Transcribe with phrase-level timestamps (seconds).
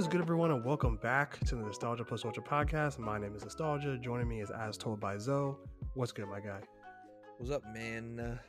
[0.00, 2.98] Is good, everyone, and welcome back to the Nostalgia Plus Ultra podcast.
[2.98, 3.98] My name is Nostalgia.
[3.98, 5.56] Joining me is As Told by Zoe.
[5.92, 6.60] What's good, my guy?
[7.36, 8.40] What's up, man?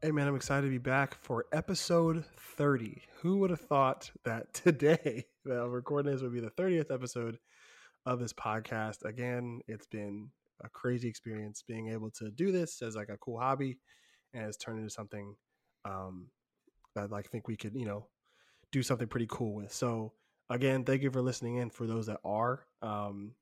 [0.00, 2.24] Hey, man, I'm excited to be back for episode
[2.56, 3.02] 30.
[3.22, 7.38] Who would have thought that today, that I'm recording this, would be the 30th episode
[8.06, 9.04] of this podcast?
[9.04, 10.28] Again, it's been
[10.62, 13.78] a crazy experience being able to do this as like a cool hobby,
[14.32, 15.34] and it's turned into something
[15.84, 16.28] um,
[16.94, 18.06] that like, I think we could, you know,
[18.72, 19.72] do something pretty cool with.
[19.72, 20.12] So,
[20.50, 21.70] again, thank you for listening in.
[21.70, 23.34] For those that are, um,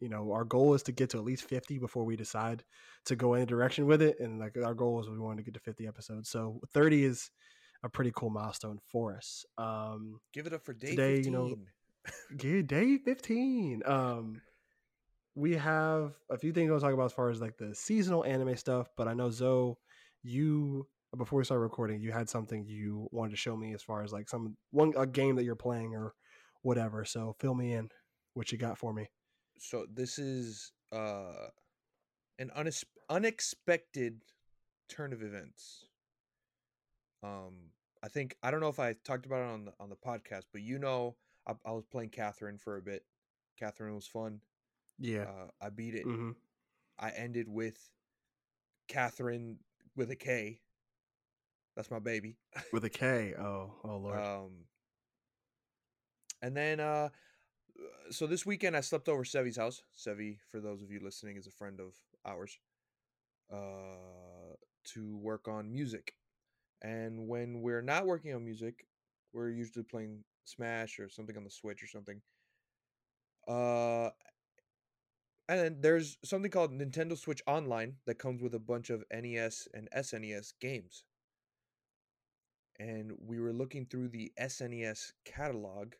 [0.00, 2.64] you know, our goal is to get to at least 50 before we decide
[3.06, 4.20] to go any direction with it.
[4.20, 6.28] And like our goal is we want to get to 50 episodes.
[6.28, 7.30] So 30 is
[7.82, 9.44] a pretty cool milestone for us.
[9.56, 11.32] Um, Give it up for day Today, you 15.
[11.32, 11.56] know,
[12.36, 13.82] good day 15.
[13.86, 14.40] Um,
[15.34, 17.74] we have a few things I want to talk about as far as like the
[17.74, 19.74] seasonal anime stuff, but I know Zoe,
[20.22, 24.02] you before we start recording, you had something you wanted to show me as far
[24.02, 26.14] as like some one a game that you're playing or
[26.62, 27.04] whatever.
[27.04, 27.88] So fill me in
[28.34, 29.08] what you got for me.
[29.58, 31.48] so this is uh
[32.38, 34.20] an unex- unexpected
[34.88, 35.86] turn of events.
[37.22, 37.70] Um,
[38.02, 40.44] I think I don't know if I talked about it on the on the podcast,
[40.52, 43.04] but you know, I, I was playing Catherine for a bit.
[43.58, 44.40] Catherine was fun.
[44.98, 45.22] Yeah.
[45.22, 46.02] Uh, I beat it.
[46.04, 46.32] hmm
[46.98, 47.90] I ended with
[48.88, 49.58] Catherine
[49.96, 50.60] with a K.
[51.76, 52.36] That's my baby.
[52.72, 53.34] With a K.
[53.38, 54.18] Oh, oh lord.
[54.18, 54.50] Um,
[56.42, 57.08] and then, uh,
[58.10, 59.82] so this weekend I slept over Sevi's house.
[59.96, 61.94] Sevi, for those of you listening, is a friend of
[62.24, 62.58] ours.
[63.52, 66.14] Uh, to work on music,
[66.82, 68.86] and when we're not working on music,
[69.32, 72.20] we're usually playing Smash or something on the Switch or something.
[73.48, 74.10] Uh,
[75.48, 79.68] and then there's something called Nintendo Switch Online that comes with a bunch of NES
[79.74, 81.04] and SNES games
[82.78, 85.94] and we were looking through the SNES catalog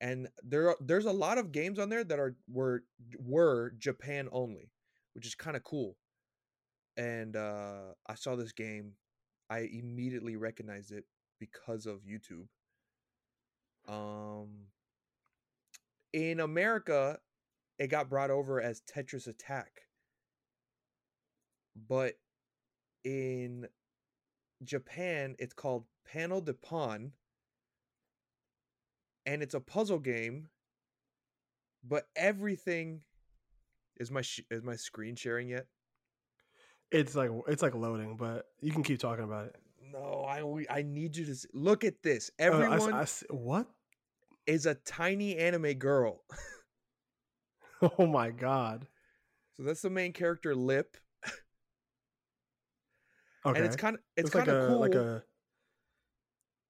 [0.00, 2.84] and there are, there's a lot of games on there that are were
[3.18, 4.70] were Japan only,
[5.12, 5.96] which is kind of cool.
[6.96, 8.94] And uh I saw this game,
[9.50, 11.04] I immediately recognized it
[11.38, 12.46] because of YouTube.
[13.88, 14.68] Um
[16.12, 17.18] in America,
[17.78, 19.82] it got brought over as Tetris Attack.
[21.88, 22.14] But
[23.04, 23.68] in
[24.62, 27.12] Japan, it's called Panel de Pon,
[29.26, 30.48] and it's a puzzle game.
[31.82, 33.00] But everything
[33.98, 35.66] is my sh- is my screen sharing yet?
[36.90, 39.56] It's like it's like loading, but you can keep talking about it.
[39.92, 42.30] No, I we- I need you to s- look at this.
[42.40, 43.66] Oh, I Everyone I s- what?
[44.46, 46.24] is a tiny anime girl.
[47.98, 48.86] Oh my god.
[49.56, 50.96] so that's the main character, Lip,
[53.46, 53.58] Okay.
[53.58, 54.80] and it's kind of it's kind of like a cool.
[54.80, 55.24] like a.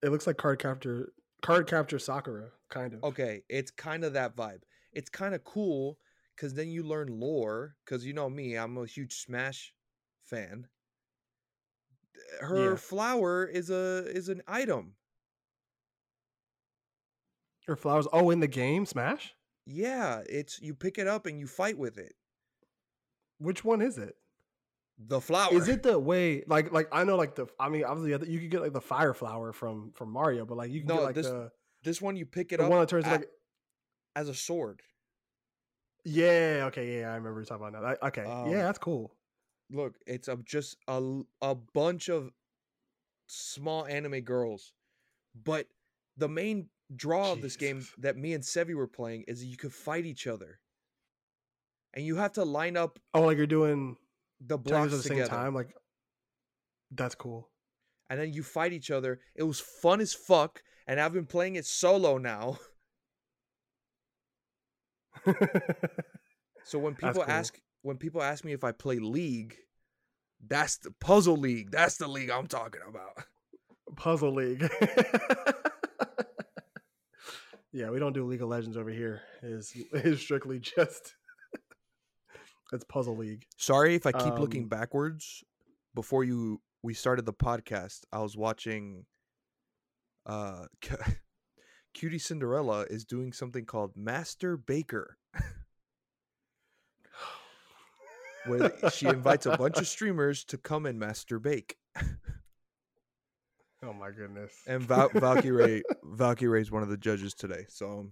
[0.02, 3.02] It looks like card capture Cardcaptor Sakura kind of.
[3.04, 4.62] Okay, it's kind of that vibe.
[4.92, 5.98] It's kind of cool
[6.36, 7.76] because then you learn lore.
[7.84, 9.74] Because you know me, I'm a huge Smash
[10.24, 10.68] fan.
[12.40, 12.76] Her Yeah.
[12.76, 14.94] flower is a is an item.
[17.66, 18.06] Her flowers.
[18.12, 19.34] Oh, in the game Smash.
[19.66, 22.14] Yeah, it's you pick it up and you fight with it.
[23.38, 24.16] Which one is it?
[25.02, 28.30] The flower Is it the way like like I know like the I mean obviously
[28.30, 30.96] you could get like the fire flower from from Mario, but like you can No,
[30.96, 31.50] get like this- the
[31.82, 32.16] this one?
[32.16, 33.28] You pick it the up one that turns a- like
[34.14, 34.82] as a sword.
[36.04, 37.98] yeah okay yeah I remember you talking about that.
[38.02, 39.14] I- Okay, Um, yeah, that's cool.
[39.70, 42.30] Look, it's a just a a bunch of
[43.26, 44.72] small anime girls,
[45.34, 45.66] but
[46.16, 49.72] the main draw of this game that me and Sevi were playing is you could
[49.72, 50.60] fight each other,
[51.94, 53.96] and you have to line up Oh, like you're doing
[54.40, 55.54] the blocks at the same time.
[55.54, 55.74] Like
[56.90, 57.48] that's cool.
[58.08, 59.20] and then you fight each other.
[59.34, 62.58] It was fun as fuck, and I've been playing it solo now.
[66.64, 67.24] So when people cool.
[67.26, 69.56] ask when people ask me if I play League,
[70.46, 71.70] that's the puzzle league.
[71.70, 73.24] That's the league I'm talking about.
[73.96, 74.62] Puzzle League.
[77.72, 79.22] yeah, we don't do League of Legends over here.
[79.42, 81.14] Is is strictly just
[82.72, 83.46] it's Puzzle League.
[83.56, 85.42] Sorry if I keep looking Um, backwards.
[85.94, 89.04] Before you we started the podcast, I was watching
[90.26, 90.66] uh
[91.94, 95.18] Cutie Cinderella is doing something called Master Baker
[98.46, 101.76] where she invites a bunch of streamers to come and master bake.
[103.82, 104.52] Oh my goodness.
[104.66, 107.66] And Val- Valkyrie Valkyrie is one of the judges today.
[107.68, 108.06] So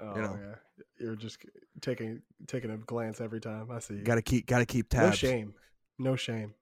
[0.00, 0.38] oh, know.
[0.40, 0.54] yeah.
[0.98, 1.38] You're just
[1.80, 3.70] taking taking a glance every time.
[3.70, 3.94] I see.
[3.94, 4.02] you.
[4.02, 5.22] got to keep got to keep tabs.
[5.22, 5.54] no shame.
[5.98, 6.54] No shame.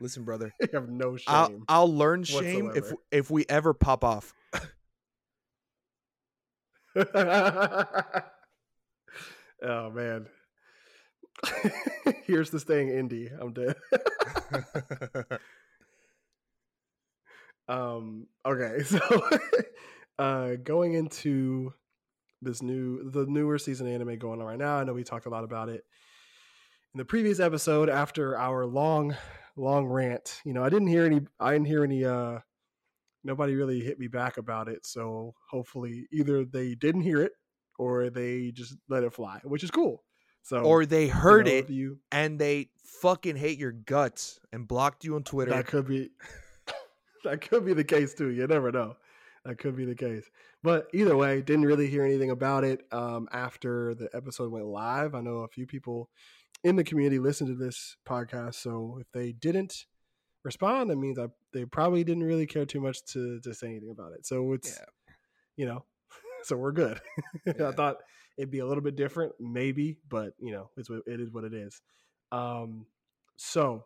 [0.00, 0.52] Listen, brother.
[0.60, 1.24] You have no shame.
[1.28, 4.32] I'll I'll learn shame if if we ever pop off.
[6.96, 7.04] oh
[9.90, 10.26] man.
[12.24, 13.30] Here's the staying indie.
[13.40, 13.74] I'm dead.
[17.68, 18.98] um okay, so
[20.18, 21.72] uh going into
[22.40, 24.76] this new the newer season anime going on right now.
[24.76, 25.84] I know we talked a lot about it
[26.94, 29.16] in the previous episode after our long
[29.56, 30.40] long rant.
[30.44, 32.38] You know, I didn't hear any I didn't hear any uh
[33.24, 34.84] nobody really hit me back about it.
[34.84, 37.32] So hopefully either they didn't hear it
[37.78, 40.04] or they just let it fly, which is cool.
[40.42, 42.70] So or they heard you know, it you and they
[43.00, 45.52] fucking hate your guts and blocked you on Twitter.
[45.52, 46.10] that could be
[47.24, 48.30] that could be the case too.
[48.30, 48.96] You never know.
[49.44, 50.24] That could be the case.
[50.62, 55.14] But either way, didn't really hear anything about it um, after the episode went live.
[55.14, 56.08] I know a few people
[56.62, 59.86] in the community listened to this podcast, so if they didn't
[60.44, 63.90] respond, that means I, they probably didn't really care too much to to say anything
[63.90, 64.26] about it.
[64.26, 64.84] So it's Yeah.
[65.56, 65.84] you know,
[66.44, 67.00] so we're good.
[67.48, 67.96] I thought
[68.38, 71.42] it'd be a little bit different, maybe, but you know, it's what it is what
[71.44, 71.82] it is.
[72.30, 72.86] Um,
[73.36, 73.84] so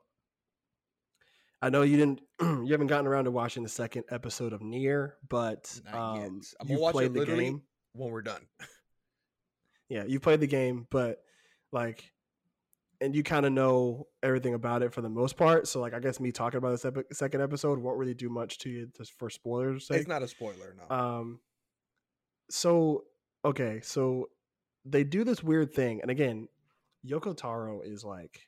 [1.62, 5.12] I know you didn't, you haven't gotten around to watching the second episode of NieR,
[5.28, 7.62] but um, I'm gonna you've watch it played the literally- game.
[7.92, 8.42] when we're done.
[9.88, 11.22] Yeah, you played the game, but
[11.70, 12.10] like,
[13.00, 15.68] and you kind of know everything about it for the most part.
[15.68, 18.58] So, like, I guess me talking about this epi- second episode won't really do much
[18.58, 19.98] to you just for spoilers' sake.
[20.00, 20.96] It's not a spoiler, no.
[20.96, 21.40] Um,
[22.50, 23.04] so
[23.44, 24.28] okay, so
[24.84, 26.48] they do this weird thing, and again,
[27.06, 28.40] Yoko Taro is like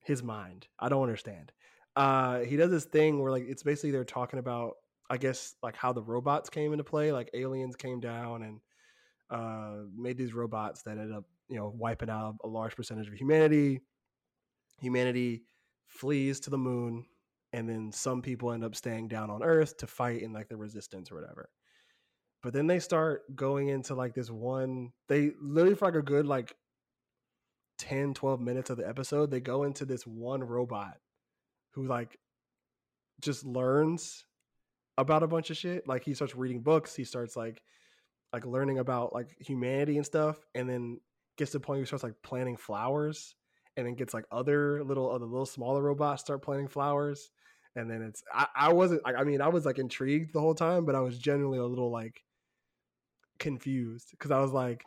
[0.00, 0.66] his mind.
[0.78, 1.50] I don't understand.
[1.96, 4.74] Uh, he does this thing where like it's basically they're talking about,
[5.08, 7.12] I guess, like how the robots came into play.
[7.12, 8.60] Like aliens came down and
[9.30, 13.14] uh, made these robots that ended up, you know, wiping out a large percentage of
[13.14, 13.80] humanity.
[14.80, 15.44] Humanity
[15.86, 17.06] flees to the moon,
[17.52, 20.56] and then some people end up staying down on Earth to fight in like the
[20.56, 21.48] resistance or whatever.
[22.42, 26.26] But then they start going into like this one, they literally for like a good
[26.26, 26.54] like
[27.78, 30.98] 10, 12 minutes of the episode, they go into this one robot
[31.74, 32.18] who like
[33.20, 34.24] just learns
[34.96, 35.86] about a bunch of shit.
[35.88, 37.62] Like he starts reading books, he starts like
[38.32, 41.00] like learning about like humanity and stuff, and then
[41.36, 43.34] gets to the point where he starts like planting flowers,
[43.76, 47.30] and then gets like other little other little smaller robots start planting flowers.
[47.76, 50.54] And then it's I, I wasn't I, I mean I was like intrigued the whole
[50.54, 52.22] time, but I was genuinely a little like
[53.38, 54.84] confused because I was like,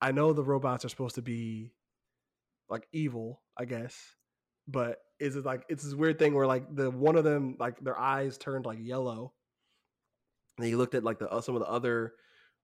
[0.00, 1.72] I know the robots are supposed to be
[2.70, 4.16] like evil, I guess,
[4.66, 7.78] but is it like it's this weird thing where like the one of them like
[7.80, 9.32] their eyes turned like yellow,
[10.58, 12.14] and he looked at like the uh, some of the other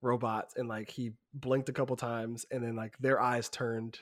[0.02, 3.98] robots and like he blinked a couple times and then like their eyes turned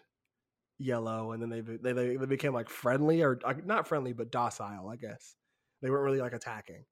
[0.78, 4.30] yellow and then they they they, they became like friendly or like, not friendly but
[4.30, 5.34] docile, I guess.
[5.82, 6.84] They weren't really like attacking.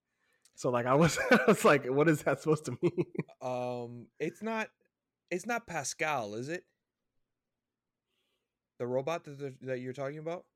[0.57, 2.93] So like I was I was like, what is that supposed to mean?
[3.43, 4.71] Um, it's not,
[5.31, 6.65] it's not Pascal, is it?
[8.79, 10.47] The robot that that you're talking about?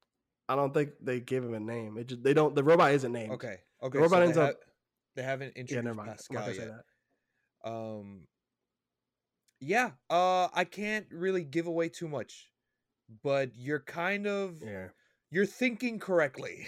[0.51, 1.97] I don't think they gave him a name.
[1.97, 2.55] It just they don't.
[2.57, 3.33] The robot isn't named.
[3.33, 3.99] Okay, okay.
[3.99, 4.71] The robot so ends they, up- ha-
[5.15, 6.11] they haven't Yeah, introduced never mind.
[6.11, 6.69] Pascal yet.
[7.65, 7.71] that.
[7.71, 8.27] Um,
[9.61, 9.91] yeah.
[10.09, 12.51] Uh, I can't really give away too much,
[13.23, 14.89] but you're kind of Yeah.
[15.31, 16.67] you're thinking correctly.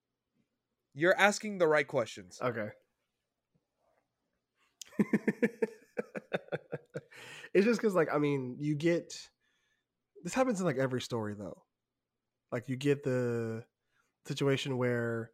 [0.94, 2.38] you're asking the right questions.
[2.40, 2.68] Okay.
[7.52, 9.12] it's just because, like, I mean, you get
[10.22, 11.63] this happens in like every story, though.
[12.54, 13.64] Like, you get the
[14.26, 15.32] situation where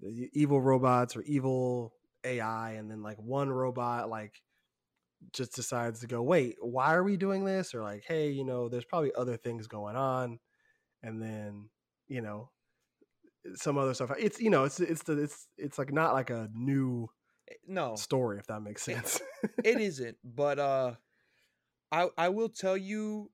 [0.00, 4.42] the evil robots or evil AI, and then like one robot, like,
[5.32, 7.74] just decides to go, wait, why are we doing this?
[7.74, 10.40] Or like, hey, you know, there's probably other things going on,
[11.02, 11.70] and then
[12.08, 12.50] you know,
[13.54, 14.12] some other stuff.
[14.18, 17.08] It's you know, it's it's the it's it's like not like a new
[17.50, 19.20] Eh, No, story if that makes It- sense.
[19.64, 20.96] it isn't but uh
[21.92, 23.30] i i will tell you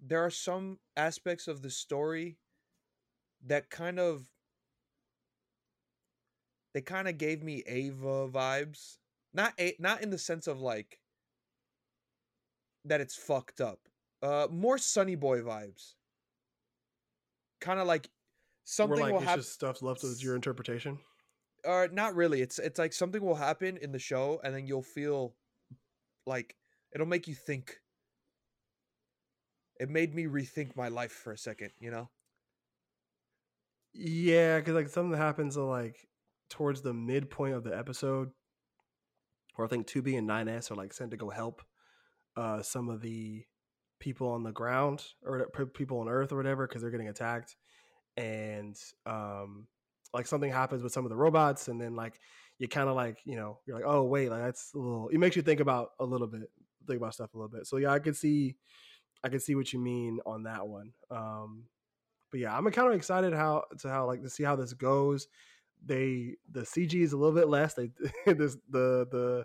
[0.00, 2.38] there are some aspects of the story
[3.46, 4.26] that kind of
[6.74, 8.98] they kind of gave me ava vibes.
[9.32, 10.98] Not a, not in the sense of like
[12.84, 13.80] that it's fucked up
[14.22, 15.94] uh more Sonny Boy vibes.
[17.60, 18.08] Kind of like
[18.64, 20.98] something like will happen stuff left to your interpretation.
[21.64, 22.40] or not really.
[22.42, 25.34] It's it's like something will happen in the show and then you'll feel
[26.26, 26.56] like
[26.92, 27.80] it'll make you think.
[29.80, 32.08] It made me rethink my life for a second you know
[33.94, 35.96] Yeah, because like something happens to like
[36.50, 38.30] towards the midpoint of the episode,
[39.56, 41.62] where I think 2B and 9S are like sent to go help
[42.36, 43.44] uh some of the
[43.98, 47.56] people on the ground or people on Earth or whatever because they're getting attacked,
[48.16, 48.76] and
[49.06, 49.66] um
[50.14, 52.20] like something happens with some of the robots, and then like
[52.58, 55.18] you kind of like you know you're like oh wait like that's a little it
[55.18, 56.42] makes you think about a little bit
[56.86, 57.66] think about stuff a little bit.
[57.66, 58.56] So yeah i could see
[59.24, 61.64] i could see what you mean on that one um
[62.30, 65.28] but yeah i'm kind of excited how to how like to see how this goes
[65.84, 67.90] they the cg is a little bit less they
[68.32, 69.44] this the the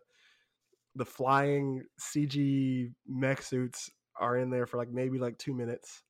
[0.95, 6.03] the flying cg mech suits are in there for like maybe like two minutes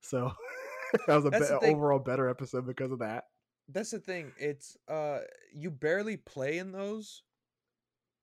[0.00, 0.32] so
[1.06, 3.24] that was a be- overall better episode because of that
[3.72, 4.32] that's the thing.
[4.38, 5.20] It's uh
[5.54, 7.22] you barely play in those.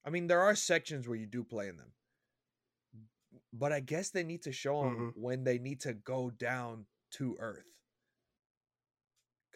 [0.06, 1.92] I mean, there are sections where you do play in them.
[3.54, 5.22] But I guess they need to show them mm-hmm.
[5.22, 7.66] when they need to go down to earth.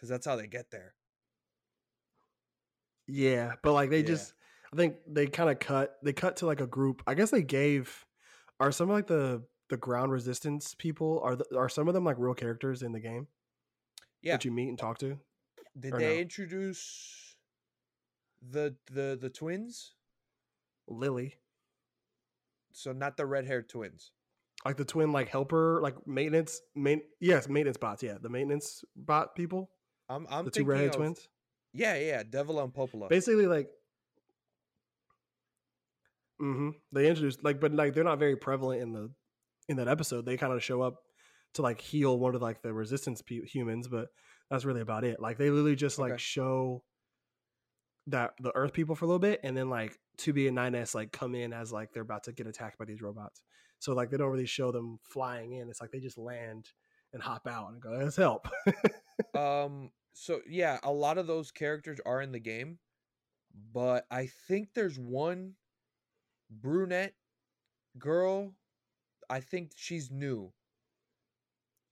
[0.02, 0.96] Cuz that's how they get there.
[3.08, 4.08] Yeah, but like they yeah.
[4.08, 4.34] just
[4.74, 7.04] I think they kind of cut they cut to like a group.
[7.08, 8.06] I guess they gave
[8.60, 12.04] are some of like the the ground resistance people are the, are some of them
[12.04, 13.28] like real characters in the game?
[14.22, 14.34] Yeah.
[14.34, 15.18] That you meet and uh, talk to?
[15.80, 16.22] Did they no?
[16.22, 17.36] introduce
[18.42, 19.94] the the the twins?
[20.88, 21.36] Lily.
[22.74, 24.12] So not the red haired twins.
[24.66, 28.04] Like the twin, like helper, like maintenance, main yes, maintenance bots.
[28.04, 29.72] Yeah, the maintenance bot people.
[30.16, 31.28] I'm I'm the two redhead twins.
[31.74, 33.08] Yeah, yeah, Devola and Popola.
[33.08, 33.70] Basically, like,
[36.42, 36.70] mm-hmm.
[36.92, 39.10] They introduced like, but like they're not very prevalent in the
[39.70, 40.26] in that episode.
[40.26, 40.96] They kind of show up
[41.54, 44.08] to like heal one of like the resistance pe- humans, but
[44.50, 45.20] that's really about it.
[45.20, 46.22] Like they literally just like okay.
[46.22, 46.84] show
[48.08, 51.12] that the Earth people for a little bit, and then like 2B and 9S like
[51.12, 53.42] come in as like they're about to get attacked by these robots.
[53.80, 55.70] So like they don't really show them flying in.
[55.70, 56.68] It's like they just land
[57.14, 58.48] and hop out and go, "Let's help."
[59.36, 59.90] um.
[60.14, 62.80] So yeah, a lot of those characters are in the game,
[63.74, 65.54] but I think there's one
[66.50, 67.14] brunette
[67.98, 68.54] girl.
[69.30, 70.52] I think she's new,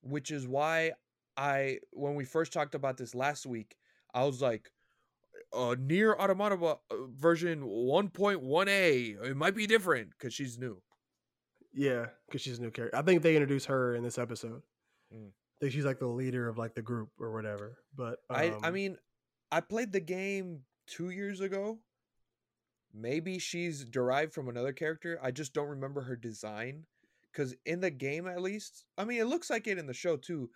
[0.01, 0.93] which is why
[1.37, 3.77] I when we first talked about this last week,
[4.13, 4.71] I was like,
[5.53, 6.77] uh, NieR Automata uh,
[7.09, 9.29] version 1.1a.
[9.29, 10.81] It might be different because she's new.
[11.73, 12.97] Yeah, because she's a new character.
[12.97, 14.61] I think they introduced her in this episode.
[15.13, 15.29] Mm.
[15.59, 17.79] Think she's like the leader of like the group or whatever.
[17.95, 18.97] But um, I, I um mean,
[19.51, 21.79] I played the game two years ago.
[22.93, 25.19] Maybe she's derived from another character.
[25.21, 26.85] I just don't remember her design.
[27.31, 30.17] Because in the game, at least, I mean, it looks like it in the show
[30.17, 30.49] too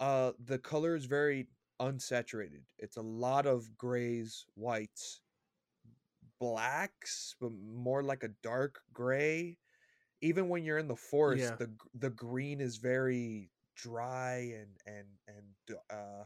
[0.00, 1.46] uh the color is very
[1.80, 2.62] unsaturated.
[2.78, 5.20] It's a lot of grays, whites,
[6.40, 9.58] blacks, but more like a dark gray.
[10.20, 11.56] Even when you're in the forest, yeah.
[11.56, 16.24] the the green is very dry and and and uh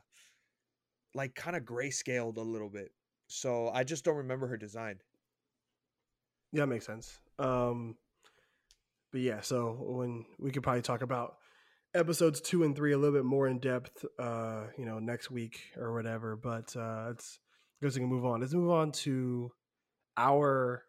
[1.14, 2.90] like kind of grayscaled a little bit.
[3.28, 4.98] So I just don't remember her design.
[6.52, 7.18] Yeah, makes sense.
[7.38, 7.96] Um
[9.12, 11.36] but yeah, so when we could probably talk about
[11.94, 15.60] episodes two and three a little bit more in depth, uh, you know, next week
[15.76, 16.36] or whatever.
[16.36, 17.38] But uh, it's
[17.80, 18.40] I guess we can move on.
[18.40, 19.50] Let's move on to
[20.16, 20.82] our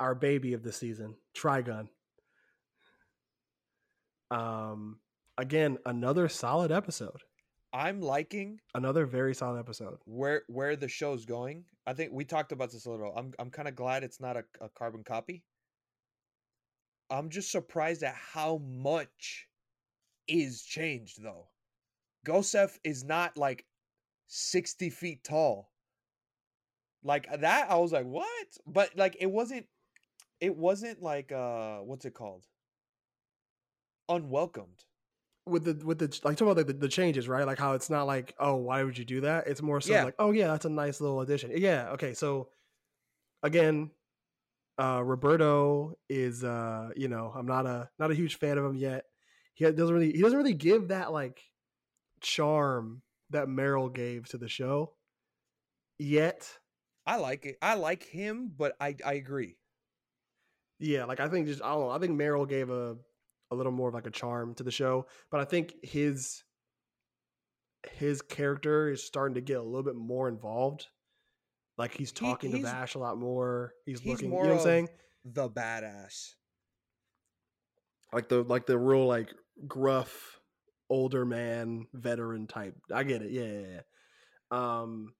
[0.00, 1.88] our baby of the season, Trigun.
[4.30, 4.98] Um,
[5.38, 7.22] again, another solid episode.
[7.72, 9.98] I'm liking another very solid episode.
[10.04, 11.64] Where where the show's going.
[11.86, 13.12] I think we talked about this a little.
[13.16, 15.42] I'm I'm kind of glad it's not a, a carbon copy.
[17.10, 19.46] I'm just surprised at how much
[20.28, 21.48] is changed though.
[22.26, 23.64] Gosef is not like
[24.28, 25.70] 60 feet tall.
[27.02, 28.46] Like that, I was like, what?
[28.66, 29.66] But like it wasn't
[30.40, 32.44] it wasn't like uh what's it called?
[34.08, 34.84] Unwelcomed.
[35.44, 37.46] With the with the like talking about the, the changes, right?
[37.46, 39.48] Like how it's not like, oh, why would you do that?
[39.48, 40.04] It's more so yeah.
[40.04, 41.50] like, oh yeah, that's a nice little addition.
[41.56, 42.14] Yeah, okay.
[42.14, 42.48] So
[43.42, 43.90] again,
[44.78, 48.76] uh Roberto is uh, you know, I'm not a not a huge fan of him
[48.76, 49.04] yet
[49.54, 51.42] he doesn't really he doesn't really give that like
[52.20, 54.94] charm that Meryl gave to the show
[55.98, 56.58] yet.
[57.06, 57.58] I like it.
[57.60, 59.56] I like him, but I I agree.
[60.78, 61.90] Yeah, like I think just I don't know.
[61.90, 62.96] I think Meryl gave a
[63.52, 66.42] a little more of like a charm to the show, but I think his
[67.98, 70.86] his character is starting to get a little bit more involved.
[71.78, 73.72] Like he's talking he, he's, to Vash a lot more.
[73.86, 74.30] He's, he's looking.
[74.30, 74.88] More you know what I'm saying?
[75.24, 76.34] The badass.
[78.12, 79.32] Like the like the real like
[79.66, 80.40] gruff
[80.90, 82.74] older man veteran type.
[82.92, 83.30] I get it.
[83.30, 84.80] Yeah, yeah, yeah.
[84.82, 85.14] Um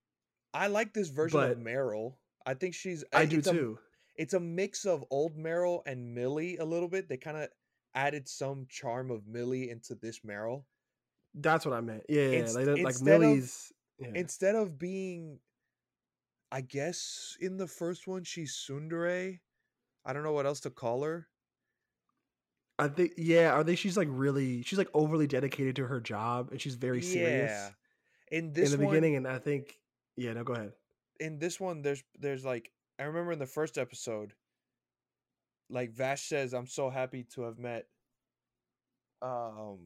[0.53, 2.15] I like this version of Meryl.
[2.45, 3.79] I think she's I, I do too.
[3.79, 7.09] A, it's a mix of old Meryl and Millie a little bit.
[7.09, 7.49] They kind of
[7.95, 10.63] added some charm of Millie into this Meryl.
[11.35, 12.03] That's what I meant.
[12.09, 12.47] Yeah, yeah.
[12.51, 14.19] Like, like Millie's of, yeah.
[14.19, 15.39] instead of being
[16.53, 19.39] I guess in the first one she's tsundere.
[20.05, 21.27] I don't know what else to call her.
[22.77, 26.49] I think yeah, I think she's like really she's like overly dedicated to her job
[26.51, 27.51] and she's very serious.
[27.51, 27.69] Yeah.
[28.37, 29.79] In this in the one, beginning and I think
[30.15, 30.73] yeah, no go ahead.
[31.19, 34.33] in this one there's there's like I remember in the first episode
[35.69, 37.85] like Vash says I'm so happy to have met
[39.21, 39.79] um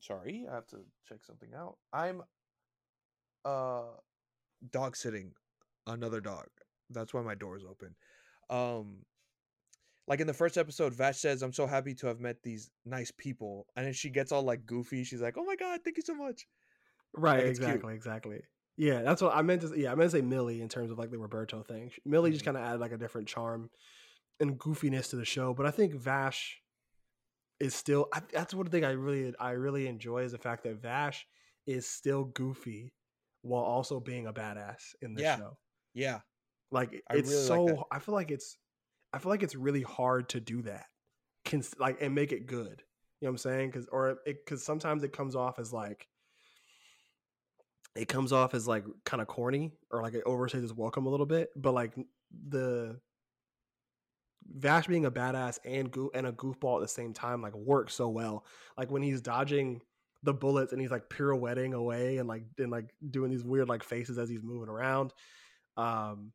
[0.00, 1.76] sorry, I have to check something out.
[1.92, 2.22] I'm
[3.44, 3.82] uh
[4.70, 5.32] dog sitting
[5.86, 6.46] another dog.
[6.90, 7.94] That's why my door is open.
[8.48, 9.04] Um
[10.06, 13.12] like in the first episode, Vash says, I'm so happy to have met these nice
[13.16, 13.66] people.
[13.76, 15.04] And then she gets all like goofy.
[15.04, 16.46] She's like, Oh my god, thank you so much.
[17.12, 17.70] Right, Like, it's cute.
[17.70, 18.40] exactly, exactly.
[18.76, 19.72] Yeah, that's what I meant to.
[19.76, 21.90] Yeah, I meant to say Millie in terms of like the Roberto thing.
[22.06, 22.46] Millie just Mhm.
[22.46, 23.68] kind of added like a different charm
[24.40, 26.60] and goofiness to the show, but I think Vash
[27.60, 28.08] is still.
[28.12, 31.26] I, that's one thing I really, I really enjoy is the fact that Vash
[31.66, 32.92] is still goofy
[33.42, 35.36] while also being a badass in the Yeah.
[35.38, 35.58] show.
[35.94, 36.20] Yeah.
[36.70, 37.76] Like I it's really like so.
[37.76, 37.84] that.
[37.90, 38.56] I feel like it's.
[39.12, 40.86] I feel like it's really hard to do that,
[41.44, 42.82] Cons- like and make it good.
[43.20, 43.70] You know what I'm saying?
[43.70, 46.06] Because or it because sometimes it comes off as like
[47.96, 51.10] it comes off as like kind of corny or like it overstays its welcome a
[51.10, 51.50] little bit.
[51.56, 51.92] But like
[52.48, 53.00] the
[54.50, 57.94] Vash being a badass and goo and a goofball at the same time like works
[57.94, 58.44] so well.
[58.76, 59.80] Like when he's dodging
[60.22, 63.82] the bullets and he's like pirouetting away and like and like doing these weird like
[63.82, 65.12] faces as he's moving around.
[65.76, 66.32] Um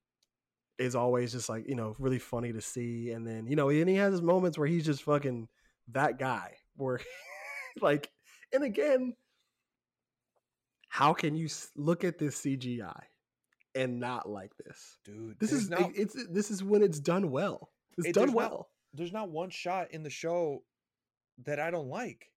[0.77, 3.11] is always just like, you know, really funny to see.
[3.11, 5.47] And then, you know, and he has his moments where he's just fucking
[5.91, 6.99] that guy where
[7.81, 8.09] like
[8.53, 9.13] and again,
[10.89, 13.01] how can you look at this CGI
[13.75, 14.97] and not like this?
[15.03, 15.37] Dude.
[15.39, 17.69] This is not, it's this is when it's done well.
[17.97, 18.71] It's It- done there's not- well.
[18.93, 20.63] there's not one shot in the show
[21.39, 22.31] that I don't like.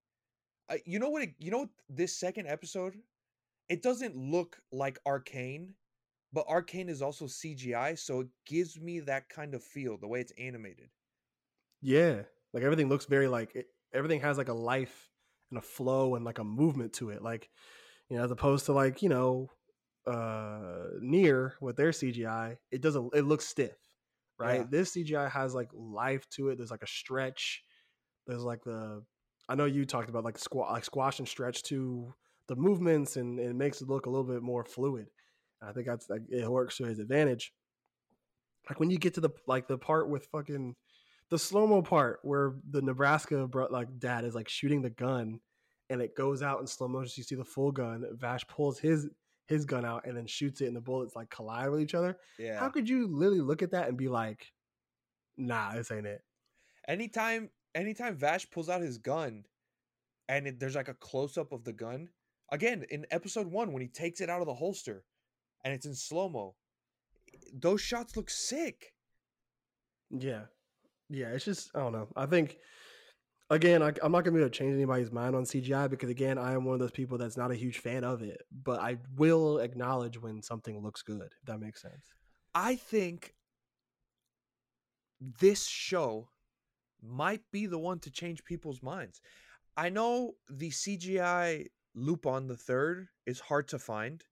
[0.68, 1.22] I, you know what?
[1.22, 1.70] It, you know what?
[1.88, 3.00] This second episode,
[3.68, 5.74] it doesn't look like Arcane,
[6.32, 10.20] but Arcane is also CGI, so it gives me that kind of feel the way
[10.20, 10.90] it's animated.
[11.80, 15.10] Yeah, like everything looks very like it, everything has like a life
[15.50, 17.22] and a flow and like a movement to it.
[17.22, 17.48] Like
[18.10, 19.50] you know, as opposed to like you know,
[20.06, 23.14] uh, NieR with their CGI, it doesn't.
[23.14, 23.76] It looks stiff,
[24.38, 24.60] right?
[24.60, 24.66] Yeah.
[24.70, 26.58] This CGI has like life to it.
[26.58, 27.62] There's like a stretch.
[28.26, 29.02] There's like the.
[29.48, 32.12] I know you talked about like squat, like squash and stretch to
[32.48, 35.06] the movements, and, and it makes it look a little bit more fluid.
[35.62, 37.52] I think that's like it works to his advantage.
[38.68, 40.74] Like when you get to the like the part with fucking
[41.30, 45.40] the slow mo part where the Nebraska bro- like dad is like shooting the gun,
[45.90, 47.08] and it goes out in slow motion.
[47.08, 48.04] So You see the full gun.
[48.12, 49.08] Vash pulls his
[49.48, 52.18] his gun out and then shoots it, and the bullets like collide with each other.
[52.38, 52.60] Yeah.
[52.60, 54.52] How could you literally look at that and be like,
[55.36, 56.22] "Nah, this ain't it."
[56.88, 59.44] anytime anytime Vash pulls out his gun
[60.28, 62.08] and it, there's like a close up of the gun
[62.50, 65.04] again in episode 1 when he takes it out of the holster
[65.64, 66.54] and it's in slow-mo
[67.52, 68.94] those shots look sick
[70.10, 70.44] Yeah,
[71.10, 71.28] yeah.
[71.28, 72.08] It's just I don't know.
[72.16, 72.56] I think
[73.50, 76.38] again, I, I'm not gonna be able to change anybody's mind on CGI because again,
[76.38, 78.42] I am one of those people that's not a huge fan of it.
[78.52, 81.34] But I will acknowledge when something looks good.
[81.40, 82.12] If that makes sense.
[82.54, 83.34] I think
[85.40, 86.28] this show
[87.02, 89.20] might be the one to change people's minds.
[89.76, 94.24] I know the CGI Lupin the Third is hard to find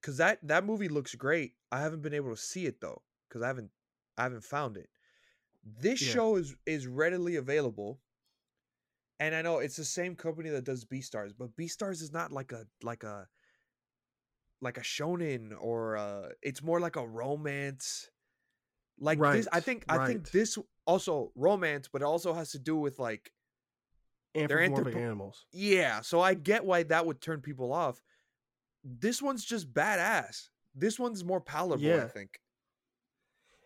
[0.00, 1.54] because that that movie looks great.
[1.70, 3.70] I haven't been able to see it though because I haven't
[4.16, 4.88] I haven't found it.
[5.64, 6.12] This Yeah.
[6.12, 8.00] show is is readily available,
[9.20, 12.52] and I know it's the same company that does Beastars, but Beastars is not like
[12.52, 13.28] a like a
[14.60, 18.10] like a shonen or uh it's more like a romance.
[18.98, 22.58] Like this, I Right, think I think this also romance, but it also has to
[22.58, 23.32] do with like
[24.34, 25.46] Anthropomorphic anthropo- animals.
[25.52, 26.00] yeah.
[26.00, 28.02] So I get why that would turn people off.
[28.84, 30.48] This one's just badass.
[30.74, 32.40] This one's more palatable, I think.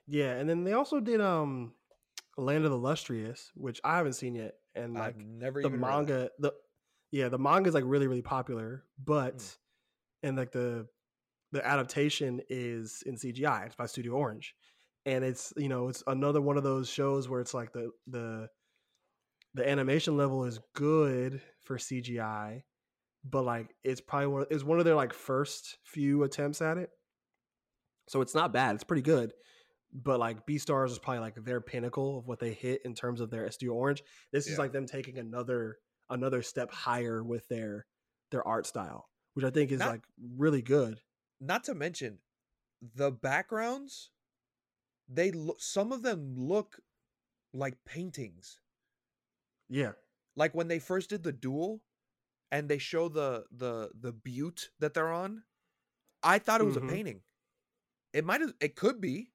[0.06, 1.74] Yeah, and then they also did um
[2.36, 5.80] Land of the Lustrous, which I haven't seen yet, and like I've never the even
[5.80, 6.12] heard of that.
[6.12, 6.52] manga the
[7.10, 9.56] yeah the manga is like really really popular but Mm.
[10.24, 10.86] and like the
[11.52, 14.54] the adaptation is in cgi it's by studio orange
[15.06, 18.48] and it's you know it's another one of those shows where it's like the the
[19.54, 22.62] the animation level is good for cgi
[23.24, 26.90] but like it's probably one it's one of their like first few attempts at it
[28.08, 29.32] so it's not bad it's pretty good
[29.92, 33.30] but like Beastars is probably like their pinnacle of what they hit in terms of
[33.30, 34.02] their Studio Orange.
[34.32, 35.78] This is like them taking another
[36.10, 37.86] another step higher with their
[38.30, 40.04] their art style, which I think is Not- like
[40.36, 41.00] really good.
[41.40, 42.18] Not to mention
[42.94, 44.10] the backgrounds.
[45.08, 45.60] They look.
[45.60, 46.80] Some of them look
[47.52, 48.60] like paintings.
[49.68, 49.92] Yeah,
[50.36, 51.82] Like when they first did the duel,
[52.52, 55.42] and they show the the the butte that they're on.
[56.22, 56.88] I thought it was Mhm.
[56.88, 57.22] a painting.
[58.12, 58.54] It might have.
[58.60, 59.32] It could be,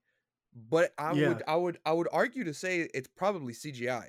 [0.53, 1.29] but I Yeah.
[1.29, 1.43] would.
[1.47, 1.77] I would.
[1.85, 4.07] I would argue to say it's probably CGI.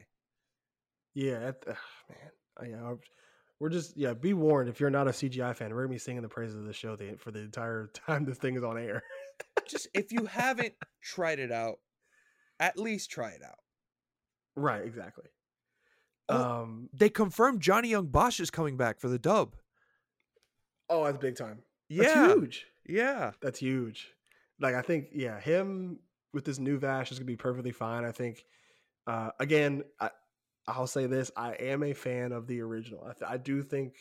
[1.15, 1.77] yeah, that, ugh,
[2.09, 2.31] man.
[2.59, 2.95] I, yeah,
[3.61, 4.15] we're just yeah.
[4.15, 6.65] Be warned if you're not a CGI fan, we're gonna be singing the praises of
[6.65, 9.03] the show the, for the entire time this thing is on air.
[9.69, 11.79] Just if you haven't tried it out,
[12.61, 13.59] at least try it out.
[14.57, 15.27] right, exactly.
[16.29, 16.89] Oh, Um.
[16.93, 19.55] They confirmed Johnny Yong Bosch is coming back for the dub.
[20.89, 21.63] Oh, that's big time.
[21.91, 22.67] That's Yeah, huge.
[22.87, 23.33] yeah.
[23.41, 24.09] That's huge.
[24.61, 25.99] Like I think, yeah, him
[26.33, 28.05] with this new Vash is gonna be perfectly fine.
[28.05, 28.45] I think.
[29.05, 30.11] Uh, again, I,
[30.69, 33.03] I'll say this: I am a fan of the original.
[33.05, 33.97] I, th- I do think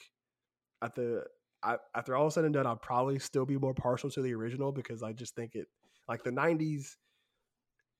[0.81, 1.25] at the
[1.63, 4.71] I, after all said and done, I'll probably still be more partial to the original
[4.71, 5.67] because I just think it
[6.07, 6.97] like the '90s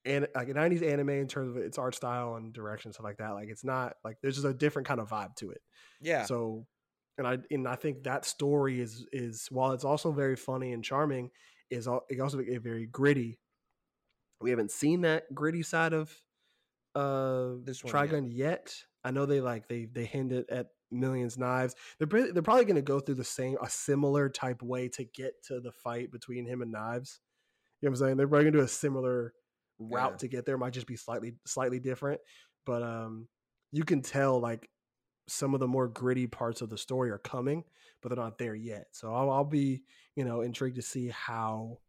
[0.06, 3.18] and like a '90s anime in terms of its art style and direction stuff like
[3.18, 3.32] that.
[3.32, 5.62] Like it's not like there's just a different kind of vibe to it.
[6.02, 6.26] Yeah.
[6.26, 6.66] So,
[7.18, 10.84] and I and I think that story is is while it's also very funny and
[10.84, 11.30] charming,
[11.70, 13.40] is it also a very gritty.
[14.42, 16.12] We haven't seen that gritty side of
[16.96, 18.10] uh This one yet.
[18.12, 18.76] Trigun yet.
[19.04, 21.76] I know they like they they hinted at Millions Knives.
[22.00, 25.42] They're they're probably going to go through the same a similar type way to get
[25.46, 27.20] to the fight between him and Knives.
[27.82, 28.18] You know what I'm saying?
[28.18, 29.34] They're probably going to do a similar
[29.80, 30.18] route Yeah.
[30.18, 30.58] to get there.
[30.58, 32.20] Might just be slightly slightly different,
[32.66, 33.28] but um,
[33.72, 34.70] you can tell like
[35.28, 37.64] some of the more gritty parts of the story are coming,
[38.02, 38.88] but they're not there yet.
[38.92, 39.84] So I'll, I'll be
[40.16, 41.80] you know intrigued to see how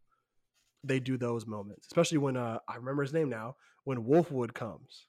[0.83, 3.55] they do those moments, especially when uh, I remember his name now.
[3.85, 5.07] When Wolfwood comes,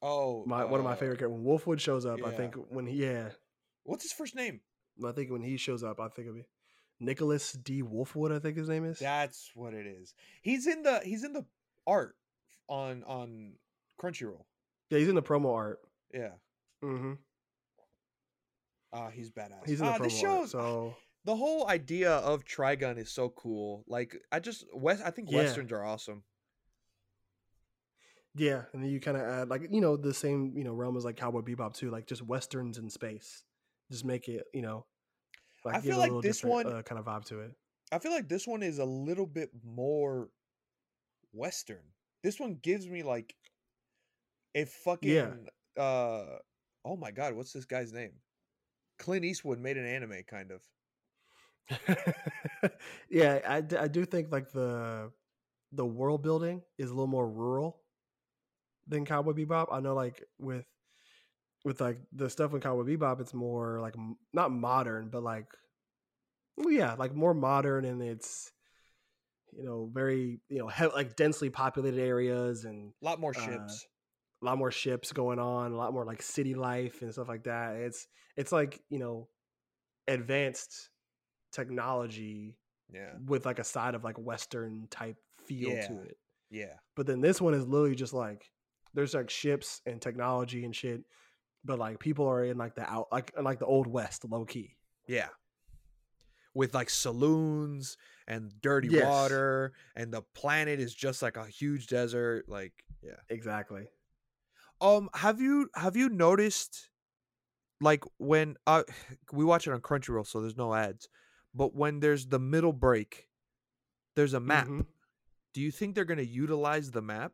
[0.00, 1.40] oh, my one of my uh, favorite characters.
[1.40, 3.30] When Wolfwood shows up, I think when he yeah,
[3.84, 4.60] What's his first name?
[5.06, 6.46] I think when he shows up, I think it'll be
[7.00, 7.82] Nicholas D.
[7.82, 8.34] Wolfwood.
[8.34, 8.98] I think his name is.
[8.98, 10.14] That's what it is.
[10.42, 11.44] He's in the he's in the
[11.86, 12.16] art
[12.68, 13.52] on on
[14.00, 14.44] Crunchyroll.
[14.90, 15.80] Yeah, he's in the promo art.
[16.12, 16.32] Yeah.
[16.82, 17.12] Mm-hmm.
[18.92, 19.66] Ah, he's badass.
[19.66, 20.20] He's in the ah, promo this art.
[20.20, 23.84] shows So the whole idea of Trigun is so cool.
[23.86, 25.38] Like I just West I think Yeah.
[25.38, 26.22] westerns are awesome.
[28.36, 30.96] yeah, and then you kind of add like you know the same you know realm
[30.96, 33.44] as like Cowboy Bebop too, like just westerns in space.
[33.90, 34.86] Just make it you know.
[35.64, 37.40] Like I give feel a like little this different, one- uh, kind of vibe to
[37.40, 37.52] it.
[37.92, 40.28] I feel like this one is a little bit more
[41.32, 41.82] western.
[42.22, 43.34] This one gives me like
[44.54, 45.46] a fucking
[45.78, 46.24] uh
[46.84, 48.12] oh my god, what's this guy's name?
[48.98, 50.60] Clint Eastwood made an anime kind of.
[53.10, 55.10] yeah, I, I do think like the
[55.72, 57.80] the world building is a little more rural
[58.86, 59.68] than Cowboy Bebop.
[59.72, 60.66] I know like with
[61.64, 63.94] with like the stuff in Cowboy Bebop, it's more like
[64.32, 65.46] not modern, but like
[66.56, 68.52] well, yeah, like more modern and it's
[69.56, 73.40] you know very you know he- like densely populated areas and A lot more Uh,
[73.40, 73.86] ships.
[74.42, 77.44] a lot more ships going on, a lot more like city life and stuff like
[77.44, 77.76] that.
[77.76, 79.28] It's it's like you know
[80.08, 80.90] advanced
[81.54, 82.56] technology
[82.92, 83.12] yeah.
[83.26, 85.86] with like a side of like western type feel Yeah.
[85.88, 86.18] to it.
[86.50, 86.74] Yeah.
[86.96, 88.50] But then this one is literally just like
[88.92, 91.02] there's like ships and technology and shit,
[91.64, 94.76] but like people are in like the out like like the old west low key.
[95.08, 95.28] Yeah.
[96.54, 97.96] With like saloons
[98.28, 99.04] and dirty Yes.
[99.04, 103.16] water and the planet is just like a huge desert like yeah.
[103.28, 103.86] Exactly.
[104.80, 106.90] Um have you have you noticed
[107.80, 108.84] like when uh
[109.32, 111.08] we watch it on Crunchyroll so there's no ads,
[111.54, 113.28] but when there's the middle break
[114.16, 114.68] there's a map.
[114.68, 114.86] Mhm.
[115.54, 117.32] Do you think they're going to utilize the map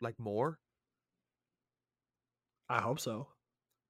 [0.00, 0.58] like more?
[2.68, 3.28] I hope so.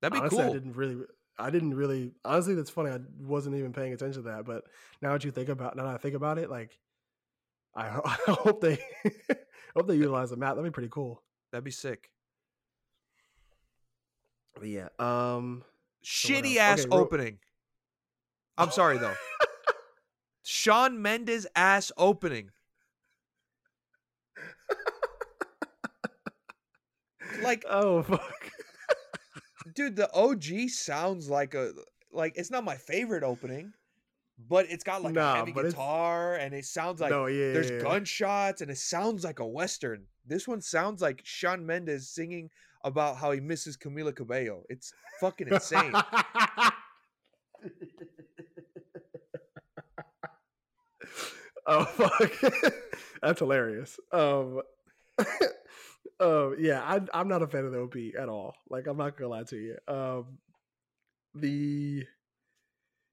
[0.01, 0.51] That'd be honestly, cool.
[0.51, 0.97] I didn't really
[1.38, 2.90] I didn't really honestly that's funny.
[2.90, 4.64] I wasn't even paying attention to that, but
[5.03, 6.79] now that you think about now that I think about it, like
[7.75, 8.79] I, ho- I hope they
[9.77, 10.57] hope they utilize the map.
[10.57, 11.23] That'd be pretty cool.
[11.53, 12.11] That'd be sick.
[14.55, 14.88] But yeah.
[14.99, 15.64] Um
[16.05, 17.38] Shitty ass Okay, opening.
[18.57, 19.14] I'm sorry though.
[20.51, 22.49] Shawn Mendes ass opening.
[27.43, 28.51] Like, Oh fuck.
[29.75, 31.73] dude, the OG sounds like a
[32.13, 33.75] like it's not my favorite opening,
[34.49, 37.53] but it's got like Nah, a heavy it's- guitar and it sounds like no, yeah.
[37.53, 37.83] there's yeah, yeah.
[37.83, 40.07] gunshots and it sounds like a western.
[40.27, 42.49] This one sounds like Shawn Mendes singing
[42.85, 44.63] about how he misses Camila Cabello.
[44.71, 45.93] It's fucking insane.
[51.68, 52.72] oh fuck.
[53.22, 53.98] That's hilarious.
[54.12, 54.62] Um
[56.20, 58.54] um yeah, I I'm not a fan of the OP at all.
[58.68, 59.76] Like I'm not gonna lie to you.
[59.87, 60.38] Um
[61.35, 62.04] the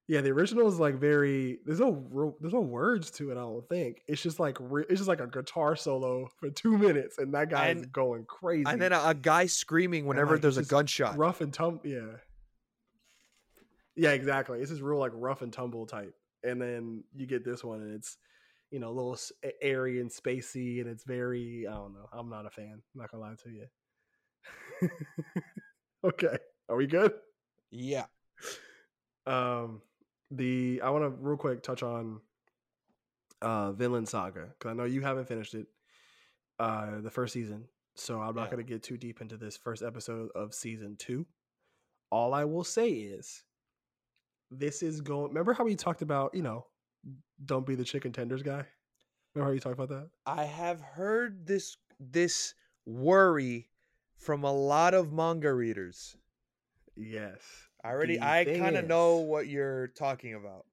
[0.08, 1.58] yeah, the original is like very.
[1.66, 3.34] There's no there's no words to it.
[3.34, 7.18] I don't think it's just like it's just like a guitar solo for two minutes,
[7.18, 8.66] and that guy is And- going crazy.
[8.68, 11.18] and then a, a guy screaming whenever like, there's a gunshot.
[11.18, 11.82] rough and tumble.
[11.84, 12.18] Yeah,
[13.96, 14.60] yeah, exactly.
[14.60, 16.14] It's just real like rough and tumble type,
[16.44, 18.16] and then you get this one, and it's
[18.72, 19.18] you know a little
[19.62, 21.66] airy and spacey, and it's very.
[21.68, 22.08] I don't know.
[22.12, 22.74] I'm not a fan.
[22.74, 24.90] I'm not gonna lie to you.
[26.04, 26.38] okay,
[26.70, 27.14] are we good?
[27.72, 28.06] Yeah.
[29.26, 29.82] Um,
[30.32, 32.20] the I want to real quick touch on
[33.42, 35.68] uh Vinland Saga because I know you haven't finished it,
[36.60, 37.66] uh, the first season.
[37.96, 38.58] So I'm not Yeah.
[38.58, 41.26] to get too deep into this first episode of season two.
[42.12, 43.44] All I will say is,
[44.52, 45.30] this is going.
[45.30, 46.66] Remember how we talked about, you know,
[47.44, 48.66] don't be the chicken tenders guy.
[49.34, 50.10] Remember how you talked about that?
[50.26, 52.54] I have heard this this
[52.86, 53.70] worry
[54.18, 56.16] from a lot of manga readers.
[56.96, 57.42] Yes.
[57.84, 60.66] I already The I kind of know what you're talking about.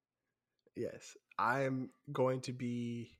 [0.75, 3.11] Yes, I'm going to be.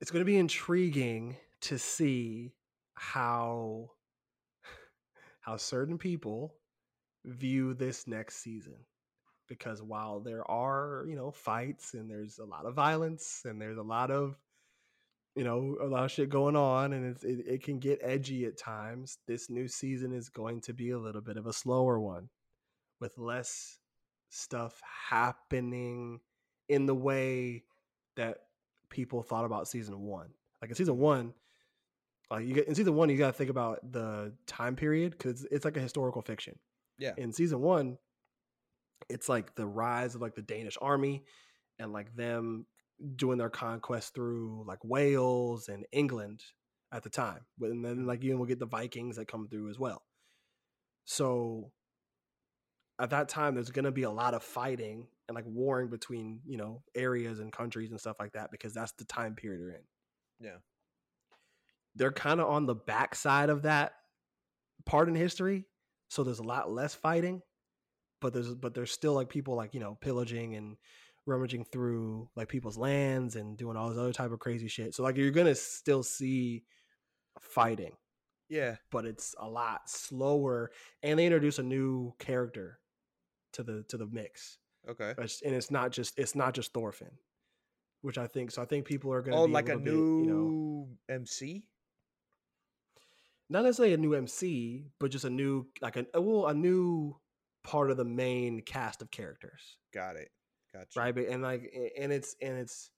[0.00, 2.52] It's going to be intriguing to see
[2.94, 3.92] how
[5.40, 6.54] how certain people
[7.24, 8.76] view this next season
[9.48, 13.78] because while there are you know fights and there's a lot of violence and there's
[13.78, 14.38] a lot of
[15.34, 18.44] you know a lot of shit going on and it's, it, it can get edgy
[18.46, 21.98] at times this new season is going to be a little bit of a slower
[22.00, 22.28] one
[23.00, 23.78] with less
[24.30, 26.20] stuff happening
[26.68, 27.62] in the way
[28.16, 28.38] that
[28.88, 30.28] people thought about season one.
[30.60, 31.34] Like in season one,
[32.30, 35.46] like you get in season one, you got to think about the time period because
[35.50, 36.58] it's like a historical fiction.
[36.98, 37.12] Yeah.
[37.16, 37.98] In season one,
[39.08, 41.24] it's like the rise of like the Danish army
[41.78, 42.66] and like them
[43.16, 46.42] doing their conquest through like Wales and England
[46.92, 47.40] at the time.
[47.58, 50.02] But and then like you we'll get the Vikings that come through as well.
[51.04, 51.70] So
[52.98, 56.40] at that time there's going to be a lot of fighting and like warring between
[56.46, 59.70] you know areas and countries and stuff like that because that's the time period they're
[59.76, 59.82] in
[60.40, 60.56] Yeah.
[61.94, 63.92] they're kind of on the backside of that
[64.84, 65.66] part in history
[66.08, 67.42] so there's a lot less fighting
[68.20, 70.76] but there's but there's still like people like you know pillaging and
[71.26, 75.02] rummaging through like people's lands and doing all this other type of crazy shit so
[75.02, 76.62] like you're gonna still see
[77.40, 77.92] fighting
[78.48, 78.76] Yeah.
[78.92, 80.70] but it's a lot slower
[81.02, 82.78] and they introduce a new character
[83.54, 85.14] to the to the mix Okay.
[85.18, 87.10] And it's not just it's not just Thorfinn,
[88.02, 88.62] which I think so.
[88.62, 91.64] I think people are going to Oh, be like a, bit, new you know, MC?
[93.50, 97.16] not necessarily a new MC, but just a new like a well a new
[97.66, 100.30] part of the main cast of characters, Got it.
[100.72, 100.98] Gotcha.
[100.98, 101.14] right?
[101.14, 102.90] But and like and it's and it's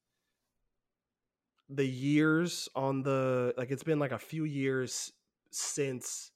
[1.71, 5.13] the years on the like it's been like a few years
[5.51, 6.31] since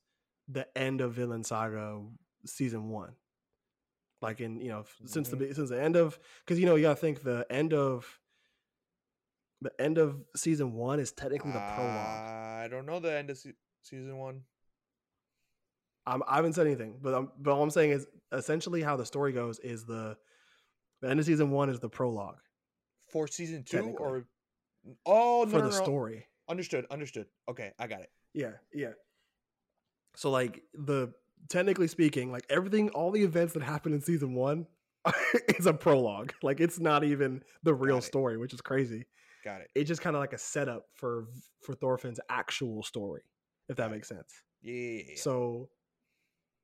[0.49, 2.01] the end of Vinland Saga
[2.47, 3.13] season one.
[4.23, 5.53] Like in you know f- since the mm-hmm.
[5.53, 8.19] since the end of because you know you gotta think the end of
[9.61, 12.31] the end of season one is technically the prologue.
[12.65, 14.43] I don't know the end of se- season one.
[16.07, 19.07] I'm, I haven't said anything, but I'm, but all I'm saying is essentially how the
[19.07, 20.17] story goes is the
[21.01, 22.39] the end of season one is the prologue
[23.11, 24.27] For season two or
[25.07, 25.85] oh no, for no, the no.
[25.85, 26.27] story.
[26.49, 26.87] Understood.
[26.91, 27.27] Understood.
[27.49, 28.11] Okay, I got it.
[28.35, 28.93] Yeah, yeah.
[30.17, 31.13] So like the
[31.49, 34.67] technically speaking, like everything, all the events that happen in season one
[35.59, 36.33] is a prologue.
[36.43, 39.07] Like it's not even the real story, which is crazy.
[39.45, 39.69] Got it.
[39.75, 41.27] It's just kind of like a setup for
[41.63, 43.23] for Thorfinn's actual story,
[43.69, 44.33] if that makes sense.
[44.63, 45.17] Yeah.
[45.17, 45.69] So,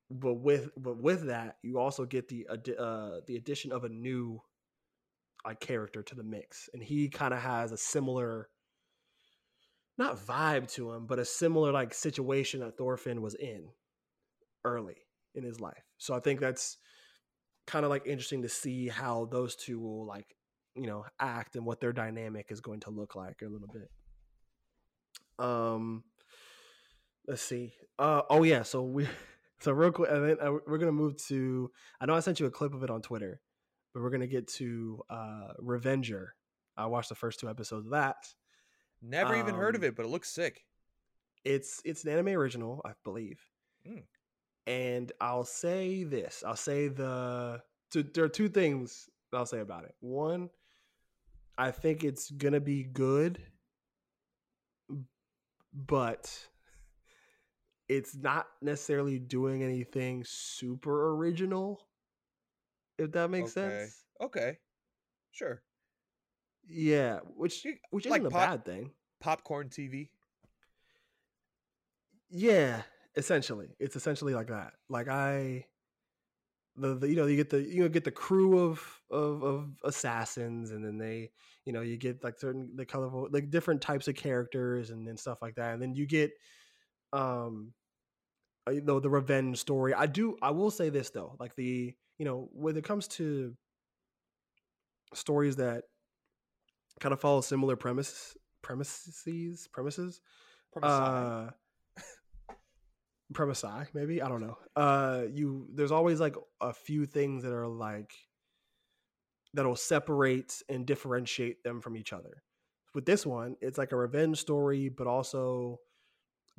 [0.09, 4.41] but with but with that, you also get the uh the addition of a new
[5.45, 8.49] like character to the mix, and he kind of has a similar
[9.97, 13.67] not vibe to him, but a similar like situation that Thorfinn was in
[14.63, 14.97] early
[15.35, 15.83] in his life.
[15.97, 16.77] So I think that's
[17.67, 20.35] kind of like interesting to see how those two will like
[20.75, 23.91] you know act and what their dynamic is going to look like a little bit.
[25.37, 26.03] Um,
[27.27, 27.73] let's see.
[27.97, 29.07] Uh oh yeah, so we
[29.61, 31.71] so real quick, and then uh, we're gonna move to.
[31.99, 33.41] I know I sent you a clip of it on Twitter,
[33.93, 36.35] but we're gonna get to uh Revenger.
[36.77, 38.33] I watched the first two episodes of that.
[39.01, 40.65] Never even heard of um, it, but it looks sick.
[41.45, 43.39] It's it's an anime original, I believe.
[43.87, 44.03] Mm.
[44.67, 46.43] And I'll say this.
[46.45, 49.95] I'll say the there are two things I'll say about it.
[49.99, 50.49] One,
[51.57, 53.41] I think it's gonna be good,
[55.73, 56.48] but
[57.89, 61.87] it's not necessarily doing anything super original.
[62.97, 63.79] If that makes Okay.
[63.79, 64.05] sense.
[64.21, 64.57] Okay.
[65.31, 65.61] Sure.
[66.67, 68.91] Yeah, which which like isn't a pop- bad thing.
[69.19, 70.11] Popcorn TV.
[72.29, 72.83] Yeah,
[73.15, 74.73] essentially, it's essentially like that.
[74.87, 75.65] Like I,
[76.75, 79.71] the, the you know you get the you know get the crew of of of
[79.83, 81.31] assassins, and then they
[81.65, 85.19] you know you get like certain the colorful like different types of characters and, and
[85.19, 86.31] stuff like that, and then you get
[87.13, 87.73] um
[88.67, 89.93] you know the revenge story.
[89.93, 93.55] I do I will say this though, like the you know when it comes to
[95.13, 95.85] stories that
[96.99, 100.21] kind of follow similar premises premises premises
[100.81, 101.49] a uh
[103.33, 104.21] premisai maybe?
[104.21, 104.57] I don't know.
[104.75, 108.13] Uh you there's always like a few things that are like
[109.53, 112.43] that'll separate and differentiate them from each other.
[112.93, 115.79] With this one it's like a revenge story but also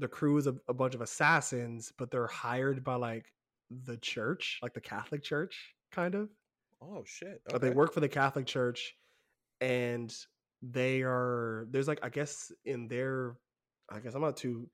[0.00, 3.26] the crew is a, a bunch of assassins but they're hired by like
[3.84, 6.28] the church like the catholic church kind of
[6.82, 7.42] Oh shit.
[7.48, 8.94] but they work for the Catholic Church,
[9.60, 10.10] and
[10.62, 13.36] they are there's like I guess in their
[13.90, 14.66] I guess I'm not too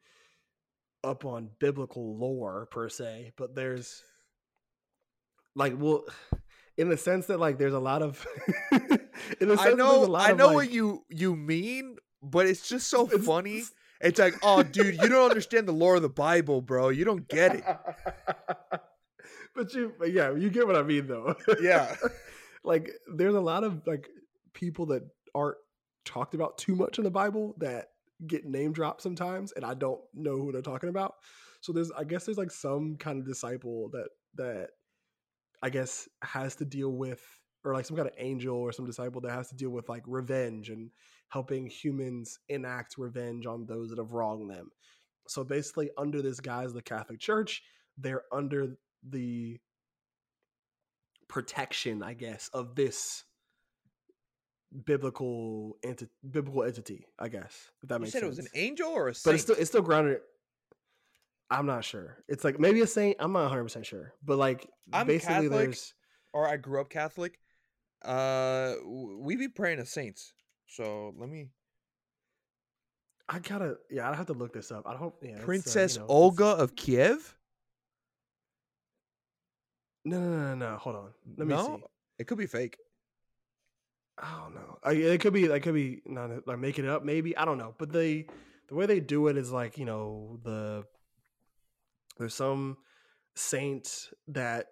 [1.02, 4.04] up on biblical lore per se, but there's
[5.56, 6.04] like well
[6.76, 8.24] in the sense that like there's a lot of
[9.40, 12.88] in the sense I know I know like- what you you mean, but it's just
[12.88, 13.56] so it's- funny.
[13.58, 13.72] It's
[14.18, 16.88] like, oh dude, you don't understand the lore of the Bible, bro.
[16.88, 17.64] You don't get it.
[19.54, 21.34] but you but yeah, you get what I mean though.
[21.60, 21.94] Yeah.
[22.64, 24.08] like there's a lot of like
[24.52, 25.02] people that
[25.34, 25.58] aren't
[26.04, 27.86] talked about too much in the Bible that
[28.26, 31.14] get name dropped sometimes and I don't know who they're talking about.
[31.60, 34.68] So there's I guess there's like some kind of disciple that that
[35.62, 37.22] I guess has to deal with
[37.66, 40.04] or like some kind of angel or some disciple that has to deal with like
[40.06, 40.90] revenge and
[41.30, 44.70] helping humans enact revenge on those that have wronged them.
[45.26, 47.62] So basically under this guise of the Catholic Church,
[47.98, 49.58] they're under the
[51.28, 53.24] protection, I guess, of this
[54.84, 57.70] biblical enti- biblical entity, I guess.
[57.82, 58.38] If that You makes said sense.
[58.38, 59.24] it was an angel or a saint?
[59.24, 60.20] but it's still it's still grounded.
[61.50, 62.18] I'm not sure.
[62.28, 63.16] It's like maybe a saint.
[63.18, 65.50] I'm not 100 percent sure, but like I'm basically, Catholic.
[65.50, 65.94] there's
[66.32, 67.38] or I grew up Catholic.
[68.04, 70.32] Uh, we be praying to saints.
[70.68, 71.48] So let me.
[73.28, 74.10] I gotta yeah.
[74.10, 74.84] I have to look this up.
[74.86, 75.14] I don't.
[75.20, 77.36] Yeah, it's, uh, you Princess know, it's- Olga of Kiev.
[80.04, 80.76] No, no, no, no.
[80.76, 81.10] Hold on.
[81.36, 81.84] Let me no, see.
[82.20, 82.76] it could be fake.
[84.18, 84.78] I don't know.
[84.82, 85.44] I, it could be.
[85.44, 87.04] It could be not like make it up.
[87.04, 87.74] Maybe I don't know.
[87.76, 88.26] But they,
[88.68, 90.84] the way they do it is like you know the.
[92.16, 92.78] There's some
[93.34, 94.68] saint that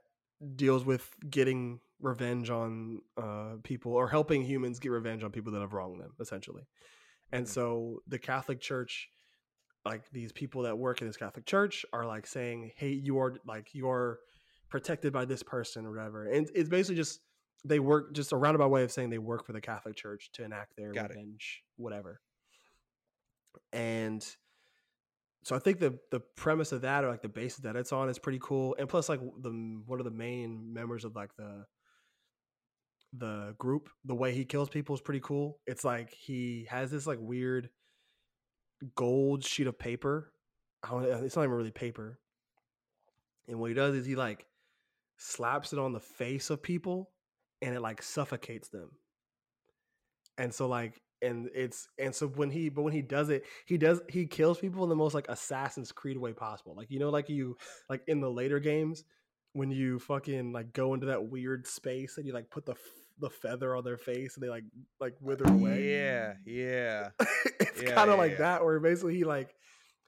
[0.57, 5.61] deals with getting revenge on uh, people or helping humans get revenge on people that
[5.61, 6.63] have wronged them, essentially.
[7.33, 7.49] And Mhm.
[7.49, 9.09] so the Catholic Church,
[9.85, 13.35] like these people that work in this Catholic Church, are like saying, "Hey, you are
[13.47, 14.21] like you are
[14.69, 17.21] protected by this person or whatever." And it's basically just
[17.65, 20.45] they work just a roundabout way of saying they work for the Catholic Church to
[20.45, 21.17] enact their Got it.
[21.17, 22.21] revenge, whatever.
[23.73, 24.25] And
[25.45, 28.09] so I think the the premise of that or like the basis that it's on
[28.09, 28.75] is pretty cool.
[28.79, 29.51] And plus, like the
[29.87, 31.67] one of the main members of like the
[33.17, 35.59] the group, the way he kills people is pretty cool.
[35.67, 37.71] It's like he has this like weird
[38.95, 40.33] gold sheet of paper.
[40.89, 42.19] Uh, it's not even really paper.
[43.49, 44.47] And what he does is he like
[45.17, 47.11] slaps it on the face of people
[47.63, 48.91] and it like suffocates them.
[50.37, 53.79] And so like and it's and so when he but when he does it, he
[53.79, 56.75] does he kills people in the most like Assassin's Creed way possible.
[56.77, 57.57] Like you know like you
[57.89, 59.05] like in the later games
[59.53, 62.75] when you fucking like go into that weird space and you like put the
[63.19, 64.65] the feather on their face and they like
[65.01, 65.85] like uh, wither away.
[65.91, 67.11] Yeah, yeah.
[67.61, 68.39] it's Yeah, kind of yeah, like yeah.
[68.39, 69.55] that where basically he like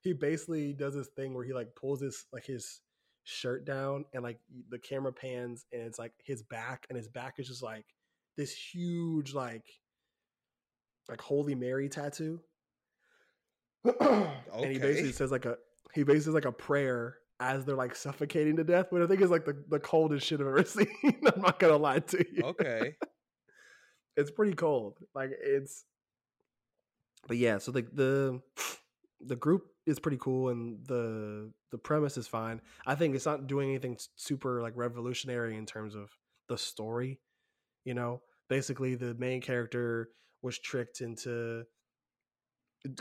[0.01, 2.81] he basically does this thing where he like pulls his like his
[3.25, 4.39] shirt down and like
[4.71, 7.87] the camera pans and it's like his back and his back is just like
[8.37, 9.67] this huge like
[11.09, 12.41] like holy mary tattoo
[14.01, 15.57] and he basically says like a
[15.95, 19.21] he basically says like a prayer as they're like suffocating to death but i think
[19.21, 22.43] it's like the, the coldest shit i've ever seen i'm not gonna lie to you
[22.43, 22.95] Okay.
[24.17, 24.99] it's pretty cold.
[25.15, 25.85] Like it's,
[27.29, 27.59] but yeah.
[27.59, 28.41] So the the
[29.21, 32.61] the group is pretty cool, and the the premise is fine.
[32.87, 36.11] I think it's not doing anything super like revolutionary in terms of
[36.49, 37.21] the story.
[37.85, 40.09] You know, basically the main character
[40.43, 41.65] was tricked into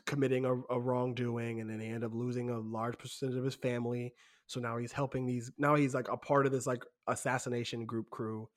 [0.05, 3.55] committing a, a wrongdoing, and then he ended up losing a large percentage of his
[3.55, 4.13] family.
[4.47, 5.51] So now he's helping these.
[5.57, 8.49] Now he's like a part of this like assassination group crew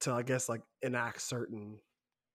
[0.00, 1.78] to I guess like enact certain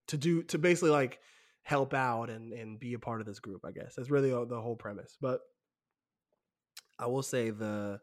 [0.07, 1.19] to do to basically like
[1.63, 3.61] help out and and be a part of this group.
[3.65, 5.17] I guess that's really the whole premise.
[5.21, 5.39] But
[6.97, 7.99] I will say the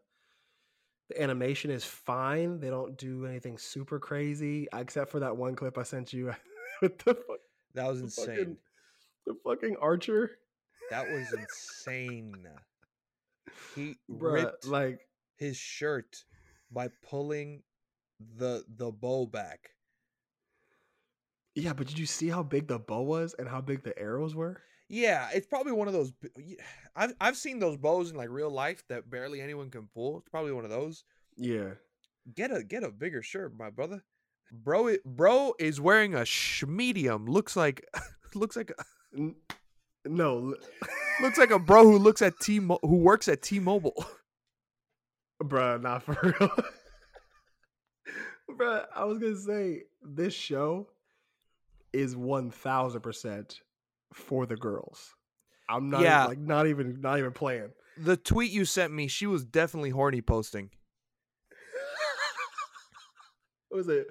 [1.11, 2.59] the animation is fine.
[2.59, 6.33] They don't do anything super crazy except for that one clip I sent you
[6.83, 7.39] with the, fuck-
[7.75, 8.57] That was insane.
[9.27, 10.31] The fucking archer,
[10.91, 12.35] That was insane.
[13.75, 15.01] He Bruh, ripped Like
[15.37, 16.25] his shirt
[16.71, 17.63] by pulling
[18.37, 19.71] the the bow back.
[21.55, 24.35] yeah, but did you see how big the bow was and how big the arrows
[24.35, 24.61] were?
[24.89, 26.13] Yeah, it's probably one of those.
[26.95, 30.19] I've I've seen those bows in like real life that barely anyone can pull.
[30.19, 31.05] It's probably one of those.
[31.37, 31.71] Yeah.
[32.35, 34.05] Get a get a bigger shirt, my brother.
[34.53, 37.27] Bro, bro is wearing a sh- medium.
[37.27, 37.85] Looks like
[38.35, 38.85] looks like a-
[39.17, 39.35] N-
[40.05, 40.55] No,
[41.23, 44.05] looks like a bro who looks at T who works at T-Mobile.
[45.43, 46.51] Bruh, not for real.
[48.51, 50.89] Bruh, I was gonna say this show
[51.93, 53.61] is one thousand percent
[54.15, 55.15] for the girls.
[55.69, 56.27] I'm not Yeah.
[56.27, 57.71] like not even not even playing.
[57.99, 60.71] The tweet you sent me, she was definitely horny posting.
[63.69, 64.07] What was it?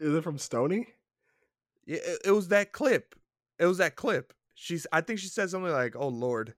[0.00, 0.88] Is it from Stony?
[1.86, 3.14] Yeah, It, it was that clip.
[3.58, 4.32] It was that clip.
[4.54, 4.86] She's.
[4.92, 6.54] I think she said something like, "Oh Lord."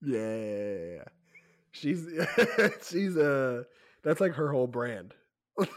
[0.00, 1.04] Yeah.
[1.72, 2.06] She's
[2.88, 3.64] she's uh
[4.02, 5.14] that's like her whole brand.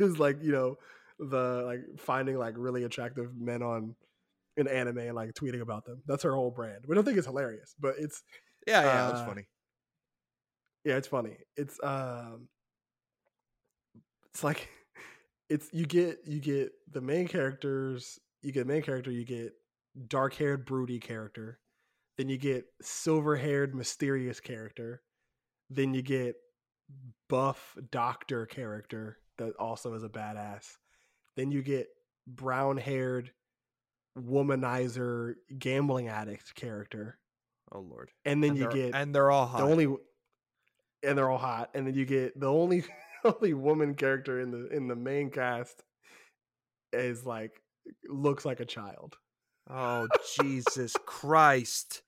[0.00, 0.76] is like, you know,
[1.18, 3.94] the like finding like really attractive men on
[4.56, 6.02] an anime and like tweeting about them.
[6.06, 6.84] That's her whole brand.
[6.86, 8.22] We don't think it's hilarious, but it's
[8.66, 9.46] Yeah, yeah, that's Uh, funny.
[10.84, 11.36] yeah, it's funny.
[11.56, 12.48] It's um
[14.32, 14.68] it's like
[15.48, 19.52] it's you get you get the main characters, you get main character, you get
[20.08, 21.58] dark-haired broody character,
[22.16, 25.02] then you get silver-haired mysterious character,
[25.68, 26.36] then you get
[27.28, 30.76] buff doctor character that also is a badass.
[31.36, 31.88] Then you get
[32.26, 33.30] brown-haired
[34.18, 37.18] womanizer gambling addict character.
[37.72, 38.10] Oh Lord.
[38.24, 39.58] And then and you get and they're all hot.
[39.58, 39.96] the only
[41.02, 42.84] and they're all hot and then you get the only
[43.24, 45.82] only woman character in the in the main cast
[46.92, 47.52] is like
[48.08, 49.16] looks like a child
[49.72, 52.02] oh Jesus Christ.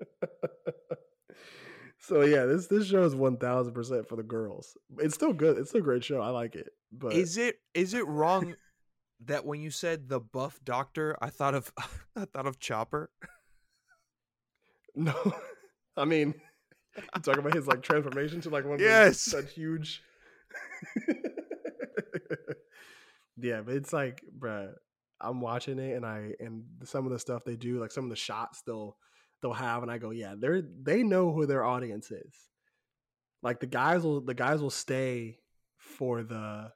[1.98, 5.80] so yeah this this show is 1000% for the girls it's still good it's still
[5.80, 8.54] a great show i like it but Is it is it wrong
[9.26, 11.72] that when you said the buff doctor, I thought of
[12.16, 13.10] I thought of Chopper?
[14.96, 15.14] no
[15.96, 16.34] i mean
[16.96, 19.26] you talking about his like transformation to like one of Yes.
[19.26, 20.02] those, that huge
[23.38, 24.72] yeah but it's like bruh
[25.22, 28.10] i'm watching it and i and some of the stuff they do like some of
[28.10, 28.96] the shots they'll
[29.40, 32.34] they'll have and i go yeah they're they know who their audience is
[33.42, 35.38] like the guys will the guys will stay
[35.78, 36.70] for the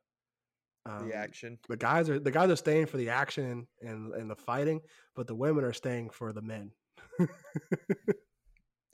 [0.84, 1.58] um, the action.
[1.68, 4.80] the guys are the guys are staying for the action and and the fighting
[5.14, 6.70] but the women are staying for the men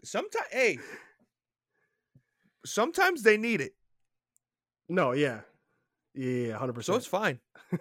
[0.05, 0.79] Sometimes, hey,
[2.67, 3.73] sometimes they need it,
[4.89, 5.41] no yeah
[6.15, 7.39] yeah 100% so it's fine.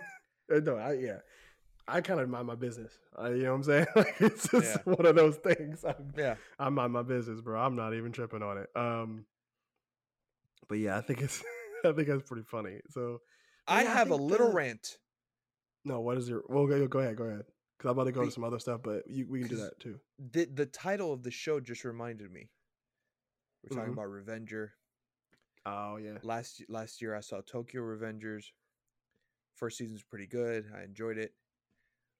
[0.53, 1.19] Uh, No, I yeah.
[1.91, 2.93] I kind of mind my business.
[3.19, 3.85] Uh, you know what I'm saying?
[3.95, 4.77] Like it's just Yeah.
[4.85, 5.83] one of those things.
[5.83, 7.59] I'm, Yeah, I mind my business, bro.
[7.61, 8.69] I'm not even tripping on it.
[8.75, 9.25] Um,
[10.67, 11.43] but yeah, I think it's
[11.85, 12.79] I think that's pretty funny.
[12.89, 13.19] So
[13.67, 14.97] I Yeah, have a little rant.
[15.85, 16.43] no, what is your?
[16.47, 17.43] Well, go, go ahead, go ahead.
[17.77, 19.79] Because I'm about to go to some other stuff, but you, we can do that
[19.79, 19.99] too.
[20.19, 22.49] The the title of the show just reminded me.
[23.63, 23.93] We're talking Mhm.
[23.93, 24.73] about Revenger.
[25.65, 28.45] Oh yeah, Last last year I saw Tokyo Revengers.
[29.55, 30.65] First season's pretty good.
[30.75, 31.33] I enjoyed it.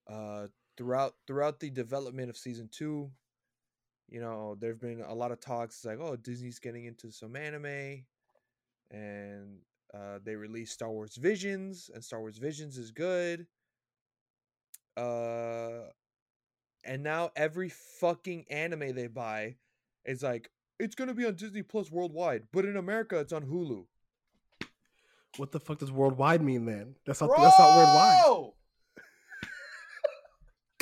[0.08, 0.46] Uh,
[0.76, 3.10] throughout throughout the development of season two,
[4.08, 5.84] you know, there've been a lot of talks.
[5.84, 8.04] Like, oh, Disney's getting into some anime,
[8.90, 9.58] and
[9.94, 13.46] uh, they released Star Wars Visions, and Star Wars Visions is good.
[14.96, 15.88] Uh,
[16.84, 19.56] and now every fucking anime they buy
[20.04, 23.86] is like, it's gonna be on Disney Plus worldwide, but in America it's on Hulu.
[25.36, 26.96] what the fuck does worldwide mean then?
[27.06, 28.52] That's not that's not worldwide.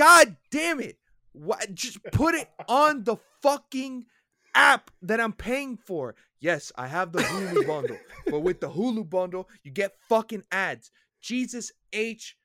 [0.01, 0.97] God damn it!
[1.33, 4.07] Why, just put it on the fucking
[4.55, 6.15] app that I'm paying for.
[6.41, 10.91] Yes, I have the Hulu bundle, but with the Hulu bundle, you get fucking ads.
[11.21, 12.37] Jesus H.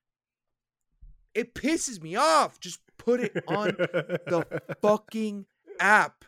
[1.33, 2.59] It pisses me off.
[2.59, 5.45] Just put it on the fucking
[5.79, 6.25] app.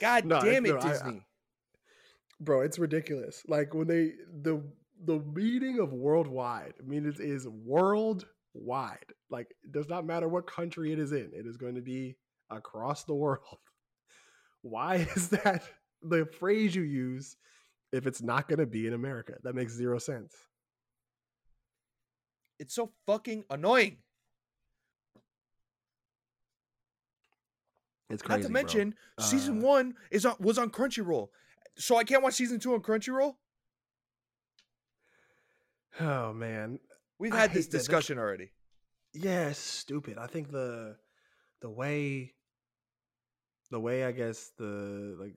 [0.00, 1.22] God No, damn it, no, I- I- Disney.
[2.40, 4.12] bro it's ridiculous like when they
[4.42, 4.60] the
[5.04, 7.46] the meaning of worldwide i mean it is
[8.54, 11.80] worldwide like it does not matter what country it is in it is going to
[11.80, 12.16] be
[12.50, 13.58] across the world.
[14.62, 15.62] Why is that
[16.02, 17.36] the phrase you use
[17.92, 19.34] if it's not going to be in america?
[19.42, 20.34] That makes zero sense.
[22.58, 23.96] It's so fucking annoying.
[28.10, 28.42] it's crazy.
[28.42, 29.66] Not to mention, season uh.
[29.66, 31.28] one is on, was on Crunchyroll,
[31.76, 33.34] so I can't watch season two on Crunchyroll.
[36.00, 36.78] oh man
[37.22, 37.78] We've had this hate that.
[37.78, 38.50] Discussion already.
[39.14, 40.96] yeah it's stupid i think the
[41.60, 42.32] the way
[43.70, 45.34] the way i guess the like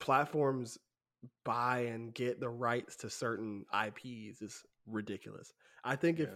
[0.00, 0.78] platforms
[1.44, 5.52] buy and get the rights to certain ips is ridiculous
[5.84, 6.30] i think if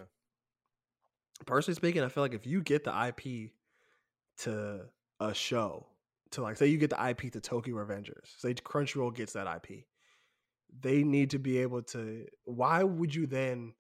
[1.47, 3.51] personally speaking i feel like if you get the ip
[4.37, 4.81] to
[5.21, 5.87] a show
[6.33, 9.85] to like say you get the ip to tokyo revengers say crunchyroll gets that ip
[10.81, 13.73] they need to be able to why would you then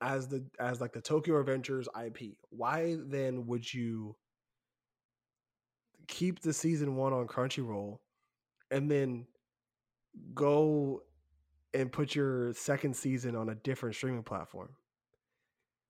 [0.00, 4.16] as the as like the Tokyo Revengers IP, why then would you
[6.10, 7.98] keep the season one on Crunchyroll,
[8.70, 9.26] and then
[10.34, 11.02] go
[11.72, 14.70] and put your second season on a different streaming platform.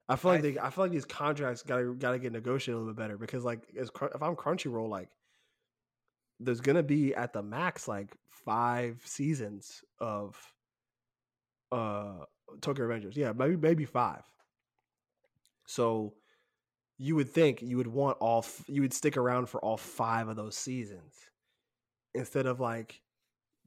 [0.09, 2.79] I feel like I they, I feel like these contracts gotta gotta get negotiated a
[2.79, 5.09] little bit better because like as, if I'm Crunchyroll, like
[6.39, 10.37] there's gonna be at the max like five seasons of
[11.73, 12.25] uh
[12.61, 13.17] Tokyo Revengers.
[13.17, 14.23] Yeah, maybe maybe five.
[15.67, 16.15] So
[16.99, 20.29] you would think you would want all f- you would stick around for all five
[20.29, 21.15] of those seasons
[22.15, 23.01] instead of like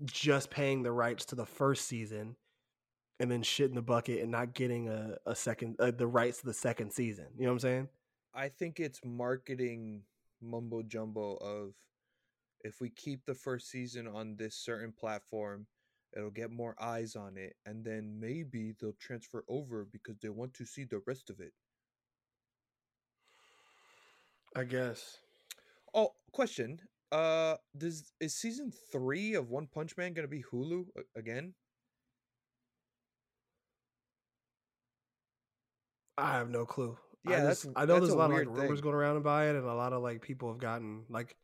[0.04, 2.36] just paying the rights to the first season
[3.20, 6.40] and then shit in the bucket and not getting a, a second uh, the rights
[6.40, 7.26] to the second season.
[7.38, 7.90] You know what I'm saying?
[8.34, 10.02] I think it's marketing
[10.42, 11.74] mumbo jumbo of
[12.64, 15.68] if we keep the first season on this certain platform,
[16.16, 20.54] it'll get more eyes on it, and then maybe they'll transfer over because they want
[20.56, 21.54] to see the rest of it.
[24.56, 25.18] I guess.
[25.94, 26.80] Oh, question.
[27.12, 30.86] Uh, does is season three of One Punch Man gonna be Hulu
[31.16, 31.54] again?
[36.18, 36.98] I have no clue.
[37.26, 38.82] Yeah, I, that's- just- I know there's a a lot of like rumors thing.
[38.84, 41.36] going around about it, and a lot of like people have gotten like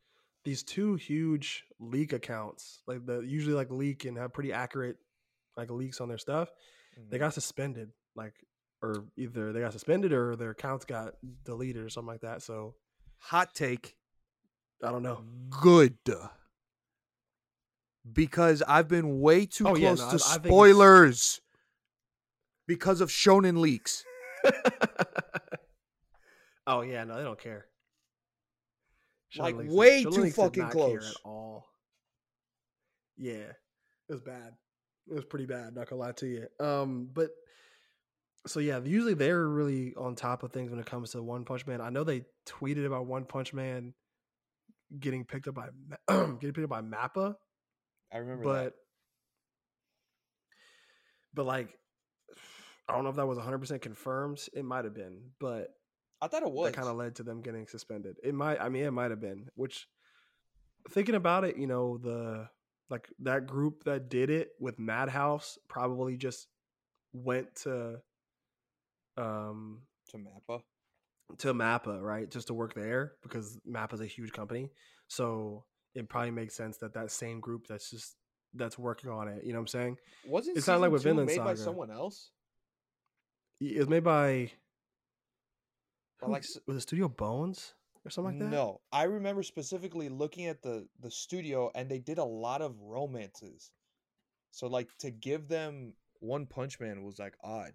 [0.46, 4.98] these two huge leak accounts, like the usually like leak and have pretty accurate
[5.58, 6.50] like leaks on their stuff.
[7.10, 7.20] They Mhm.
[7.20, 8.34] got suspended, like
[8.82, 12.42] or either they got suspended or their accounts got deleted or something like that.
[12.42, 12.76] So
[13.24, 13.98] Hot take.
[14.82, 15.24] I don't know.
[15.50, 15.98] Good.
[18.12, 21.42] Because I've been way too Oh, yeah, close no, to I spoilers.
[22.66, 24.06] Because of Shonen leaks.
[26.68, 27.66] oh yeah, no, they don't care.
[29.38, 31.10] Like, Leaks- way too fucking close.
[31.10, 31.68] at all.
[33.18, 34.54] Yeah, it was bad.
[35.10, 35.76] It was pretty bad.
[35.76, 36.48] Not gonna lie to you.
[36.60, 37.30] Um, but
[38.48, 41.68] so yeah, usually they're really on top of things when it comes to One Punch
[41.68, 41.82] Man.
[41.82, 43.94] I know they tweeted about One Punch Man
[44.98, 45.70] getting picked up by
[46.10, 47.36] getting picked up by Mappa,
[48.12, 48.74] I remember but
[51.34, 51.70] but like
[52.88, 54.40] I don't know if that was 100% confirmed.
[54.54, 55.68] It might have been, but
[56.22, 56.72] I thought it was.
[56.72, 58.18] that kind of led to them getting suspended.
[58.24, 59.50] It might, I mean, it might have been.
[59.56, 59.88] Which,
[60.90, 62.50] thinking about it, you know, the
[62.90, 66.48] like that group that did it with Madhouse probably just
[67.14, 68.02] went to
[69.18, 70.62] um to Mappa.
[71.38, 74.72] to Mappa, right, just to work there because Mappa is a huge company.
[75.08, 75.66] So
[75.96, 78.16] it probably makes sense that that same group that's just
[78.54, 79.44] that's working on it.
[79.44, 79.98] You know what I'm saying?
[80.28, 81.58] Wasn't It's kinda like with Vinland made by Saga.
[81.58, 82.32] someone else?
[83.62, 84.52] It was made by.
[86.22, 87.74] Who- like was it Studio Bones
[88.06, 88.56] or something like that?
[88.56, 92.80] No, I remember specifically looking at the the studio, and they did a lot of
[92.80, 93.72] romances.
[94.52, 97.74] So like to give them One Punch Man was like odd.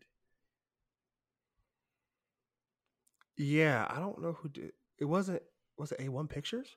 [3.37, 4.73] Yeah, I don't know who did.
[4.99, 5.43] It wasn't.
[5.77, 6.77] Was it A1 Pictures?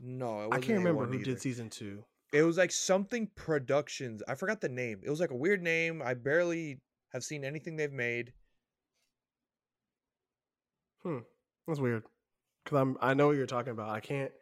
[0.00, 1.24] No, it I can't remember A1 who either.
[1.24, 2.04] did season two.
[2.32, 4.22] It was like something Productions.
[4.28, 5.00] I forgot the name.
[5.04, 6.02] It was like a weird name.
[6.02, 6.80] I barely
[7.12, 8.32] have seen anything they've made.
[11.08, 11.18] Hmm,
[11.66, 12.02] that's weird.
[12.66, 12.96] Cause I'm.
[13.00, 13.88] I know what you're talking about.
[13.90, 14.32] I can't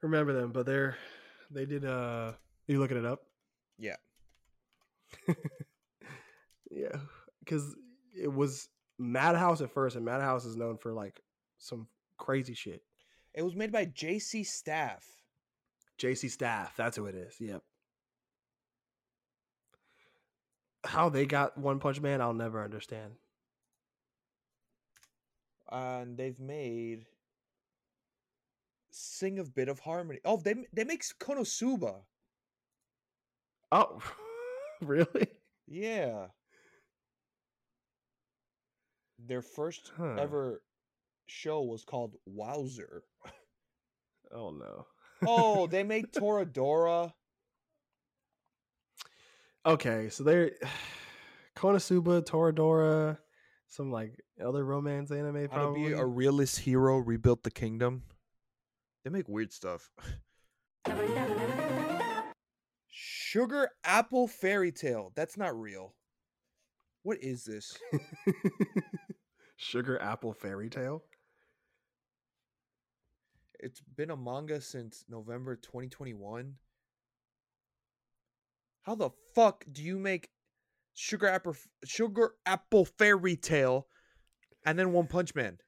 [0.00, 0.96] remember them, but they're
[1.50, 1.84] they did.
[1.84, 2.32] Uh,
[2.66, 3.20] you looking it up?
[3.78, 3.96] Yeah.
[6.70, 6.96] Yeah,
[7.40, 7.74] because
[8.14, 11.20] it was Madhouse at first, and Madhouse is known for like
[11.58, 11.88] some
[12.18, 12.82] crazy shit.
[13.34, 15.04] It was made by JC Staff.
[15.98, 17.34] JC Staff, that's who it is.
[17.40, 17.62] Yep.
[20.84, 23.12] How they got One Punch Man, I'll never understand.
[25.70, 27.06] And they've made
[28.90, 30.20] Sing a Bit of Harmony.
[30.24, 32.02] Oh, they they make Konosuba.
[33.70, 34.00] Oh,
[34.80, 35.28] really?
[35.66, 36.28] Yeah.
[39.18, 40.14] Their first Huh.
[40.18, 40.62] ever
[41.26, 43.00] show was called Wowser.
[44.32, 44.86] Oh no.
[45.26, 47.12] Oh, they made Toradora.
[49.66, 50.52] Okay, so they're
[51.56, 53.18] Konosuba, Toradora,
[53.68, 55.88] some like other romance anime How to probably.
[55.88, 58.02] be a realist hero, rebuilt the kingdom.
[59.04, 59.90] They make weird stuff.
[62.88, 65.12] Sugar Apple Fairy Tale.
[65.14, 65.94] That's not real.
[67.02, 67.76] What is this?
[69.56, 71.04] Sugar Apple Fairy Tale.
[73.60, 76.54] It's been a manga since November 2021.
[78.82, 80.30] How the fuck do you make
[81.00, 83.86] Sugar Apple Sugar Apple Fairy Tale
[84.66, 85.58] and then One Punch Man?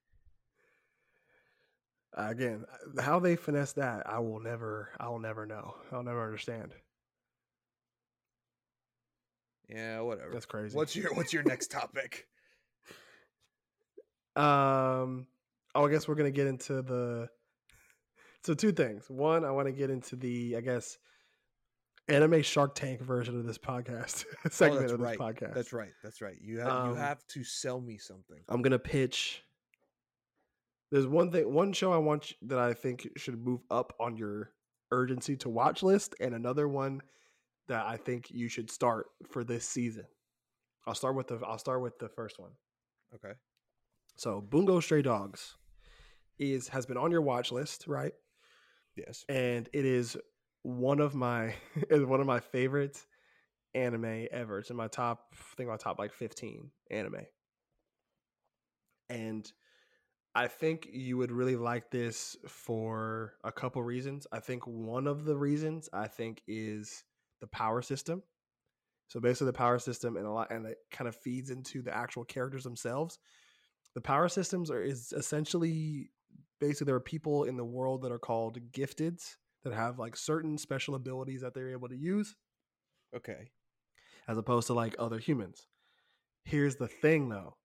[2.14, 2.64] Again,
[2.98, 5.76] how they finesse that, I will never, I will never know.
[5.92, 6.74] I'll never understand.
[9.68, 10.32] Yeah, whatever.
[10.32, 10.76] That's crazy.
[10.76, 12.26] What's your What's your next topic?
[14.36, 15.26] Um.
[15.74, 17.28] Oh, I guess we're gonna get into the
[18.44, 19.10] so two things.
[19.10, 20.98] One, I want to get into the, I guess,
[22.10, 25.18] anime Shark Tank version of this podcast segment oh, of this right.
[25.18, 25.54] podcast.
[25.54, 25.92] That's right.
[26.02, 26.36] That's right.
[26.40, 28.40] You have you Um, have to sell me something.
[28.48, 29.42] I'm gonna pitch.
[30.90, 34.16] There's one thing, one show I want you, that I think should move up on
[34.16, 34.50] your
[34.90, 37.00] urgency to watch list, and another one
[37.68, 40.06] that I think you should start for this season.
[40.86, 42.50] I'll start with the I'll start with the first one.
[43.14, 43.34] Okay.
[44.16, 45.56] So Bungo Stray Dogs
[46.38, 48.12] is has been on your watch list, right?
[48.96, 49.24] Yes.
[49.28, 50.16] And it is
[50.62, 51.54] one of my
[51.90, 52.98] is one of my favorite
[53.74, 54.58] anime ever.
[54.58, 57.26] It's in my top I think my top like 15 anime.
[59.08, 59.50] And
[60.34, 64.26] I think you would really like this for a couple reasons.
[64.30, 67.02] I think one of the reasons I think is
[67.40, 68.22] the power system.
[69.08, 71.94] So basically the power system and a lot and it kind of feeds into the
[71.94, 73.18] actual characters themselves.
[73.94, 76.10] The power systems are is essentially
[76.60, 79.34] basically there are people in the world that are called gifteds
[79.64, 82.34] that have like certain special abilities that they're able to use
[83.14, 83.50] Okay.
[84.28, 85.66] as opposed to like other humans.
[86.44, 87.56] Here's the thing though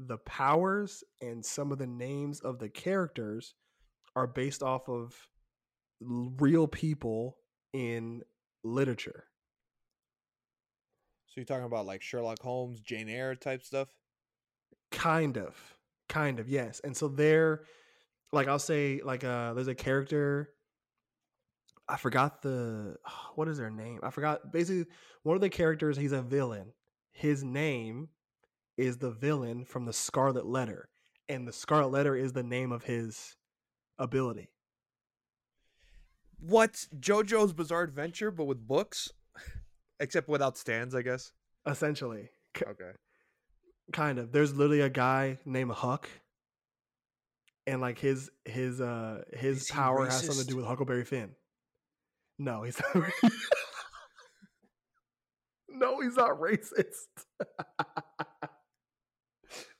[0.00, 3.54] the powers and some of the names of the characters
[4.14, 5.14] are based off of
[6.00, 7.36] real people
[7.72, 8.22] in
[8.62, 9.24] literature.
[11.26, 13.88] So you're talking about like Sherlock Holmes, Jane Eyre type stuff?
[14.90, 15.54] Kind of.
[16.08, 16.80] Kind of, yes.
[16.84, 17.64] And so they're
[18.32, 20.50] like I'll say like uh there's a character
[21.88, 22.96] I forgot the
[23.34, 24.00] what is their name?
[24.02, 24.86] I forgot basically
[25.22, 26.72] one of the characters he's a villain.
[27.10, 28.08] His name
[28.76, 30.88] is the villain from the Scarlet Letter
[31.28, 33.36] and the Scarlet Letter is the name of his
[33.98, 34.50] ability.
[36.40, 36.86] What?
[36.98, 39.12] JoJo's Bizarre Adventure, but with books?
[40.00, 41.32] Except without stands, I guess.
[41.66, 42.30] Essentially.
[42.62, 42.92] Okay.
[43.92, 44.32] kind of.
[44.32, 46.08] There's literally a guy named Huck
[47.66, 51.32] and like his his uh his power has something to do with Huckleberry Finn.
[52.38, 53.10] No, he's not.
[55.68, 57.08] no, he's not racist.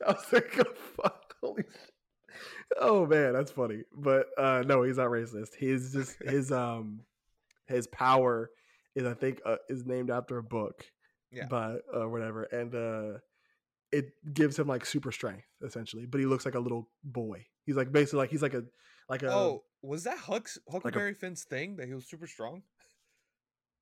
[0.06, 1.92] I was like, oh, fuck, holy shit.
[2.80, 3.82] Oh man, that's funny.
[3.96, 5.54] But uh no, he's not racist.
[5.58, 7.00] He's just his um
[7.66, 8.50] his power
[8.94, 10.84] is I think uh, is named after a book.
[11.32, 11.46] Yeah.
[11.48, 12.44] But uh whatever.
[12.44, 13.18] And uh
[13.90, 17.46] it gives him like super strength essentially, but he looks like a little boy.
[17.64, 18.64] He's like basically like he's like a
[19.08, 22.62] like a oh, was that Huck's Huckleberry Finn's thing that he was super strong?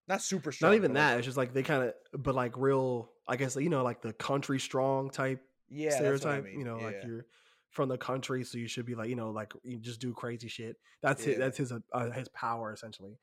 [0.08, 0.70] Not super strong.
[0.70, 1.18] not even but, like- that.
[1.18, 4.12] It's just like they kind of, but like real, I guess you know, like the
[4.12, 6.44] country strong type yeah, what I stereotype.
[6.44, 7.26] mean, You know, like you're
[7.70, 10.48] from the country, so you should be like, you know, like you just do crazy
[10.48, 10.76] shit.
[11.02, 11.38] That's Yeah.
[11.38, 13.18] that's his uh, his power essentially.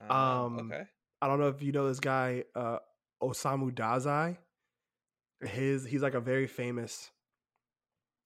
[0.00, 0.84] Um, um, okay.
[1.22, 2.78] I don't know if you know this guy, uh,
[3.22, 4.36] Osamu Dazai.
[5.40, 7.10] His he's like a very famous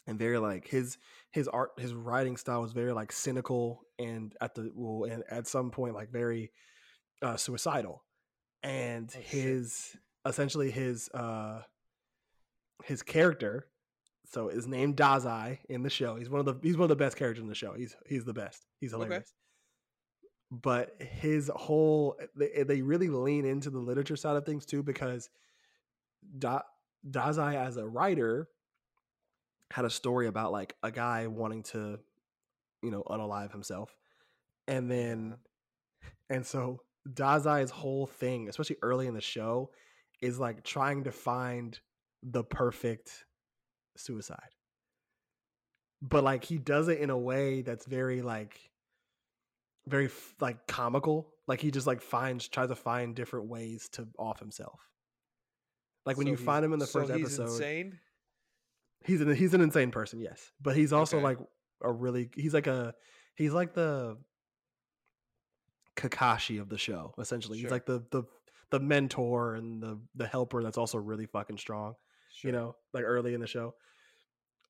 [0.08, 0.98] and very like his
[1.30, 5.46] his art his writing style was very like cynical and at the well and at
[5.46, 6.50] some point like very
[7.22, 8.02] uh suicidal
[8.64, 9.26] and Oh, shit.
[9.26, 9.96] his
[10.26, 11.62] essentially his uh
[12.84, 13.68] his character
[14.26, 16.16] so is named Dazai in the show.
[16.16, 17.72] He's one of the he's one of the best characters in the show.
[17.72, 18.66] He's he's the best.
[18.78, 19.04] He's Okay.
[19.04, 19.32] hilarious.
[20.50, 25.30] But his whole they, they really lean into the literature side of things too because
[26.38, 26.60] da,
[27.08, 28.48] Dazai as a writer
[29.70, 31.98] had a story about like a guy wanting to
[32.82, 33.94] you know unalive himself
[34.66, 35.36] and then
[36.30, 39.70] and so Dazai's whole thing especially early in the show
[40.20, 41.78] is like trying to find
[42.22, 43.24] the perfect
[43.96, 44.54] suicide.
[46.00, 48.58] But like he does it in a way that's very like
[49.86, 50.10] very
[50.40, 51.28] like comical.
[51.46, 54.80] Like he just like finds tries to find different ways to off himself.
[56.06, 57.98] Like when So you find him in the so first he's episode insane.
[59.04, 61.24] He's an he's an insane person yes but he's also Okay.
[61.24, 61.38] like
[61.82, 62.94] a really he's like a
[63.36, 64.16] he's like the
[65.96, 67.66] kakashi of the show essentially Sure.
[67.68, 68.22] he's like the the
[68.70, 71.94] the mentor and the the helper that's also really fucking strong
[72.44, 73.74] you know like early in the show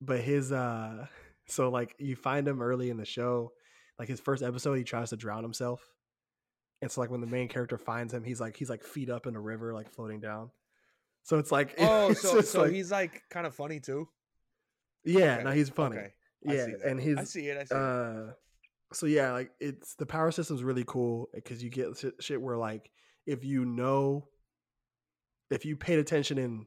[0.01, 1.05] but his uh
[1.47, 3.51] so like you find him early in the show
[3.99, 5.81] like his first episode he tries to drown himself
[6.81, 9.27] and so like when the main character finds him he's like he's like feet up
[9.27, 10.49] in a river like floating down
[11.23, 14.07] so it's like Oh, so so like- he's like kind of funny too.
[15.05, 16.13] Yeah Okay, no he's funny Okay.
[16.43, 17.57] Yeah and his I see it.
[17.57, 17.77] I see it.
[17.77, 18.33] uh
[18.93, 22.57] so yeah like it's the power system's really cool because you get shit, shit where
[22.57, 22.89] like
[23.25, 24.27] if you know
[25.51, 26.65] if you paid attention in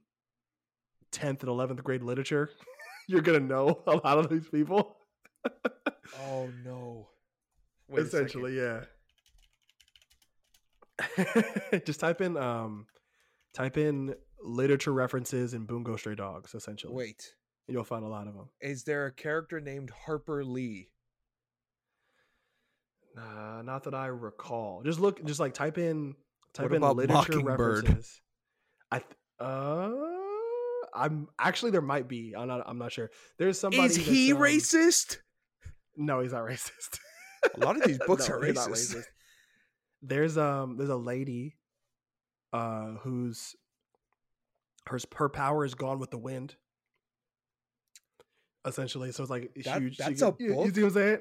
[1.13, 2.51] 10th and 11th grade literature
[3.09, 4.97] you're gonna know a lot of these people
[6.21, 7.09] Oh no.
[7.89, 8.85] Wait essentially yeah
[11.85, 12.87] just type in um
[13.55, 17.35] type in literature references in bungo stray dogs essentially Wait.
[17.73, 20.89] You'll find a lot of them Is there a character named Harper Lee?
[23.15, 24.83] Nah, not that I recall.
[24.85, 26.15] Just look, just like type in
[26.55, 27.85] type What in literature Mockingbird?
[27.85, 28.21] references.
[28.91, 29.91] I th- uh,
[30.95, 32.35] I'm actually there might be.
[32.37, 32.63] I'm not.
[32.67, 33.11] I'm not sure.
[33.39, 33.85] There's somebody.
[33.85, 35.19] Is he um, racist?
[35.97, 36.99] No, he's not racist.
[37.55, 39.05] A lot of these books No, are not racist.
[40.01, 41.57] There's um there's a lady
[42.53, 43.55] uh who's
[44.87, 46.57] her her power is gone with the wind.
[48.65, 50.95] Essentially, so it's like That- she, she that's get- a you, you see what I'm
[50.95, 51.19] saying?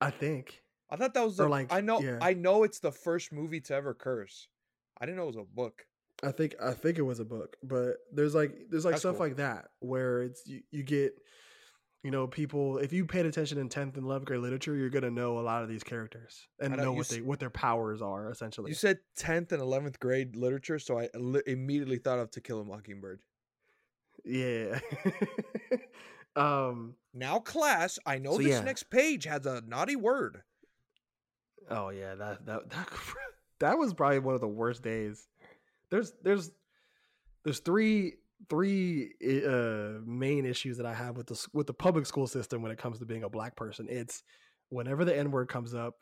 [0.00, 0.62] I think.
[0.90, 2.18] I thought that was the, like, I know yeah.
[2.22, 4.48] I know it's the first movie to ever curse.
[5.00, 5.82] I didn't know it was a book.
[6.22, 9.16] I think I think it was a book, but there's like there's like That's stuff
[9.18, 9.26] cool.
[9.26, 11.12] like that where it's you, you get
[12.02, 15.02] you know people if you paid attention in 10th and 11th grade literature you're going
[15.04, 18.00] to know a lot of these characters and know know what they what their powers
[18.02, 18.70] are essentially.
[18.70, 22.60] You said 10th and 11th grade literature, so I li- immediately thought of To Kill
[22.60, 23.20] a Mockingbird.
[24.28, 24.80] Yeah.
[26.36, 28.60] um Now, class, I know So, this yeah.
[28.60, 30.42] next page has a naughty word.
[31.70, 32.88] Oh yeah, that that that
[33.60, 35.26] that was probably one of the worst days.
[35.90, 36.50] There's there's
[37.44, 38.14] there's three
[38.48, 39.12] three
[39.46, 42.78] uh main issues that I have with the with the public school system when it
[42.78, 43.86] comes to being a black person.
[43.88, 44.22] It's
[44.68, 45.94] whenever the N word comes up,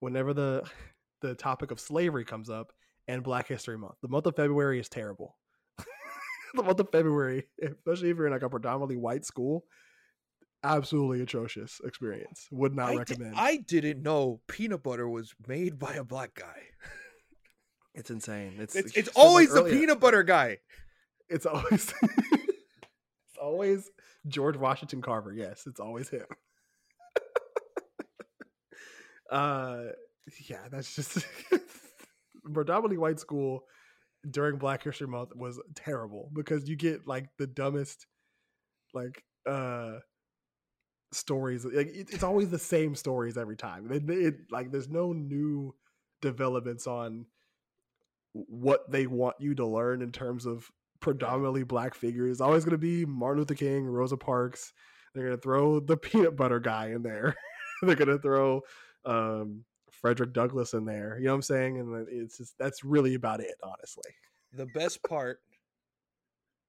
[0.00, 0.68] whenever the
[1.20, 2.72] the topic of slavery comes up,
[3.08, 3.96] and Black History Month.
[4.02, 5.36] The month of February is terrible.
[6.54, 9.64] the month of February, especially if you're in like a predominantly white school,
[10.62, 12.48] absolutely atrocious experience.
[12.50, 13.34] Would not I, di- recommend.
[13.36, 16.62] I didn't know peanut butter was made by a black guy.
[17.94, 18.54] it's insane.
[18.58, 20.58] It's It's, it's always the peanut butter guy.
[21.28, 23.90] It's always it's always
[24.26, 25.32] George Washington Carver.
[25.32, 26.26] Yes, it's always him.
[29.30, 29.82] uh
[30.48, 31.24] yeah, that's just
[32.52, 33.64] predominantly white school
[34.28, 38.06] during Black History Month was terrible because you get like the dumbest
[38.94, 39.98] like uh
[41.12, 45.12] stories like it, it's always the same stories every time it, it like there's no
[45.12, 45.74] new
[46.20, 47.24] developments on
[48.32, 52.32] what they want you to learn in terms of predominantly black figures.
[52.32, 54.72] It's always going to be Martin Luther King, Rosa Parks.
[55.14, 57.34] They're going to throw the peanut butter guy in there.
[57.82, 58.62] They're going to throw
[59.04, 59.64] um,
[60.00, 61.16] Frederick Douglass in there.
[61.18, 61.78] You know what I'm saying?
[61.78, 64.10] And it's just that's really about it, honestly.
[64.52, 65.40] The best part,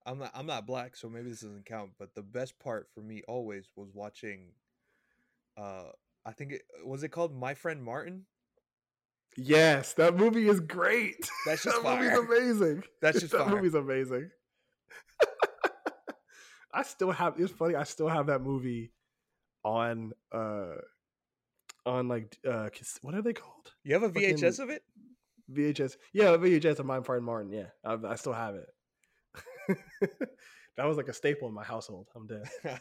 [0.06, 1.92] I'm not I'm not black, so maybe this doesn't count.
[2.00, 4.48] But the best part for me always was watching.
[5.58, 5.90] Uh,
[6.26, 8.26] I think it was it called My Friend Martin.
[9.38, 11.30] Yes, that movie is great.
[11.46, 12.84] That's just that movie's amazing.
[13.02, 13.56] That's just that fire.
[13.56, 14.32] movie's amazing.
[16.74, 17.36] I still have.
[17.38, 17.76] It's funny.
[17.76, 18.92] I still have that movie
[19.64, 20.76] on uh
[21.86, 22.70] on like uh
[23.02, 23.72] what are they called?
[23.84, 24.84] You have a Fucking- VHS of it?
[25.52, 25.98] VHS.
[26.14, 27.52] Yeah, VHS of My Friend Martin.
[27.52, 28.68] Yeah, I, I still have it.
[30.78, 32.08] that was like a staple in my household.
[32.16, 32.50] I'm dead.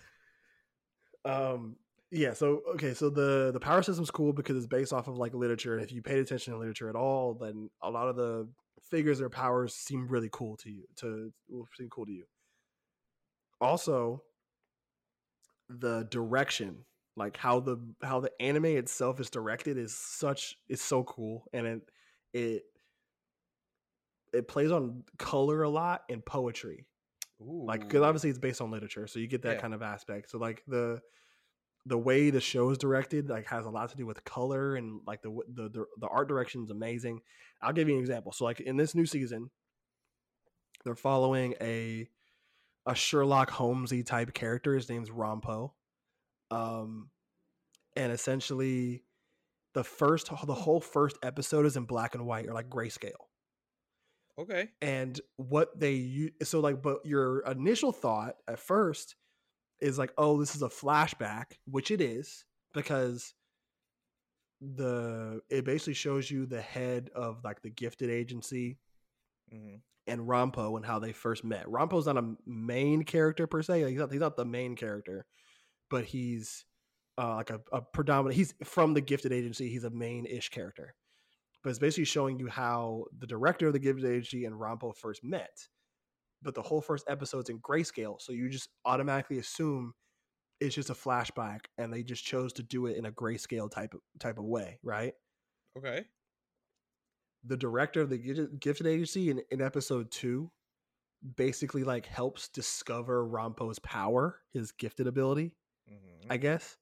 [1.24, 1.76] um
[2.10, 5.34] yeah so okay so the the power system's cool because it's based off of like
[5.34, 8.48] literature and if you paid attention to literature at all then a lot of the
[8.90, 12.24] figures or powers seem really cool to you to will seem cool to you
[13.60, 14.22] also
[15.68, 16.84] the direction
[17.18, 21.66] like how the how the anime itself is directed is such is so cool and
[21.66, 21.90] it
[22.32, 22.62] it
[24.32, 26.86] it plays on color a lot and poetry.
[27.40, 29.60] Like because obviously it's based on literature so you get that Yeah.
[29.60, 30.30] kind of aspect.
[30.30, 31.00] So like the
[31.86, 35.00] the way the show is directed like has a lot to do with color and
[35.06, 37.20] like the the the, the art direction is amazing.
[37.62, 38.32] I'll give you an example.
[38.32, 39.50] So like in this new season
[40.84, 42.08] they're following a
[42.86, 44.74] a sherlock holmesy type character.
[44.74, 45.72] His name's Rampo
[46.50, 47.10] um
[47.96, 49.02] and essentially
[49.74, 53.12] the first the whole first episode is in black and white or like grayscale
[54.38, 54.68] okay.
[54.80, 59.16] and what they so like but your initial thought at first
[59.80, 62.44] is like oh this is a flashback which it is
[62.74, 63.34] because
[64.60, 68.78] the it basically shows you the head of like the gifted agency
[69.50, 69.76] hmm
[70.08, 71.66] and Rampo and how they first met.
[71.66, 73.84] Rampo's not a main character per se.
[73.84, 75.26] Like, he's not he's not the main character,
[75.90, 76.64] but he's
[77.16, 78.36] uh, like a, a predominant.
[78.36, 79.68] He's from the gifted agency.
[79.68, 80.94] He's a main ish character,
[81.64, 85.24] but it's basically showing you how the director of the gifted agency and Rampo first
[85.24, 85.68] met.
[86.42, 89.92] But the whole first episode's in grayscale, so you just automatically assume
[90.60, 93.94] it's just a flashback, and they just chose to do it in a grayscale type
[93.94, 95.14] of, type of way, right?
[95.76, 96.04] Okay.
[97.44, 98.18] the director of the
[98.60, 100.50] Gifted- agency in, in episode two
[101.36, 105.54] basically like helps discover Rampo's power, his gifted ability,
[105.88, 106.76] hmm I guess.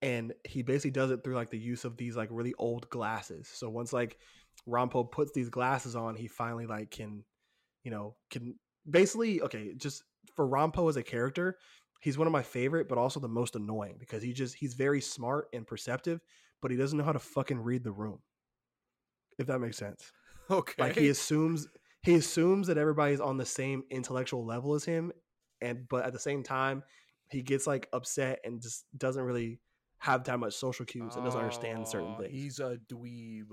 [0.00, 3.48] And he basically does it through like the use of these like really old glasses.
[3.52, 4.18] So once like
[4.68, 7.24] Rampo puts these glasses on, he finally like can,
[7.84, 8.56] you know, can
[8.90, 10.02] basically okay, just
[10.34, 11.58] for Rampo as a character,
[12.00, 15.00] he's one of my favorite, but also the most annoying because he just he's very
[15.00, 16.20] smart and perceptive,
[16.60, 18.18] but he doesn't know how to fucking read the room.
[19.38, 20.12] If that makes sense.
[20.50, 20.74] Okay.
[20.82, 21.68] Like he assumes
[22.02, 25.12] he assumes that everybody's on the same intellectual level as him,
[25.60, 26.82] and but at the same time,
[27.32, 29.60] he gets like upset and just doesn't really
[29.98, 32.32] have that much social cues and doesn't understand certain Oh, things.
[32.32, 33.48] He's a dweeb.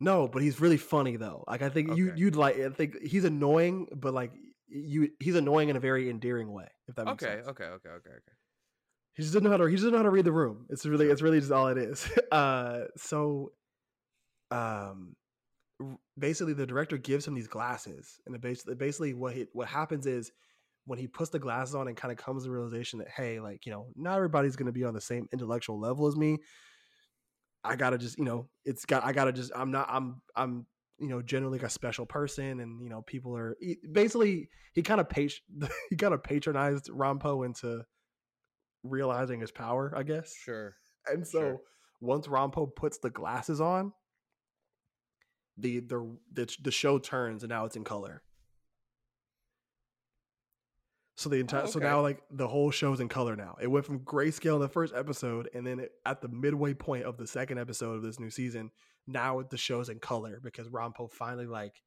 [0.00, 1.44] No, but he's really funny though.
[1.48, 2.14] Like I think you Okay.
[2.14, 2.58] you'd like.
[2.58, 4.32] I think he's annoying, but like
[4.68, 6.68] you, he's annoying in a very endearing way.
[6.86, 7.46] If that makes Okay, sense.
[7.48, 8.32] okay, okay, okay, okay.
[9.14, 9.64] He just doesn't know how to.
[9.66, 10.66] He just doesn't know how to read the room.
[10.70, 12.08] It's really, it's really just all it is.
[12.32, 13.52] Uh, so,
[14.50, 15.16] um,
[16.18, 20.30] basically, the director gives him these glasses, and basically, basically, what he, what happens is
[20.88, 23.38] when he puts the glasses on and kind of comes to the realization that hey,
[23.40, 26.38] like you know, not everybody's going to be on the same intellectual level as me.
[27.62, 29.04] I gotta just, you know, it's got.
[29.04, 29.52] I gotta just.
[29.54, 29.86] I'm not.
[29.90, 30.22] I'm.
[30.34, 30.66] I'm.
[31.00, 34.48] You know, generally like a special person, and you know, people are he, basically.
[34.72, 35.32] He kind of pat-
[35.90, 37.84] he kind of patronized Rampo into
[38.84, 40.34] realizing his power, I guess.
[40.34, 40.74] Sure.
[41.06, 41.60] And so Sure.
[42.00, 43.92] once Rampo puts the glasses on,
[45.56, 48.22] the the the, the show turns and now it's in color.
[51.18, 51.88] So the entire oh, so okay.
[51.88, 53.56] now like the whole show's in color now.
[53.60, 57.06] It went from grayscale in the first episode, and then it, at the midway point
[57.06, 58.70] of the second episode of this new season,
[59.08, 61.82] now the show's in color because Rampo finally like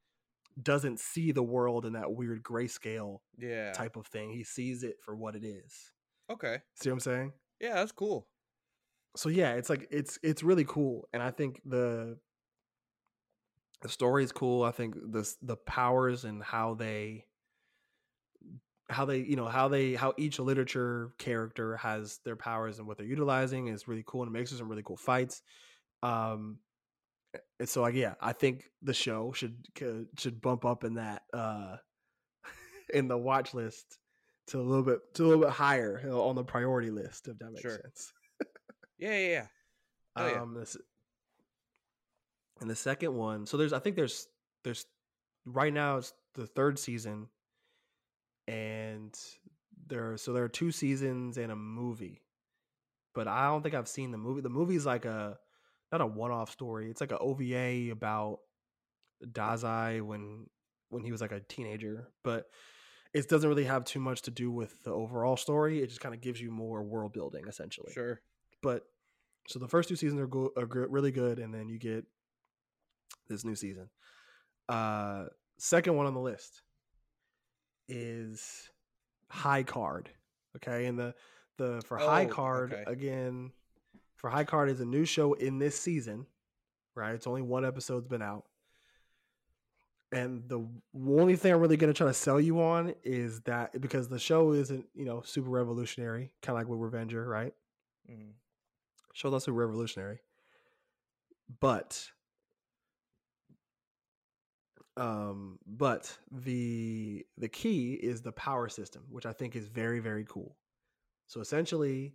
[0.61, 3.71] doesn't see the world in that weird grayscale Yeah.
[3.71, 4.31] type of thing.
[4.33, 5.93] He sees it for what it is.
[6.29, 6.57] Okay.
[6.75, 7.31] See what I'm saying?
[7.61, 8.27] Yeah, that's cool.
[9.15, 12.17] so yeah, it's like it's it's really cool, and I think the
[13.81, 14.63] the story is cool.
[14.63, 17.27] I think the the powers and how they
[18.91, 22.97] how they you know how they how each literature character has their powers and what
[22.97, 25.41] they're utilizing is really cool and it makes for some really cool fights.
[26.03, 26.57] Um,
[27.59, 29.55] and so like yeah, I think the show should
[30.17, 31.77] should bump up in that uh
[32.93, 33.97] in the watch list
[34.47, 37.51] to a little bit to a little bit higher on the priority list if that
[37.51, 37.79] makes Sure.
[37.81, 38.13] sense.
[38.99, 39.45] Yeah, yeah, yeah.
[40.15, 40.41] Oh, yeah.
[40.41, 40.77] Um, this,
[42.59, 44.27] and the second one, so there's, I think there's,
[44.63, 44.85] there's,
[45.45, 47.25] right now it's the third season,
[48.51, 49.17] and
[49.87, 52.21] there, so there are two seasons and a movie,
[53.15, 54.41] but I don't think I've seen the movie.
[54.41, 55.37] The movie's like a,
[55.91, 56.89] not a one-off story.
[56.89, 58.39] It's like a OVA about
[59.25, 60.47] Dazai when
[60.89, 62.47] when he was like a teenager, but
[63.13, 65.81] it doesn't really have too much to do with the overall story.
[65.81, 68.21] It just kind of gives you more world building, essentially Sure.
[68.61, 68.83] but
[69.47, 72.05] so the first two seasons are, go- are really good and then you get
[73.27, 73.89] this new season
[74.69, 75.25] uh
[75.57, 76.61] second one on the list
[77.91, 78.69] is
[79.29, 80.09] high card
[80.55, 81.13] okay and the
[81.57, 82.83] the for high Oh, card okay.
[82.91, 83.51] again
[84.15, 86.25] for high card is a new show in this season
[86.95, 88.45] right it's only one episode's been out
[90.11, 90.65] and the
[91.07, 94.19] only thing i'm really going to try to sell you on is that because the
[94.19, 97.53] show isn't you know super revolutionary kind of like with revenger right
[98.11, 98.31] Mm-hmm.
[99.13, 100.19] show that's super revolutionary
[101.59, 102.09] but
[104.97, 110.25] um but the the key is the power system which i think is very very
[110.27, 110.57] cool
[111.27, 112.13] so essentially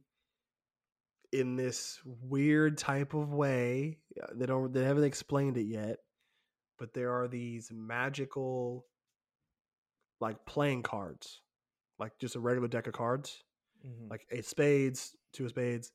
[1.32, 5.98] in this weird type of way uh, they don't they haven't explained it yet
[6.78, 8.84] but there are these magical
[10.20, 11.40] like playing cards
[11.98, 13.42] like just a regular deck of cards
[13.86, 14.10] Mhm.
[14.10, 15.92] like eight spades two of spades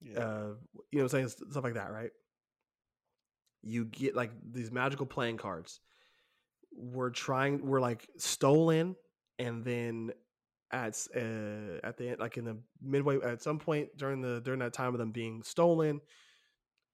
[0.00, 0.18] yeah.
[0.18, 0.54] uh
[0.90, 2.10] you know what i'm saying stuff like that right
[3.62, 5.80] you get like these magical playing cards
[6.76, 8.94] we're trying we're like stolen
[9.38, 10.12] and then
[10.72, 14.60] at uh, at the end like in the midway at some point during the during
[14.60, 16.00] that time of them being stolen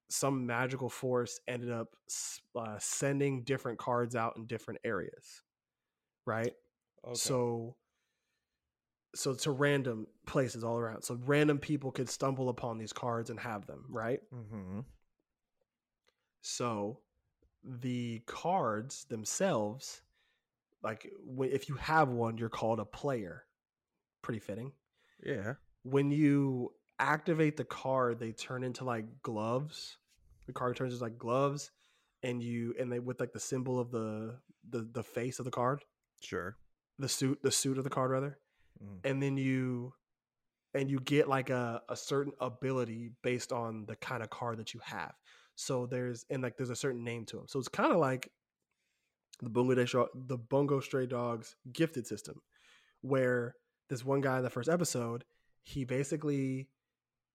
[0.09, 1.95] some magical force ended up
[2.55, 5.41] uh, sending different cards out in different areas
[6.25, 6.53] right
[7.05, 7.15] okay.
[7.15, 7.75] so
[9.15, 13.39] so to random places all around so random people could stumble upon these cards and
[13.39, 14.81] have them right mm-hmm.
[16.41, 16.99] so
[17.63, 20.01] the cards themselves
[20.83, 21.09] like
[21.39, 23.45] if you have one you're called a player
[24.21, 24.71] pretty fitting
[25.23, 25.53] Yeah.
[25.83, 29.97] when you activate the card they turn into like gloves
[30.45, 31.71] the card turns into like gloves
[32.21, 34.37] and you and they with like the symbol of the
[34.69, 35.83] the the face of the card
[36.21, 36.57] Sure.
[36.99, 38.39] the suit the suit of the card rather
[38.83, 38.99] Mhm.
[39.05, 39.93] and then you
[40.73, 44.73] and you get like a, a certain ability based on the kind of card that
[44.73, 45.13] you have
[45.55, 48.29] so there's and like there's a certain name to them so it's kind of like
[49.41, 49.85] the Day
[50.27, 52.41] the bungo stray dogs gifted system
[53.01, 53.55] where
[53.89, 55.23] this one guy in the first episode
[55.63, 56.69] he basically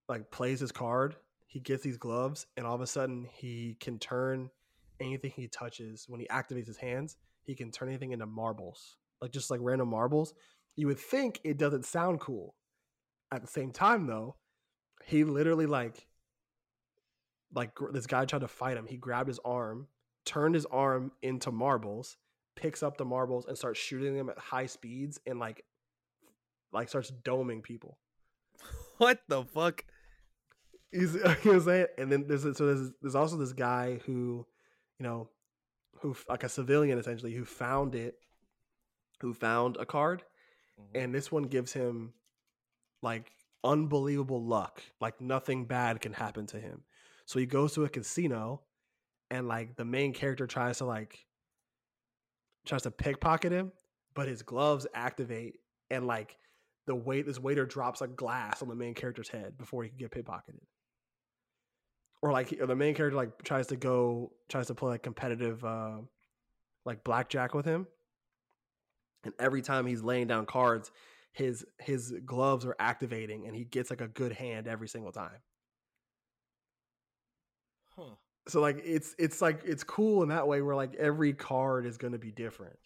[0.08, 1.16] like plays his card
[1.46, 4.48] he gets these gloves and all of a sudden he can turn
[5.00, 9.32] anything he touches when he activates his hands he can turn anything into marbles like
[9.32, 10.34] just like random marbles.
[10.76, 12.54] You would think it doesn't sound cool.
[13.30, 14.36] At the same time though
[15.04, 16.06] he literally like
[17.54, 18.86] like gr- this guy tried to fight him.
[18.86, 19.88] He grabbed his arm,
[20.24, 22.16] turned his arm into marbles,
[22.56, 25.64] picks up the marbles and starts shooting them at high speeds and like
[26.72, 27.98] like starts doming people.
[28.98, 29.84] What the fuck?
[30.90, 31.86] He's you know what I'm saying?
[31.98, 34.44] And then there's so there's there's also this guy who,
[34.98, 35.28] you know,
[36.00, 38.16] who like a civilian essentially who found it,
[39.20, 40.24] who found a card,
[40.80, 40.98] mm-hmm.
[40.98, 42.12] and this one gives him
[43.00, 43.30] like
[43.62, 44.82] unbelievable luck.
[45.00, 46.82] Like nothing bad can happen to him.
[47.28, 48.62] So he goes to a casino
[49.30, 51.26] and like the main character tries to like
[52.64, 53.70] tries to pickpocket him,
[54.14, 55.56] but his gloves activate
[55.90, 56.38] and like
[56.86, 59.98] the wait this waiter drops a glass on the main character's head before he can
[59.98, 60.62] get pickpocketed.
[62.22, 65.62] Or like or the main character like tries to go tries to play like competitive
[65.62, 65.98] uh
[66.86, 67.86] like blackjack with him.
[69.24, 70.90] And every time he's laying down cards,
[71.34, 75.42] his his gloves are activating and he gets like a good hand every single time.
[77.98, 78.14] Huh.
[78.48, 81.98] So like it's it's like it's cool in that way where like every card is
[81.98, 82.78] going to be different.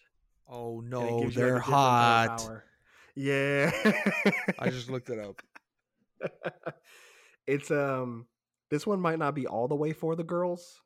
[0.49, 2.63] Oh no, you, like, a they're different kind of hot.
[3.15, 3.71] Yeah.
[4.59, 5.43] I just looked it up.
[7.47, 8.27] it's um
[8.71, 10.81] this one might not be all the way for the girls.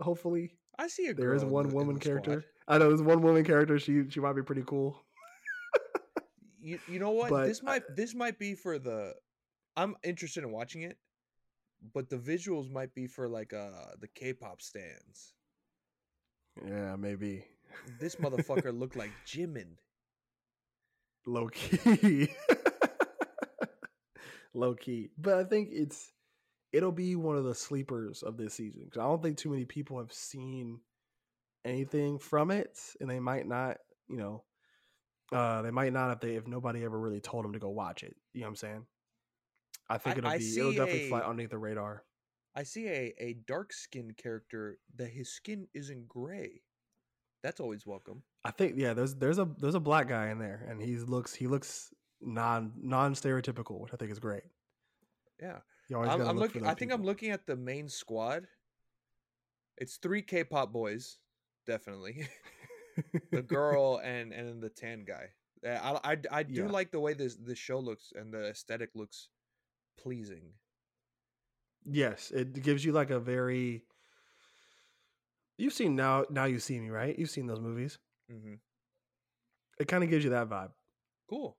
[0.00, 1.24] Hopefully, I see a girl.
[1.26, 2.30] there is one the- woman character.
[2.30, 2.44] squad.
[2.66, 3.78] I know there's one woman character.
[3.78, 5.04] She she might be pretty cool.
[6.60, 7.28] You, you know what?
[7.28, 9.14] But this might this might be for the.
[9.76, 10.96] I'm interested in watching it,
[11.92, 15.34] but the visuals might be for like uh the K-pop stands.
[16.66, 17.44] Yeah, maybe
[17.98, 19.76] This motherfucker looked like Jimin.
[21.26, 22.28] low key.
[24.54, 26.12] low key, but I think it's
[26.72, 29.64] it'll be one of the sleepers of this season because I don't think too many
[29.64, 30.80] people have seen
[31.64, 33.78] anything from it, and they might not,
[34.08, 34.44] you know,
[35.32, 38.02] uh, they might not if they if nobody ever really told them to go watch
[38.02, 38.16] it.
[38.32, 38.86] You know what I'm saying?
[39.88, 42.04] I think it'll I be it'll definitely fly underneath the radar.
[42.54, 46.62] I see a a dark skinned character that his skin isn't gray.
[47.42, 48.22] That's always welcome.
[48.44, 51.34] I think yeah, there's there's a there's a black guy in there, and he looks
[51.34, 54.42] he looks non non stereotypical, which I think is great.
[55.40, 55.58] Yeah.
[55.90, 56.66] I'm, I'm look looking.
[56.66, 58.46] I think I'm looking at the main squad.
[59.76, 61.18] It's three K-pop boys,
[61.66, 62.26] definitely.
[63.32, 65.26] the girl and and the tan guy.
[65.66, 66.68] I I, I do Yeah.
[66.68, 69.28] like the way this this show looks and the aesthetic looks
[69.96, 70.52] pleasing.
[71.84, 73.84] Yes, it gives you like a very.
[75.58, 76.24] You've seen now.
[76.30, 77.16] Now you see me, right?
[77.18, 77.98] You've seen those movies.
[78.30, 78.54] hmm
[79.78, 80.70] It kind of gives you that vibe.
[81.28, 81.56] Cool.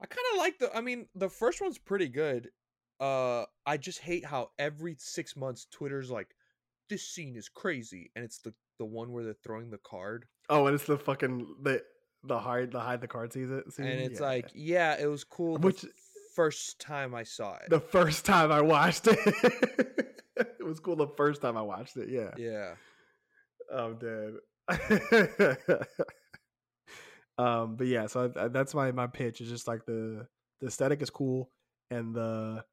[0.00, 0.74] I kind of like the.
[0.76, 2.50] I mean, the first one's pretty good.
[3.00, 6.28] Uh, I just hate how every six months Twitter's like,
[6.88, 10.66] "This scene is crazy," and it's the the one where they're throwing the card, Oh,
[10.66, 11.82] and it's the fucking the
[12.24, 13.70] the hide the hide the card season.
[13.70, 13.86] scene?
[13.86, 14.96] and it's Yeah, like, yeah.
[14.98, 15.56] it was cool.
[15.58, 15.84] Which-
[16.34, 17.70] first time I saw it.
[17.70, 19.18] the first time I watched it,
[20.36, 20.96] it was cool.
[20.96, 22.30] The first time I watched it, yeah.
[22.36, 22.74] yeah.
[23.72, 24.34] I'm dead.
[27.38, 29.40] um, but yeah, so I, I- that's my my pitch.
[29.40, 30.26] Is just like the
[30.60, 31.50] the aesthetic is cool
[31.90, 32.64] and the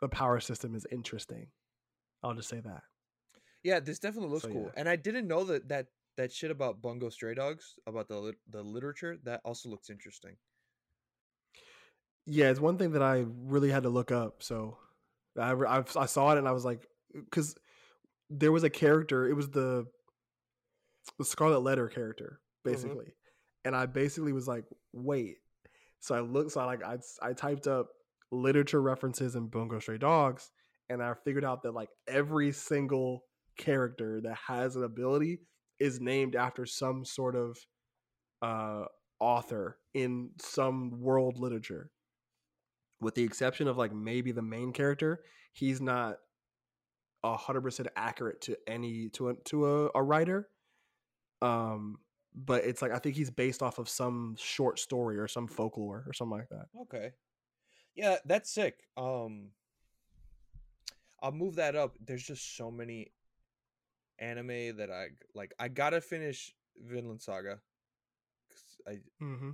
[0.00, 1.48] the power system is interesting.
[2.22, 2.82] I'll just say that.
[3.62, 4.64] Yeah, this definitely looks So, cool.
[4.66, 4.70] yeah.
[4.80, 5.86] And I didn't know that that
[6.16, 10.36] that shit about Bungo Stray Dogs about the the literature that also looks interesting.
[12.30, 14.42] Yeah, it's one thing that I really had to look up.
[14.42, 14.76] So
[15.38, 17.54] I I've, I saw it and I was like, because
[18.28, 19.26] there was a character.
[19.26, 19.86] It was the
[21.18, 23.14] the Scarlet Letter character, basically,
[23.64, 25.36] and I basically was like, wait.
[26.00, 26.52] So I looked.
[26.52, 27.88] So I like I I typed up
[28.30, 30.50] literature references in Bungo Stray Dogs,
[30.90, 33.24] and I figured out that like every single
[33.56, 35.40] character that has an ability
[35.80, 37.56] is named after some sort of
[38.42, 38.84] uh
[39.18, 41.90] author in some world literature
[43.00, 45.20] with the exception of like maybe the main character
[45.52, 46.18] he's not
[47.24, 50.48] a hundred percent accurate to any to a to a, a writer
[51.42, 51.98] um
[52.34, 56.04] but it's like i think he's based off of some short story or some folklore
[56.06, 57.12] or something like that Okay.
[57.98, 58.84] Yeah, that's sick.
[58.96, 59.50] Um
[61.20, 61.96] I'll move that up.
[62.00, 63.10] There's just so many
[64.20, 67.58] anime that I like I got to finish Vinland Saga.
[68.86, 69.50] I mm-hmm.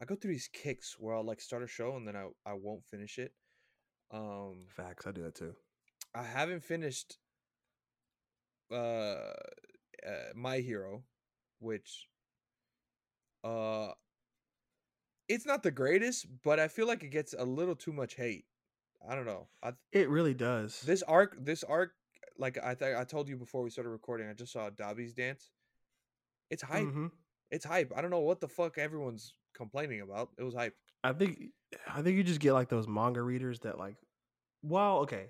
[0.00, 2.54] I go through these kicks where I'll like start a show and then I I
[2.54, 3.32] won't finish it.
[4.10, 5.54] Um facts i do that too
[6.14, 7.18] I haven't finished
[8.72, 11.04] uh, uh My Hero,
[11.60, 12.08] which
[13.44, 13.92] uh
[15.28, 18.46] it's not the greatest, but I feel like it gets a little too much hate.
[19.08, 19.48] I don't know.
[19.62, 21.92] I it really does this arc this arc
[22.38, 25.50] like I th- I told you before we started recording, I just saw Dabi's dance.
[26.50, 26.88] It's hype.
[26.88, 27.12] Mhm.
[27.50, 27.92] It's hype.
[27.94, 30.30] I don't know what the fuck everyone's complaining about.
[30.38, 30.74] It was hype.
[31.04, 31.38] i think
[31.86, 33.96] i think you just get like those manga readers that like
[34.62, 35.26] well okay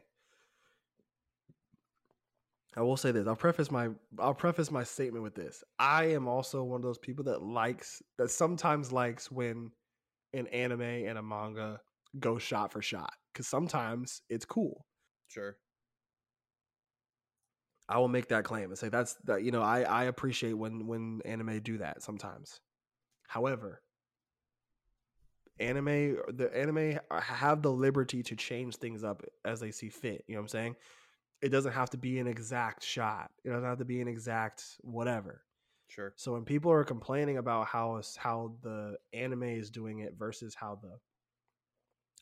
[2.76, 3.26] I will say this.
[3.26, 5.64] I'll preface my I'll preface my statement with this.
[5.78, 9.72] I am also one of those people that likes that sometimes likes when
[10.32, 11.80] an anime and a manga
[12.20, 14.86] go shot for shot cuz sometimes it's cool.
[15.26, 15.56] Sure.
[17.88, 20.86] I will make that claim and say that's that you know I I appreciate when
[20.86, 22.60] when anime do that sometimes.
[23.26, 23.82] However,
[25.60, 30.34] anime the anime have the liberty to change things up as they see fit, you
[30.34, 30.76] know what I'm saying?
[31.42, 33.30] It doesn't have to be an exact shot.
[33.44, 35.42] It doesn't have to be an exact whatever.
[35.88, 36.12] Sure.
[36.16, 40.78] So when people are complaining about how how the anime is doing it versus how
[40.82, 40.98] the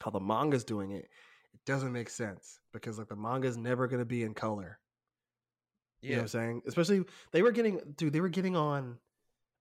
[0.01, 1.09] how the manga is doing it,
[1.53, 4.79] it doesn't make sense because like the manga is never going to be in color.
[6.01, 6.63] You know what I'm saying?
[6.67, 8.99] Especially they were getting dude, they were getting on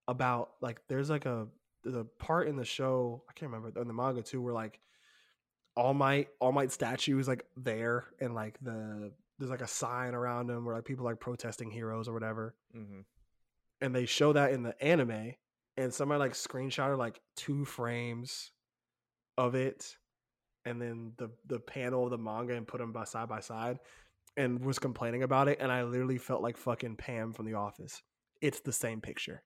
[0.08, 1.48] about like there's like a
[1.96, 4.80] a part in the show, I can't remember in the manga too, where like
[5.76, 10.16] All Might All Might statue is like there and like the there's like a sign
[10.16, 12.56] around him where like people like protesting heroes or whatever.
[12.74, 13.02] hmm
[13.82, 15.34] And they show that in the anime
[15.78, 18.52] and somebody like screenshotted like two frames
[19.38, 19.96] of it
[20.66, 23.80] and then the the panel of the manga and put them by side by side
[24.36, 28.02] and was complaining about it and I literally felt like fucking Pam from the office.
[28.42, 29.44] It's the same picture.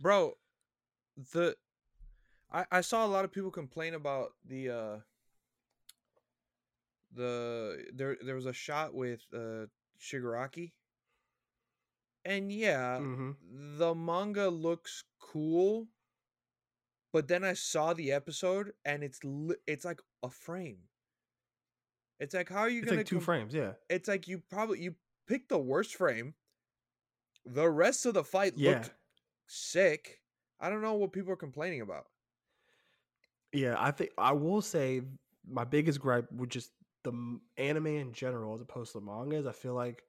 [0.00, 0.34] Bro,
[1.32, 1.56] the
[2.52, 4.96] I I saw a lot of people complain about the uh
[7.14, 9.66] the there there was a shot with uh
[10.00, 10.72] Shigaraki.
[12.24, 13.32] And yeah, hmm
[13.78, 15.88] the manga looks cool,
[17.12, 20.78] but then I saw the episode and it's li- it's like a frame.
[22.20, 23.72] It's like how are you It's gonna like two com- frames, yeah.
[23.90, 24.94] It's like you probably you
[25.26, 26.34] picked the worst frame.
[27.44, 28.70] The rest of the fight Yeah.
[28.74, 28.94] looked
[29.48, 30.21] sick.
[30.62, 32.06] I don't know what people are complaining about.
[33.52, 35.02] Yeah, I think I will say
[35.46, 36.70] my biggest gripe with just
[37.04, 37.12] the
[37.58, 40.04] anime in general as opposed to the manga is I feel like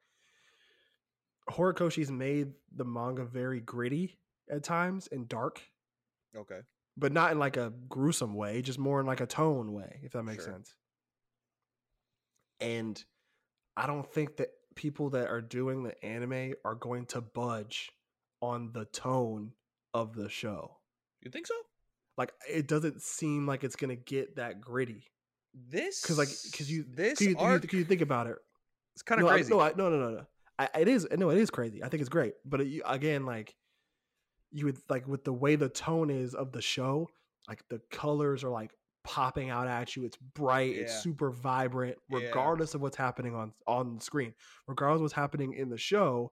[1.50, 5.62] Horikoshi's made the manga very gritty at times and dark,
[6.36, 6.62] Okay.
[6.96, 10.14] but not in like a gruesome way, just more in like a tone way, if
[10.14, 10.54] that makes Sure.
[10.54, 10.76] sense.
[12.62, 13.04] And
[13.76, 17.92] I don't think that people that are doing the anime are going to budge
[18.42, 19.54] on the tone
[19.94, 20.78] of the show.
[21.22, 21.56] You think so?
[22.18, 25.06] Like it doesn't seem like it's gonna get that gritty.
[25.70, 28.36] This because like because you this cause you, you- arc 'cause you think about it
[28.96, 29.50] it's kind of no, I- crazy.
[29.52, 30.26] no I, no no no no
[30.58, 33.56] I, it is no it is crazy i think it's great but it, again like
[34.52, 37.08] you would like with the way the tone is of the show
[37.48, 38.72] like the colors are like
[39.04, 42.20] popping out at you it's bright it's super vibrant Yeah.
[42.20, 44.34] regardless of what's happening on on the screen
[44.68, 46.32] regardless of what's happening in the show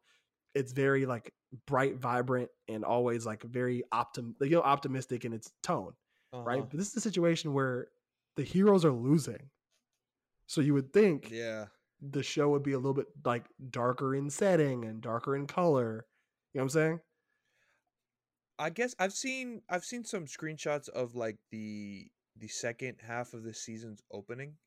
[0.56, 1.34] it's very like
[1.68, 5.93] bright vibrant and always like very optim you know optimistic in its tone
[6.34, 6.68] right Uh-huh.
[6.70, 7.88] but this is a situation where
[8.38, 9.50] the heroes are losing
[10.47, 11.67] so you would think Yeah.
[12.01, 16.05] the show would be a little bit like darker in setting and darker in color.
[16.54, 17.00] You know what I'm saying?
[18.59, 23.43] I guess I've seen I've seen some screenshots of like the the second half of
[23.43, 24.58] the season's opening.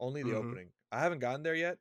[0.00, 0.44] Only the Mhm.
[0.44, 0.72] opening.
[0.90, 1.78] I haven't gotten there yet.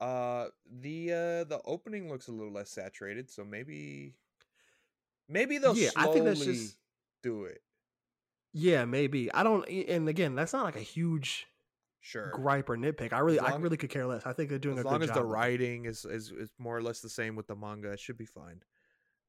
[0.00, 0.46] Uh
[0.80, 4.14] the uh the opening looks a little less saturated, so maybe
[5.28, 6.76] maybe they'll Yeah, slowly I think that's just
[7.22, 7.62] do it.
[8.52, 9.32] yeah, maybe.
[9.32, 11.46] I don't and again, that's not like a huge
[12.00, 12.30] Sure.
[12.32, 13.12] gripe or nitpick.
[13.12, 14.26] I really As I really could care less.
[14.26, 16.82] I think they're doing as a long as the writing is, is is more or
[16.82, 18.62] less the same with the manga, it should be fine.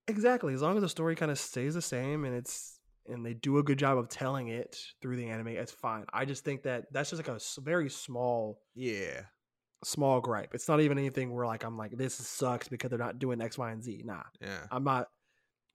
[0.07, 0.53] Exactly.
[0.53, 3.57] As long as the story kind of stays the same and it's and they do
[3.59, 6.05] a good job of telling it through the anime, it's fine.
[6.11, 9.21] I just think that that's just like a very small Yeah.
[9.85, 10.55] Small gripe.
[10.55, 13.55] It's not even anything where like I'm like this sucks because they're not doing X,
[13.55, 14.01] Y, and Z.
[14.03, 14.23] Nah.
[14.41, 14.65] Yeah.
[14.71, 15.09] I'm not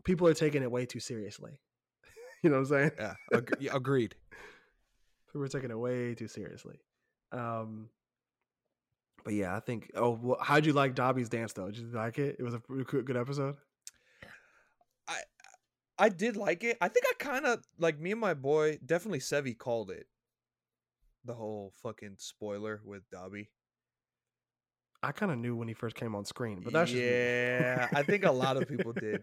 [0.03, 1.61] people are taking it way too seriously.
[2.43, 2.91] you know what I'm saying?
[2.99, 3.15] Yeah.
[3.33, 4.17] Ag- yeah, agreed.
[5.29, 6.81] People are taking it way too seriously.
[7.31, 7.89] Um
[9.23, 9.93] but yeah, I think.
[9.95, 11.71] Oh, well, how'd you like Dabi's dance though?
[11.71, 12.35] Did you like it?
[12.41, 13.55] It was a good good episode.
[15.07, 15.21] I
[16.01, 16.79] I did like it.
[16.81, 18.81] I think I kind of like me and my boy.
[18.85, 20.09] Definitely Sevi called it.
[21.25, 23.51] The whole fucking spoiler with Dobby.
[25.03, 27.89] I kind of knew when he first came on screen, but that's just yeah.
[27.95, 29.23] I think a lot of people did,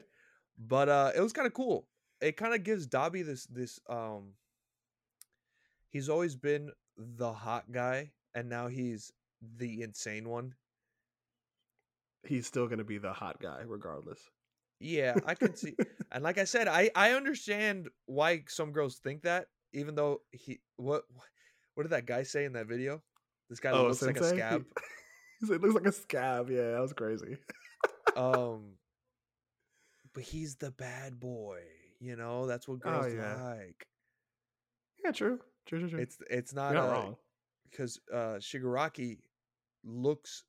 [0.57, 1.87] but uh, it was kind of cool.
[2.19, 4.33] It kind of gives Dabi this this um.
[5.89, 9.11] He's always been the hot guy, and now he's
[9.57, 10.55] the insane one.
[12.23, 14.19] He's still gonna be the hot guy regardless.
[14.79, 15.75] Yeah, I can see.
[16.11, 20.59] and like I said, I I understand why some girls think that, even though he
[20.77, 21.03] what
[21.75, 23.03] what did that guy say in that video?
[23.49, 24.37] This guy looks like a Oh, Sensei?
[24.37, 24.65] scab.
[25.39, 26.49] He said, it looks like a scab.
[26.49, 27.37] Yeah, that was crazy.
[28.15, 28.73] um,
[30.13, 31.59] but he's the bad boy.
[31.99, 33.41] You know, that's what Oh, girls yeah.
[33.43, 33.87] like.
[35.03, 35.39] Yeah, true.
[35.65, 35.99] True, true, true.
[35.99, 37.15] It's it's not, not uh, wrong.
[37.69, 39.19] because uh Shigaraki
[39.83, 40.43] looks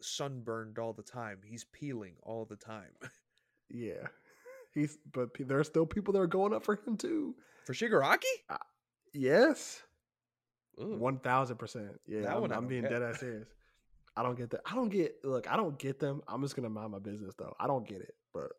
[0.00, 1.38] sunburned all the time.
[1.44, 2.92] He's peeling all the time.
[3.72, 4.08] Yeah,
[4.74, 7.36] he's but there are still people that are going up for him too.
[7.66, 8.24] For Shigaraki?
[9.14, 9.80] Yes,
[10.80, 10.96] Ooh.
[10.98, 11.92] one thousand percent.
[12.04, 13.46] Yeah, That I'm, one I'm being dead ass serious.
[14.16, 14.60] I don't get that.
[14.66, 15.16] I don't get.
[15.24, 16.22] Look, I don't get them.
[16.28, 17.54] I'm just gonna mind my business though.
[17.58, 18.50] I don't get it, but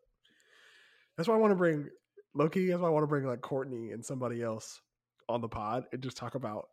[1.16, 1.88] that's why I want to bring
[2.34, 2.68] Loki.
[2.68, 4.80] That's why I want to bring like Courtney and somebody else
[5.28, 6.68] on the pod and just talk about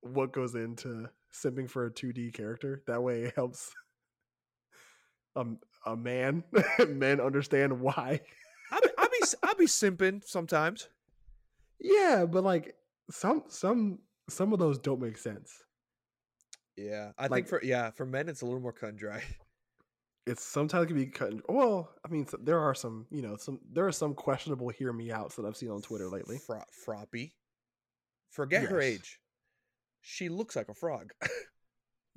[0.00, 2.82] what goes into simping for a 2D character.
[2.86, 3.72] That way, it helps
[5.36, 6.44] um, a man
[6.88, 8.20] men understand why.
[8.70, 10.88] I'll be, I'll be I'll be simping sometimes.
[11.80, 12.74] Yeah, but like
[13.10, 13.98] some some
[14.28, 15.62] some of those don't make sense.
[16.76, 19.22] Yeah, I Like- think for yeah for men it's a little more cut and dry.
[20.26, 21.30] it's sometimes it can be cut.
[21.30, 24.92] and- Well, I mean, there are some, you know, some there are some questionable hear
[24.92, 26.38] me outs that I've seen on Twitter lately.
[26.38, 27.32] Fro- froppy.
[28.30, 29.20] Forget her age.
[30.00, 31.12] She looks like a frog.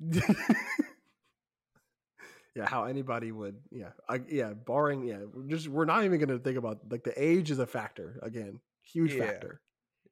[2.54, 6.56] yeah, how anybody would, yeah, I, yeah, barring, yeah, just we're not even gonna think
[6.58, 9.26] about like the age is a factor again, huge Yeah.
[9.26, 9.60] factor.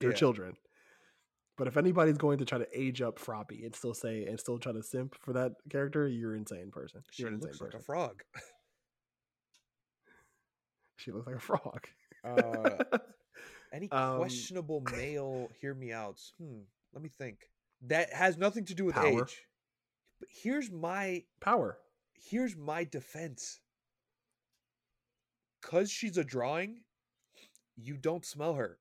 [0.01, 0.17] They're Yeah.
[0.17, 0.57] children.
[1.57, 4.59] But if anybody's going to try to age up Froppy and still say and still
[4.59, 7.03] try to simp for that character, you're an insane person.
[7.11, 8.23] She You're an insane looks like a frog.
[10.97, 11.87] she looks like a frog.
[12.25, 12.85] Uh,
[13.73, 16.33] Any Um, questionable male hear me outs?
[16.39, 16.61] Hmm.
[16.93, 17.39] Let me think.
[17.83, 19.23] That has nothing to do with Power.
[19.23, 19.43] age.
[20.21, 21.79] But here's my Power.
[22.31, 23.61] here's my defense.
[25.63, 26.81] Cause she's a drawing,
[27.77, 28.79] you don't smell her.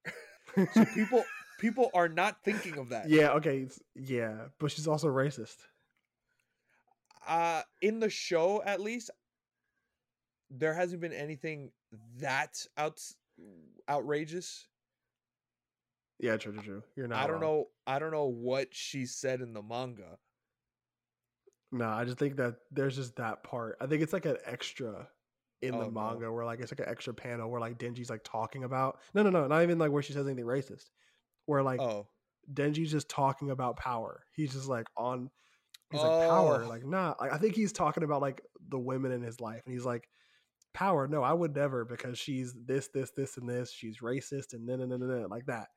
[0.74, 1.24] So people
[1.60, 3.10] people are not thinking of that.
[3.10, 3.58] Yeah, okay.
[3.64, 5.58] it's- Yeah, but she's also racist.
[7.28, 9.10] Uh in the show at least
[10.52, 11.72] there hasn't been anything
[12.20, 13.02] that out
[13.90, 14.68] outrageous.
[16.20, 16.84] Yeah, true, true, true.
[16.96, 17.18] You're not.
[17.24, 17.42] I don't wrong.
[17.42, 20.18] know I don't know what she said in the manga.
[21.72, 23.78] No, I just think that there's just that part.
[23.82, 25.08] I think it's like an extra
[25.62, 25.92] in Oh, the no.
[25.92, 29.24] manga where like it's like an extra panel where like Denji's like talking about no
[29.24, 30.90] no no not even like where she says anything racist.
[31.46, 32.08] Where like oh.
[32.52, 34.24] Denji's just talking about power.
[34.34, 35.30] He's just like on
[35.92, 36.64] he's like power.
[36.64, 36.70] Oh.
[36.70, 37.16] Like nah.
[37.20, 39.62] I think he's talking about like the women in his life.
[39.66, 40.08] And he's like,
[40.76, 43.72] Power, no, I would never because she's this, this, this, and this.
[43.72, 45.68] She's racist and no no no like that.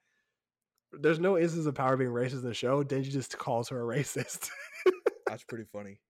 [0.90, 2.82] There's no instance of power being racist in the show.
[2.82, 4.50] Denji just calls her a racist.
[5.26, 6.00] That's pretty funny.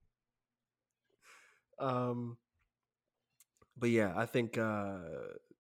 [1.79, 2.39] Um,
[3.77, 5.01] but yeah, I think uh,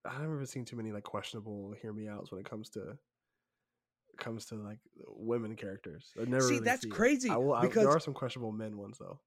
[0.07, 2.97] I haven't ever seen too many like questionable hear me outs when it comes to
[4.19, 6.12] comes to like women characters.
[6.20, 8.53] I never See, really that's see crazy, I will, I, because- there are some questionable
[8.53, 9.20] men ones though.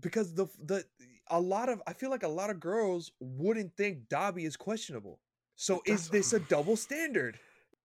[0.00, 0.84] because the the
[1.28, 5.20] a lot of I feel like a lot of girls wouldn't think Dabi is questionable.
[5.56, 7.38] So is this a double standard?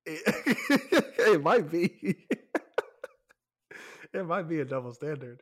[0.05, 0.21] It,
[1.19, 2.15] it might be.
[4.13, 5.41] it might be a double standard.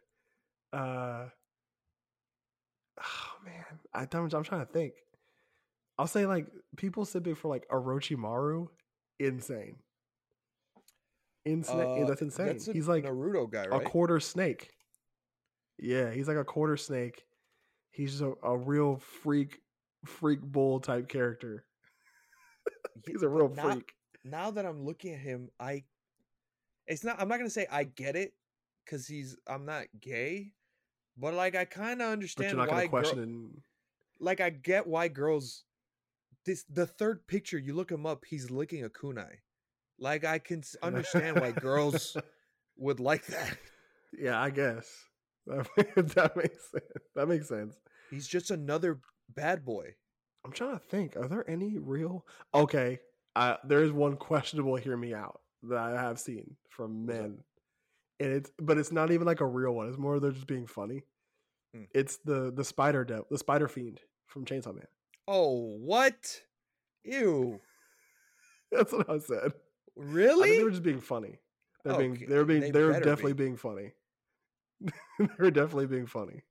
[0.74, 1.28] Uh,
[3.02, 3.64] oh man,
[3.94, 4.94] I, I'm, I'm trying to think.
[5.98, 8.68] I'll say like people sipping for like Orochimaru,
[9.20, 9.78] insane.
[11.48, 12.04] Insane.
[12.04, 12.48] Uh, that's insane.
[12.48, 13.82] That's a he's like Naruto guy, right?
[13.82, 14.70] a quarter snake.
[15.80, 17.24] Yeah, he's like a quarter snake.
[17.92, 19.60] He's just a, a real freak,
[20.06, 21.66] freak bull type character.
[23.08, 23.94] He's a real now, freak.
[24.24, 25.84] Now that I'm looking at him, I
[26.86, 28.34] it's not I'm not gonna say I get it
[28.86, 30.54] because he's I'm not gay,
[31.18, 34.24] but like I kind of But understand you're not why question girl, it.
[34.24, 35.64] like I get why girls
[36.46, 39.36] this the third picture you look him up he's licking a kunai.
[40.00, 42.16] Like I can understand why girls
[42.78, 43.58] would like that.
[44.18, 44.90] Yeah, I guess
[45.48, 47.06] that, makes- that makes sense.
[47.16, 47.76] That makes sense.
[48.10, 49.00] He's just another
[49.36, 49.96] bad boy.
[50.46, 51.18] I'm trying to think.
[51.18, 52.26] Are there any real?
[52.54, 53.00] Okay,
[53.36, 54.76] uh, there is one questionable.
[54.78, 57.40] Hear me out that I have seen from men,
[58.22, 59.90] and it's but it's not even like a real one.
[59.90, 61.04] It's more they're just being funny.
[61.76, 61.84] Hmm.
[61.94, 64.88] It's the the spider devil, the spider fiend from Chainsaw Man.
[65.28, 66.40] Oh, what?
[67.04, 67.60] Ew.
[68.72, 69.52] That's what I said.
[69.98, 70.58] I think Really?
[70.58, 71.40] they were just being funny.
[71.84, 73.44] They're being they're being they they're definitely be.
[73.46, 73.92] being funny.
[75.38, 76.44] they're definitely being funny.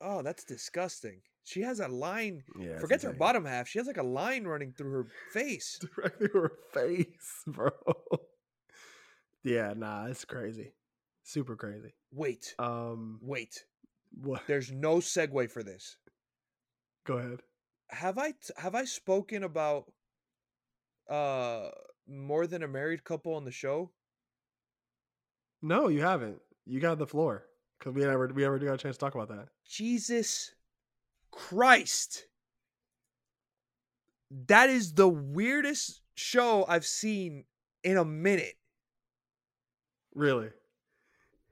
[0.00, 1.20] Oh, that's disgusting.
[1.44, 2.42] She has a line.
[2.58, 3.66] Yeah, Forget her bottom half.
[3.68, 5.78] She has like a line running through her face.
[5.96, 7.70] directly to her face, bro.
[9.42, 10.72] yeah, nah, it's crazy,
[11.24, 11.94] super crazy.
[12.12, 13.64] Wait, Um, wait.
[14.22, 14.42] what?
[14.46, 15.96] There's no segue for this.
[17.06, 17.40] Go ahead.
[17.90, 19.90] Have I t- have I spoken about
[21.10, 21.70] uh
[22.10, 23.90] more than a married couple on the show?
[25.62, 26.40] No, you haven't.
[26.66, 27.44] You got the floor
[27.78, 29.48] because we never we ever got a chance to talk about that.
[29.66, 30.52] Jesus
[31.30, 32.26] Christ.
[34.46, 37.44] That is the weirdest show I've seen
[37.82, 38.54] in a minute.
[40.14, 40.50] Really?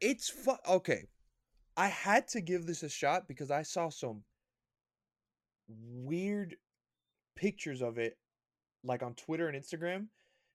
[0.00, 1.08] It's fu- okay.
[1.76, 4.22] I had to give this a shot because I saw some
[5.68, 6.56] weird
[7.36, 8.16] pictures of it
[8.84, 10.06] like on Twitter and Instagram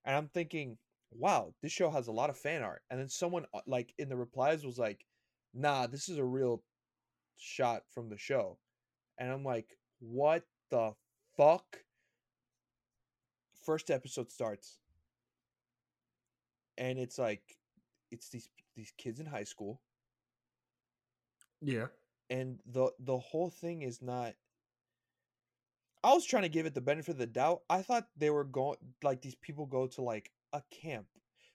[0.05, 0.79] and I'm thinking,
[1.11, 4.09] "Wow, this show has a lot of fan art." And then someone uh, like in
[4.09, 5.05] the replies was like,
[5.53, 6.63] "Nah, this is a real
[7.37, 8.59] shot from the show."
[9.17, 10.95] And I'm like, "What the
[11.37, 11.85] fuck?"
[13.55, 14.79] First episode starts
[16.77, 17.57] and it's like
[18.11, 19.81] it's these these kids in high school
[21.61, 21.87] Yeah.
[22.29, 24.35] and the the whole thing is not
[26.03, 27.61] I was trying to give it the benefit of the doubt.
[27.69, 31.07] I thought they were going like these people go to like a camp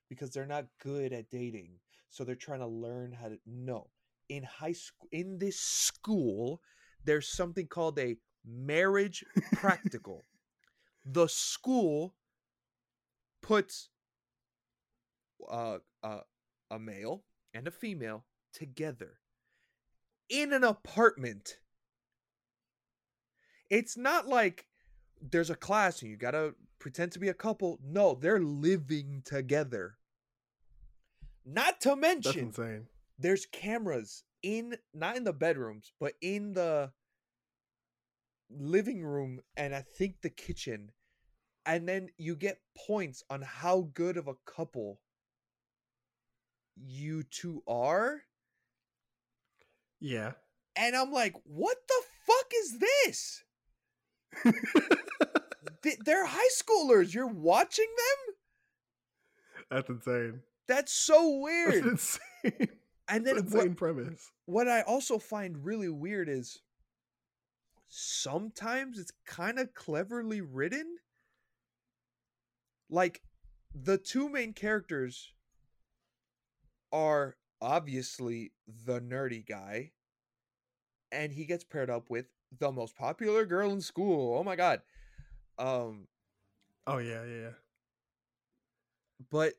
[0.08, 1.78] because they're not good at dating.
[2.10, 3.88] So they're trying to learn how to no.
[4.28, 6.62] In high school in this school,
[7.04, 10.24] there's something called a marriage practical.
[11.04, 12.14] the school
[13.42, 13.90] puts
[15.50, 16.20] uh, uh,
[16.70, 19.18] a male and a female together
[20.28, 21.58] in an apartment.
[23.70, 24.66] It's not like
[25.20, 27.78] there's a class and you gotta pretend to be a couple.
[27.84, 29.98] No, they're living together.
[31.44, 32.86] Not to That's mention, insane.
[33.18, 36.92] there's cameras in not in the bedrooms, but in the
[38.50, 40.92] living room and I think the kitchen.
[41.66, 45.00] And then you get points on how good of a couple
[46.76, 48.22] you two are.
[50.00, 50.32] Yeah.
[50.76, 53.42] And I'm like, what the fuck is this?
[55.82, 57.14] Th- They're high schoolers.
[57.14, 58.34] You're watching them?
[59.70, 60.42] That's insane.
[60.66, 61.86] That's so That's weird.
[61.86, 62.68] insane.
[63.08, 64.32] And That's then an what, premise.
[64.46, 66.60] what I also find really weird is
[67.88, 70.96] sometimes it's kind of cleverly written.
[72.90, 73.22] Like
[73.74, 75.32] the two main characters
[76.92, 79.92] are obviously the nerdy guy,
[81.12, 82.26] and he gets paired up with
[82.58, 84.36] the most popular girl in school.
[84.38, 84.82] Oh my god.
[85.58, 86.08] Um,
[86.86, 87.50] Oh yeah, yeah, yeah.
[89.30, 89.54] but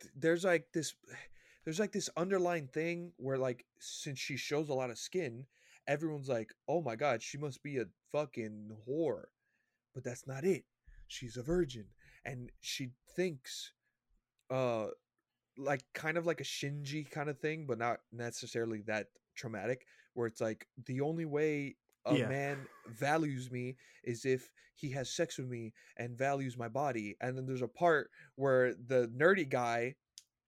[0.00, 0.94] th- there's like this
[1.64, 5.44] there's like this underlying thing where like since she shows a lot of skin
[5.88, 9.24] everyone's like oh my god she must be a fucking whore
[9.94, 10.64] but that's not it
[11.08, 11.86] she's a virgin
[12.24, 13.72] and she thinks
[14.50, 14.86] uh
[15.58, 20.26] like kind of like a shinji kind of thing but not necessarily that traumatic where
[20.26, 21.76] it's like the only way
[22.06, 22.28] a Yeah.
[22.28, 27.16] man values me is if he has sex with me and values my body.
[27.20, 29.96] And then there's a part where the nerdy guy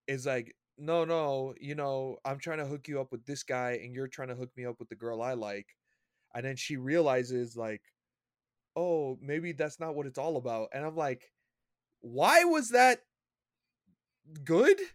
[0.06, 3.80] is like no no you know i'm trying to hook you up with this guy
[3.82, 5.66] and you're trying to hook me up with the girl i like.
[6.34, 7.82] And then she realizes like
[8.76, 10.68] oh maybe that's not what it's all about.
[10.72, 11.32] And i'm like
[12.00, 13.00] why was that
[14.44, 14.78] good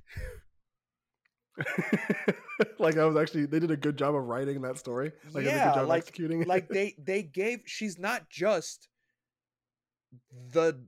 [2.79, 5.11] like I was actually they did a good job of writing that story.
[5.31, 6.47] Like Yeah, good job like- executing it.
[6.47, 8.87] like they they gave she's not just
[10.51, 10.79] the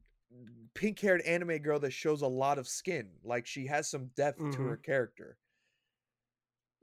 [0.75, 4.61] pink-haired anime girl that shows a lot of skin like she has some depth to
[4.63, 5.37] her character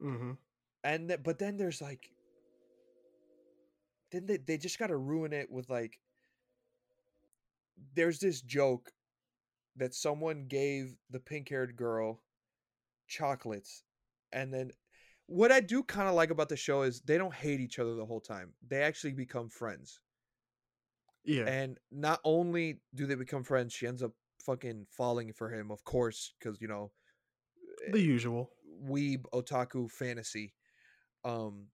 [0.03, 0.33] Mm-hmm.
[0.83, 2.11] and th- but then there's like
[4.11, 6.01] then they, they just gotta ruin it with like
[7.95, 8.91] there's this joke
[9.77, 12.21] that someone gave the pink-haired girl
[13.07, 13.85] chocolates
[14.33, 14.71] and then
[15.27, 17.95] what i do kind of like about the show is they don't hate each other
[17.95, 20.01] the whole time they actually become friends
[21.25, 21.45] Yeah.
[21.47, 24.13] and not only do they become friends she ends up
[24.45, 26.91] fucking falling for him of course because you know
[27.91, 28.51] the usual.
[28.85, 30.55] weeb otaku fantasy
[31.25, 31.67] um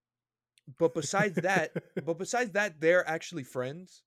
[0.78, 1.70] but besides that
[2.05, 4.02] but besides that they're actually friends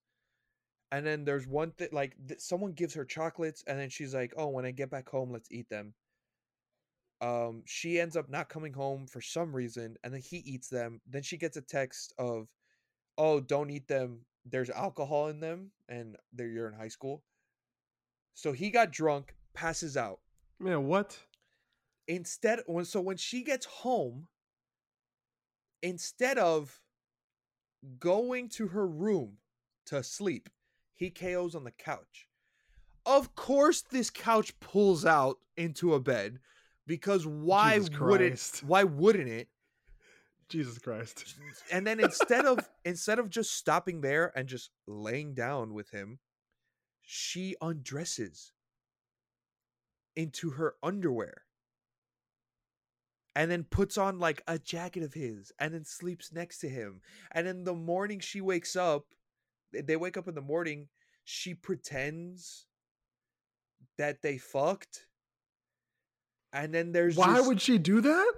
[0.92, 4.32] and then there's one thing like th- someone gives her chocolates and then she's like
[4.36, 5.92] oh when i get back home let's eat them
[7.22, 11.00] um she ends up not coming home for some reason and then he eats them
[11.06, 12.48] then she gets a text of
[13.18, 14.20] oh don't eat them.
[14.44, 17.22] There's alcohol in them and they're you're in high school.
[18.34, 20.18] So he got drunk passes out.
[20.58, 21.18] Man, what?
[22.08, 24.26] instead when so when she gets home
[25.82, 26.80] instead of
[27.98, 29.38] going to her room
[29.86, 30.48] to sleep
[30.94, 32.28] he KOs on the couch.
[33.04, 36.38] Of course this couch pulls out into a bed
[36.92, 39.48] because why would it why wouldn't it?
[40.50, 41.36] Jesus Christ.
[41.70, 46.18] and then instead of instead of just stopping there and just laying down with him
[47.00, 48.52] she undresses
[50.16, 51.44] into her underwear
[53.34, 57.00] and then puts on like a jacket of his and then sleeps next to him.
[57.30, 59.06] And in the morning she wakes up
[59.72, 60.90] they- they wake up in the morning
[61.24, 62.66] she pretends
[63.96, 65.06] that they fucked
[66.52, 68.32] and then there's Why this- would she do that?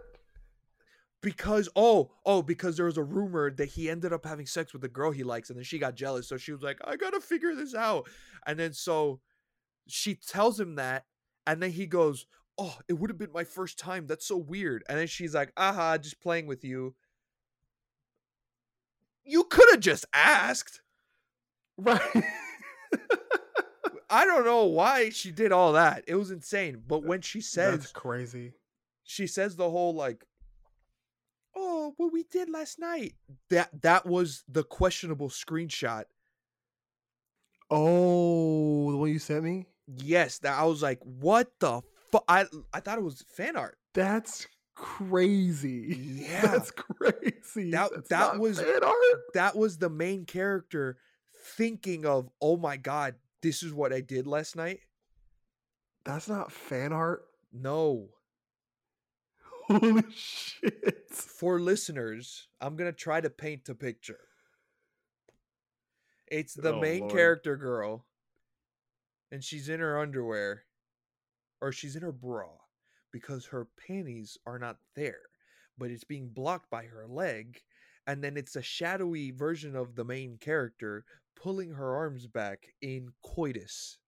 [1.22, 4.82] because oh oh because there was a rumor that he ended up having sex with
[4.82, 6.28] the girl he likes and then she got jealous.
[6.28, 8.06] So she was like i gotta figure this out.
[8.46, 9.20] And then so
[9.88, 11.06] she tells him that
[11.46, 12.26] and then he goes
[12.58, 14.06] oh it would have been my first time.
[14.06, 14.84] That's so weird.
[14.86, 16.94] And then she's like aha just playing with you.
[19.24, 20.80] You could have just asked.
[21.76, 22.00] Right.
[24.14, 27.78] i don't know why she did all that it was insane but when she says
[27.80, 28.52] That's crazy.
[29.04, 30.24] she says the whole like
[31.56, 33.14] oh what we did last night
[33.50, 36.04] that that was the questionable screenshot
[37.70, 39.66] Oh, the one you sent me?
[39.98, 43.76] yes that i was like what the fuck i i thought it was fan art
[43.92, 45.94] That's crazy.
[46.30, 46.40] Yeah.
[46.46, 47.70] That's crazy.
[47.70, 48.94] That- That's that was- fan art.
[49.34, 50.96] that was the main character
[51.56, 53.14] thinking of oh my god
[53.44, 54.80] this is what i did last night
[56.06, 57.24] That's not fan art.
[57.52, 58.08] no
[59.68, 61.04] Holy shit.
[61.12, 64.20] for listeners i'm gonna try to paint a picture
[66.26, 67.12] it's the Oh, main Lord.
[67.12, 68.06] character girl
[69.30, 70.64] and she's in her underwear
[71.60, 72.48] or she's in her bra
[73.12, 75.20] because her panties are not there
[75.78, 77.60] but it's being blocked by her leg
[78.06, 81.04] and then it's a shadowy version of the main character
[81.36, 83.98] pulling her arms back in coitus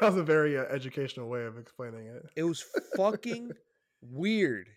[0.00, 2.24] That was a very uh, educational way of explaining it.
[2.36, 2.64] it was
[2.96, 3.52] fucking
[4.00, 4.68] weird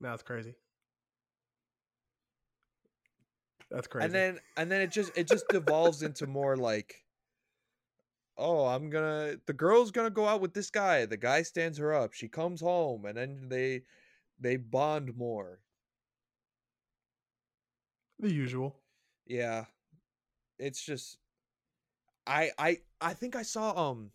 [0.00, 0.54] Now it's crazy.
[3.70, 4.04] That's crazy.
[4.06, 6.94] and then and then it just it just devolves into more like
[8.36, 11.94] oh i'm gonna the girl's gonna go out with this guy the guy stands her
[11.94, 13.82] up she comes home and then they
[14.38, 15.60] they bond more
[18.22, 18.76] the usual.
[19.26, 19.66] yeah.
[20.58, 21.18] It's just
[22.24, 24.12] i i i think i saw um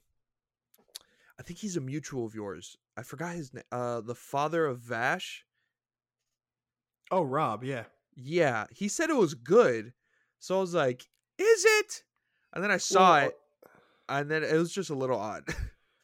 [1.37, 2.77] i think he's a mutual of yours.
[2.95, 5.43] I forgot his name uh the father of vash.
[7.11, 7.83] Oh, Rob, yeah.
[8.15, 9.93] yeah he said it was good.
[10.39, 11.05] So i was like
[11.37, 12.03] is it?
[12.53, 13.37] And then i saw Well, it
[14.09, 15.43] and then it was just a little odd.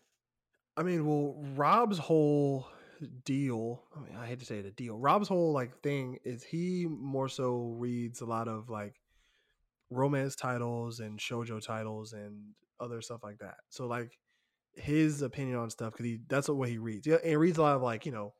[0.77, 2.67] I mean, well, Rob's whole
[3.07, 4.97] deal, I mean, I hate to say it, a deal.
[4.97, 8.95] Rob's whole like thing is he more so reads a lot of like
[9.89, 13.55] romance titles and shojo titles and other stuff like that.
[13.69, 14.17] So like
[14.75, 17.07] his opinion on stuff cuz he that's what he reads.
[17.07, 18.33] Yeah, and he reads a lot of like, you know,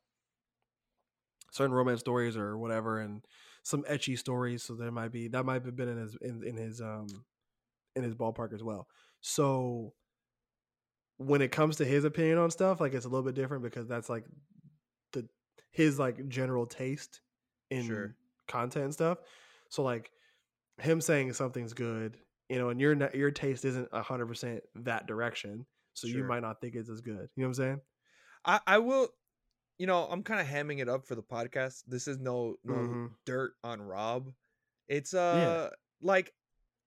[1.52, 3.26] certain romance stories or whatever and
[3.64, 6.57] some ecchi stories, so there might be that might have been in his in, in
[6.57, 7.07] his um
[7.95, 8.88] in his ballpark as well.
[9.22, 9.94] So
[11.18, 13.88] when it comes to his opinion on stuff, like it's a little bit different because
[13.88, 14.26] that's like
[15.73, 17.19] his like general taste
[17.69, 18.15] in Sure.
[18.47, 19.17] content and stuff.
[19.69, 20.09] So like
[20.79, 22.17] him saying something's good,
[22.49, 26.61] you know, and your your taste isn't hundred percent that direction, so you might not
[26.61, 27.29] think it's as good.
[27.35, 27.81] You know what I'm saying?
[28.45, 29.09] I, I will
[29.79, 32.75] you know i'm kind of hamming it up for the podcast this is no no
[32.75, 33.11] Mhm.
[33.25, 34.31] dirt on rob
[34.87, 35.71] it's uh
[36.01, 36.31] like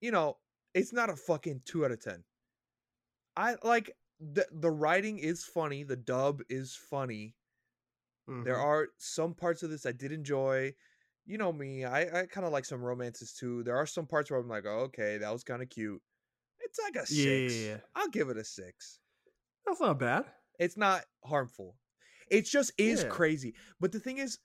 [0.01, 0.37] you know
[0.73, 2.23] it's not a fucking two out of ten
[3.37, 3.91] i like
[4.21, 7.35] the the writing is funny the dub is funny
[8.45, 8.65] there Mhm.
[8.65, 10.73] are some parts of this i did enjoy
[11.27, 14.31] you know me i i kind of like some romances too there are some parts
[14.31, 16.03] where i'm like oh, okay that was kind of cute
[16.61, 17.77] it's like a six Yeah, yeah, yeah.
[17.95, 19.01] i'll give it a six
[19.67, 20.27] That's not bad.
[20.59, 21.77] it's not harmful.
[22.31, 23.55] It just is crazy.
[23.81, 24.39] But the thing is,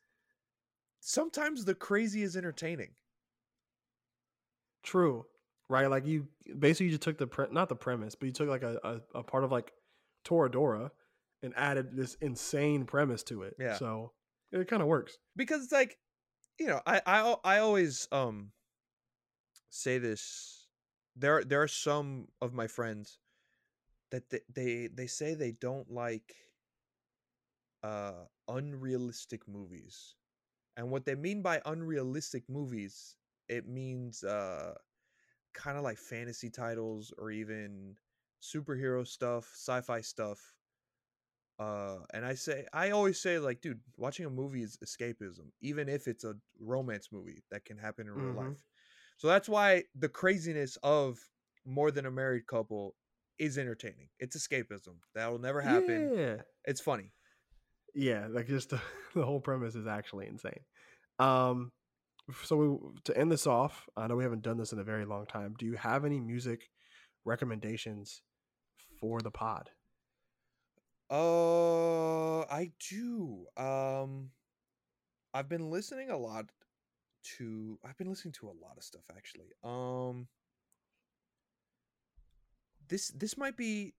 [1.01, 2.95] sometimes the crazy is entertaining.
[4.83, 5.25] True.
[5.69, 5.87] Right?
[5.87, 6.27] Like you
[6.59, 9.19] basically you just took the pre- not the premise, but you took like a, a,
[9.19, 9.71] a part of like
[10.25, 10.91] Toradora
[11.43, 13.55] and added this insane premise to it.
[13.59, 13.75] Yeah.
[13.77, 14.11] So
[14.51, 15.17] it kind of works.
[15.35, 15.97] Because it's like,
[16.59, 18.51] you know, I I I always um
[19.69, 20.67] say this.
[21.15, 23.19] There there are some of my friends
[24.11, 26.35] that they they, they say they don't like
[27.83, 30.15] uh unrealistic movies.
[30.77, 33.15] And what they mean by unrealistic movies,
[33.49, 34.73] it means uh
[35.53, 37.95] kind of like fantasy titles or even
[38.41, 40.39] superhero stuff, sci-fi stuff.
[41.59, 45.89] Uh and I say I always say like dude, watching a movie is escapism, even
[45.89, 48.37] if it's a romance movie that can happen in real Mhm.
[48.37, 48.65] life.
[49.17, 51.19] So that's why the craziness of
[51.65, 52.95] more than a married couple
[53.37, 54.09] is entertaining.
[54.19, 54.95] It's escapism.
[55.13, 56.11] That will never happen.
[56.15, 56.41] Yeah.
[56.65, 57.11] It's funny.
[57.93, 58.81] Yeah, like just the,
[59.15, 60.63] the whole premise is actually insane.
[61.19, 61.71] Um
[62.43, 65.05] so we, to end this off, I know we haven't done this in a very
[65.05, 65.53] long time.
[65.59, 66.69] Do you have any music
[67.25, 68.21] recommendations
[68.99, 69.69] for the pod?
[71.11, 73.45] Uh, I do.
[73.57, 74.29] Um,
[75.33, 76.45] I've been listening a lot
[77.37, 77.77] to.
[77.83, 79.51] I've been listening to a lot of stuff actually.
[79.63, 80.27] Um,
[82.87, 83.93] this this might be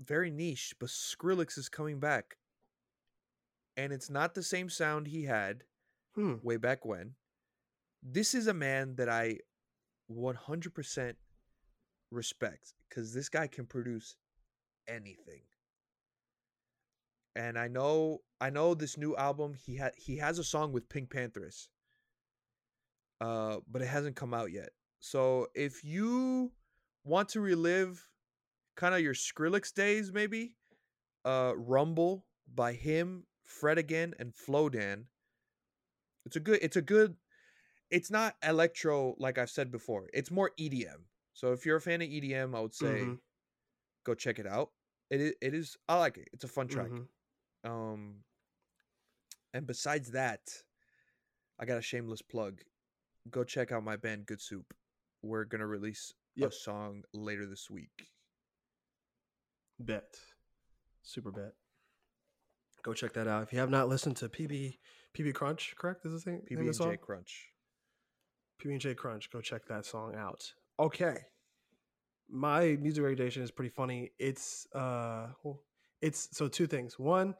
[0.00, 2.36] very niche, but Skrillex is coming back.
[3.76, 5.64] And it's not the same sound he had
[6.14, 6.34] Hmm.
[6.42, 7.16] way back when.
[8.02, 9.38] This is a man that I
[10.08, 11.16] 100%
[12.10, 14.14] respect because this guy can produce
[14.86, 15.42] anything.
[17.36, 19.54] And I know, I know this new album.
[19.54, 21.68] He had he has a song with PinkPantheress,
[23.20, 24.70] uh, but it hasn't come out yet.
[25.00, 26.52] So if you
[27.04, 28.06] want to relive
[28.76, 30.54] kind of your Skrillex days, maybe,
[31.24, 35.06] uh, Rumble by him, Fred again, and Flowdan.
[36.26, 36.58] It's a good.
[36.62, 37.16] It's a good.
[37.90, 40.08] It's not electro like I've said before.
[40.14, 41.04] It's more EDM.
[41.34, 43.18] So if you're a fan of EDM, I would say Mhm.
[44.04, 44.72] go check it out.
[45.10, 45.34] It is.
[45.40, 45.76] It is.
[45.88, 46.28] I like it.
[46.32, 46.90] It's a fun track.
[46.90, 47.08] Mhm.
[47.64, 48.16] Um.
[49.52, 50.40] And besides that,
[51.58, 52.60] I got a shameless plug.
[53.30, 54.66] Go check out my band Good Soup.
[55.22, 56.48] We're gonna release Yep.
[56.50, 58.10] a song later this week.
[59.78, 60.18] Bet.
[61.02, 61.52] Super bet.
[62.82, 63.42] Go check that out.
[63.44, 64.78] If you have not listened to PB
[65.14, 66.04] PB Crunch, correct?
[66.04, 66.42] Is this thing?
[66.50, 67.50] PB and J Crunch.
[68.60, 69.30] PB and J Crunch.
[69.30, 70.52] Go check that song out.
[70.78, 71.18] Okay.
[72.28, 74.10] My music recommendation is pretty funny.
[74.18, 75.60] It's uh well,
[76.04, 76.98] it's so two things.
[76.98, 77.34] One,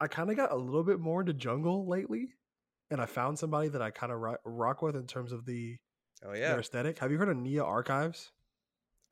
[0.00, 2.34] I kind of got a little bit more into jungle lately,
[2.90, 5.76] and I found somebody that I kind of rock, rock with in terms of the
[6.24, 6.98] Oh their yeah, aesthetic.
[6.98, 8.32] Have you heard of Nia Archives?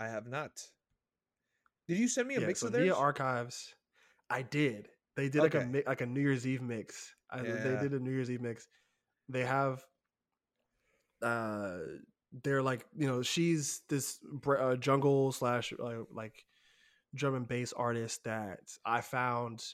[0.01, 0.51] I have not.
[1.87, 2.87] Did you send me a mix so of theirs?
[2.87, 3.75] Nia Archives.
[4.29, 4.89] I did.
[5.15, 7.15] They did like a like a New Year's Eve mix.
[7.31, 8.67] I, They did a New Year's Eve mix.
[9.29, 9.85] They have.
[11.23, 11.79] Uh,
[12.43, 16.45] they're like you know she's this uh, jungle slash uh, like
[17.15, 19.65] drum and bass artist that I found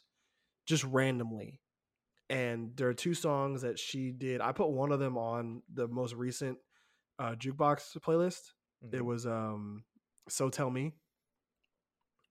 [0.66, 1.60] just randomly,
[2.30, 4.40] and there are two songs that she did.
[4.40, 6.58] I put one of them on the most recent
[7.18, 8.52] uh, jukebox playlist
[8.92, 9.04] it Mhm.
[9.04, 9.84] was um
[10.28, 10.92] so tell me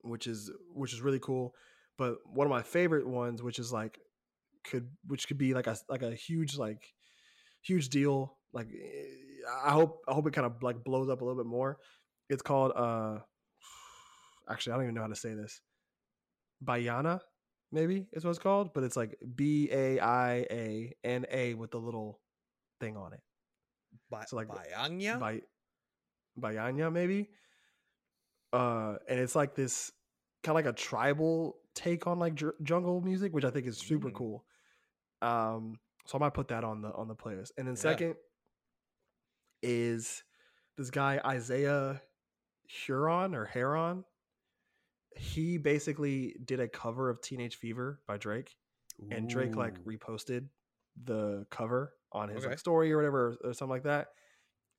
[0.03, 1.53] which is which is really cool
[1.97, 3.99] but one of my favorite ones which is like
[4.63, 6.93] could which could be like a like a huge like
[7.61, 11.25] huge deal like eh, i hope i hope it kind of like blows up a
[11.25, 11.77] little bit more
[12.29, 13.19] it's called uh
[14.51, 15.61] actually i don't even know how to say this
[16.63, 17.19] bayana
[17.71, 19.93] maybe is what it's called but it's like b-a-i-a-n-a
[21.55, 22.19] with the little
[22.79, 23.21] thing on it
[24.09, 25.41] Ba- so, like, Bayanya?
[26.39, 27.29] Bayanya maybe.
[28.53, 29.91] Uh, and it's like this
[30.43, 33.77] kind of like a tribal take on like ju- jungle music, which I think is
[33.77, 34.13] super Mm.
[34.15, 34.45] cool.
[35.21, 37.51] Um, so I might put that on the on the playlist.
[37.57, 37.81] And then Yeah.
[37.81, 38.15] second
[39.61, 40.23] is
[40.77, 42.01] this guy Isaiah
[42.67, 44.05] Huron or Heron.
[45.15, 48.55] He basically did a cover of Teenage Fever by Drake
[49.09, 50.47] and Drake like reposted
[51.03, 52.49] the cover on his Okay.
[52.49, 54.07] like story or whatever or, or something like that,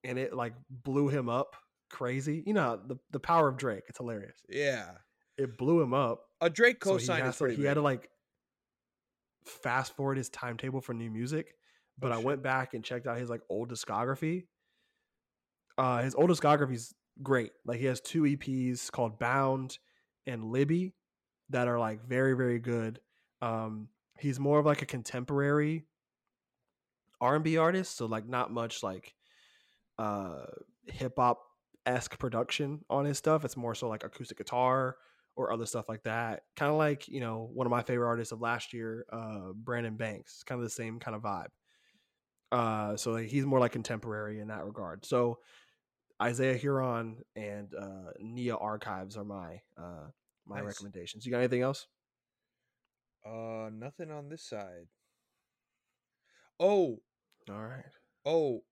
[0.05, 1.57] and it like blew him up
[1.91, 2.43] crazy.
[2.47, 3.85] You know the the power of Drake.
[3.89, 4.39] It's hilarious.
[4.49, 4.91] yeah.
[5.39, 6.25] It blew him up.
[6.43, 8.09] A Drake So cosign has is to, pretty he had to like
[9.47, 11.55] fast forward his timetable for new music.
[11.99, 12.25] But Oh, I shit.
[12.27, 14.45] went back and checked out his like old discography.
[15.79, 17.53] Uh, his old discography is great.
[17.65, 19.79] Like he has two EPs called Bound
[20.27, 20.95] and Libby
[21.51, 23.01] that are like very very good.
[23.41, 23.89] Um,
[24.19, 25.85] he's more of like a contemporary
[27.21, 29.15] R&B artist, so like not much like
[29.99, 30.45] uh
[30.87, 31.41] hip hop
[31.87, 33.45] esque production on his stuff.
[33.45, 34.97] It's more so like acoustic guitar
[35.37, 36.43] or other stuff like that.
[36.57, 39.97] Kind of like you know one of my favorite artists of last year, uh, Brandon
[39.97, 40.43] Banks.
[40.43, 41.49] Kind of the same kind of vibe.
[42.51, 45.07] Uh, so like, he's more like contemporary in that regard.
[45.07, 45.39] So
[46.23, 50.09] Isaiah Huron and uh, Nia Archives are my uh,
[50.47, 50.67] my Nice.
[50.67, 51.27] recommendations.
[51.27, 51.87] You got anything else?
[53.27, 54.87] Uh, nothing on this side.
[56.61, 57.01] Oh,
[57.51, 57.85] All right.
[58.25, 58.63] oh.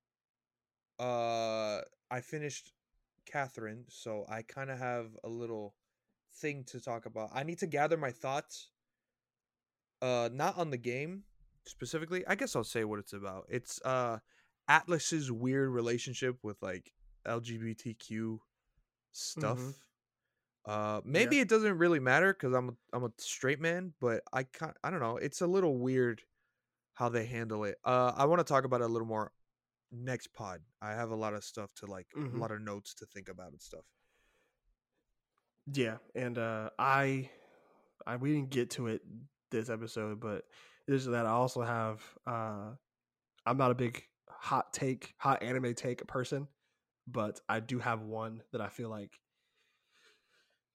[0.99, 2.73] Uh, I finished
[3.27, 5.75] Catherine, so I kind of have a little
[6.37, 7.31] thing to talk about.
[7.33, 8.69] I need to gather my thoughts.
[10.03, 11.25] Uh, not on the game
[11.67, 12.25] specifically.
[12.27, 13.47] I guess I'll say what it's about.
[13.49, 14.19] It's uh
[14.69, 16.93] Atlus's weird relationship with like
[17.27, 18.39] LGBTQ
[19.13, 19.59] stuff.
[20.67, 24.43] Uh, maybe it doesn't really matter because I'm a, I'm a straight man, but I
[24.45, 24.77] can't.
[24.85, 25.17] I don't know.
[25.17, 26.23] It's a little weird
[26.95, 27.77] how they handle it.
[27.85, 29.33] Uh, I want to talk about it a little more
[29.91, 30.61] next pod.
[30.83, 32.35] I have a lot of stuff to like, Mhm.
[32.35, 33.85] a lot of notes to think about and stuff.
[35.73, 37.31] Yeah, and uh, I,
[38.07, 39.03] I we didn't get to it
[39.51, 40.45] this episode, but
[40.89, 42.03] is that I also have.
[42.27, 42.73] Uh,
[43.47, 46.49] I'm not a big hot take, hot anime take person,
[47.11, 49.13] but I do have one that I feel like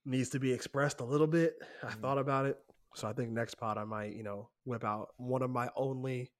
[0.05, 1.55] needs to be expressed a little bit.
[1.83, 2.01] I Mhm.
[2.01, 2.59] thought about it,
[2.93, 6.31] so I think next pod I might, you know, whip out one of my only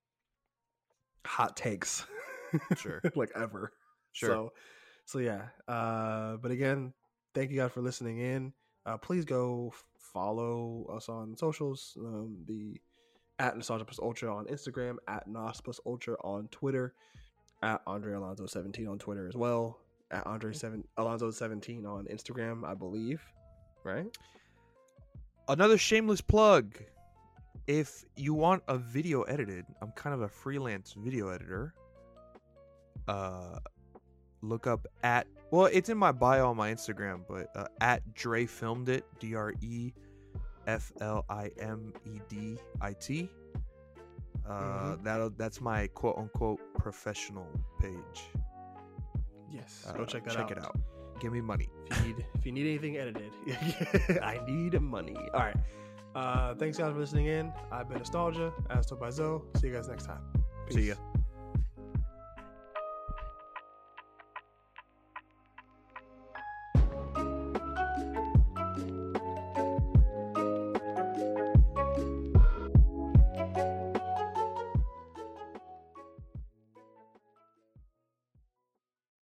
[1.26, 2.06] hot takes,
[2.78, 3.02] Sure.
[3.16, 3.74] like ever.
[4.12, 4.30] Sure.
[4.30, 4.54] So,
[5.06, 5.50] so yeah.
[5.68, 6.94] Uh, but again,
[7.34, 8.54] thank you guys for listening in.
[8.86, 11.98] Uh, please go follow us on socials.
[12.00, 12.80] Um, the
[13.40, 16.94] at Nostalgia Plus Ultra on Instagram, at Nos Plus Ultra on Twitter,
[17.62, 19.80] at Andre Alonso 17 on Twitter as well,
[20.12, 23.22] at Andre seven Alonso 17 on Instagram, I believe.
[23.84, 24.06] Right?
[25.48, 26.76] Another shameless plug.
[27.68, 31.74] If you want a video edited, I'm kind of a freelance video editor.
[33.08, 33.60] Uh
[34.42, 38.46] look up at well, it's in my bio on my Instagram, but uh, at Dre
[38.46, 39.94] filmed it, D R E
[40.68, 43.30] F L I M E D I T.
[44.48, 45.04] Uh, Mhm.
[45.04, 47.48] that that's my quote unquote professional
[47.80, 48.30] page.
[49.56, 49.86] Yes.
[49.88, 50.50] Uh, Go check that check out.
[50.50, 50.78] Check it out.
[51.22, 51.70] Give me money.
[51.90, 53.32] If you need if you need anything edited,
[54.22, 55.16] I need money.
[55.34, 55.56] All right.
[56.14, 57.52] Uh, thanks guys for listening in.
[57.72, 59.42] I've been Nostalgia, as told by Zoe.
[59.58, 60.22] See you guys next time.
[60.70, 60.96] See ya.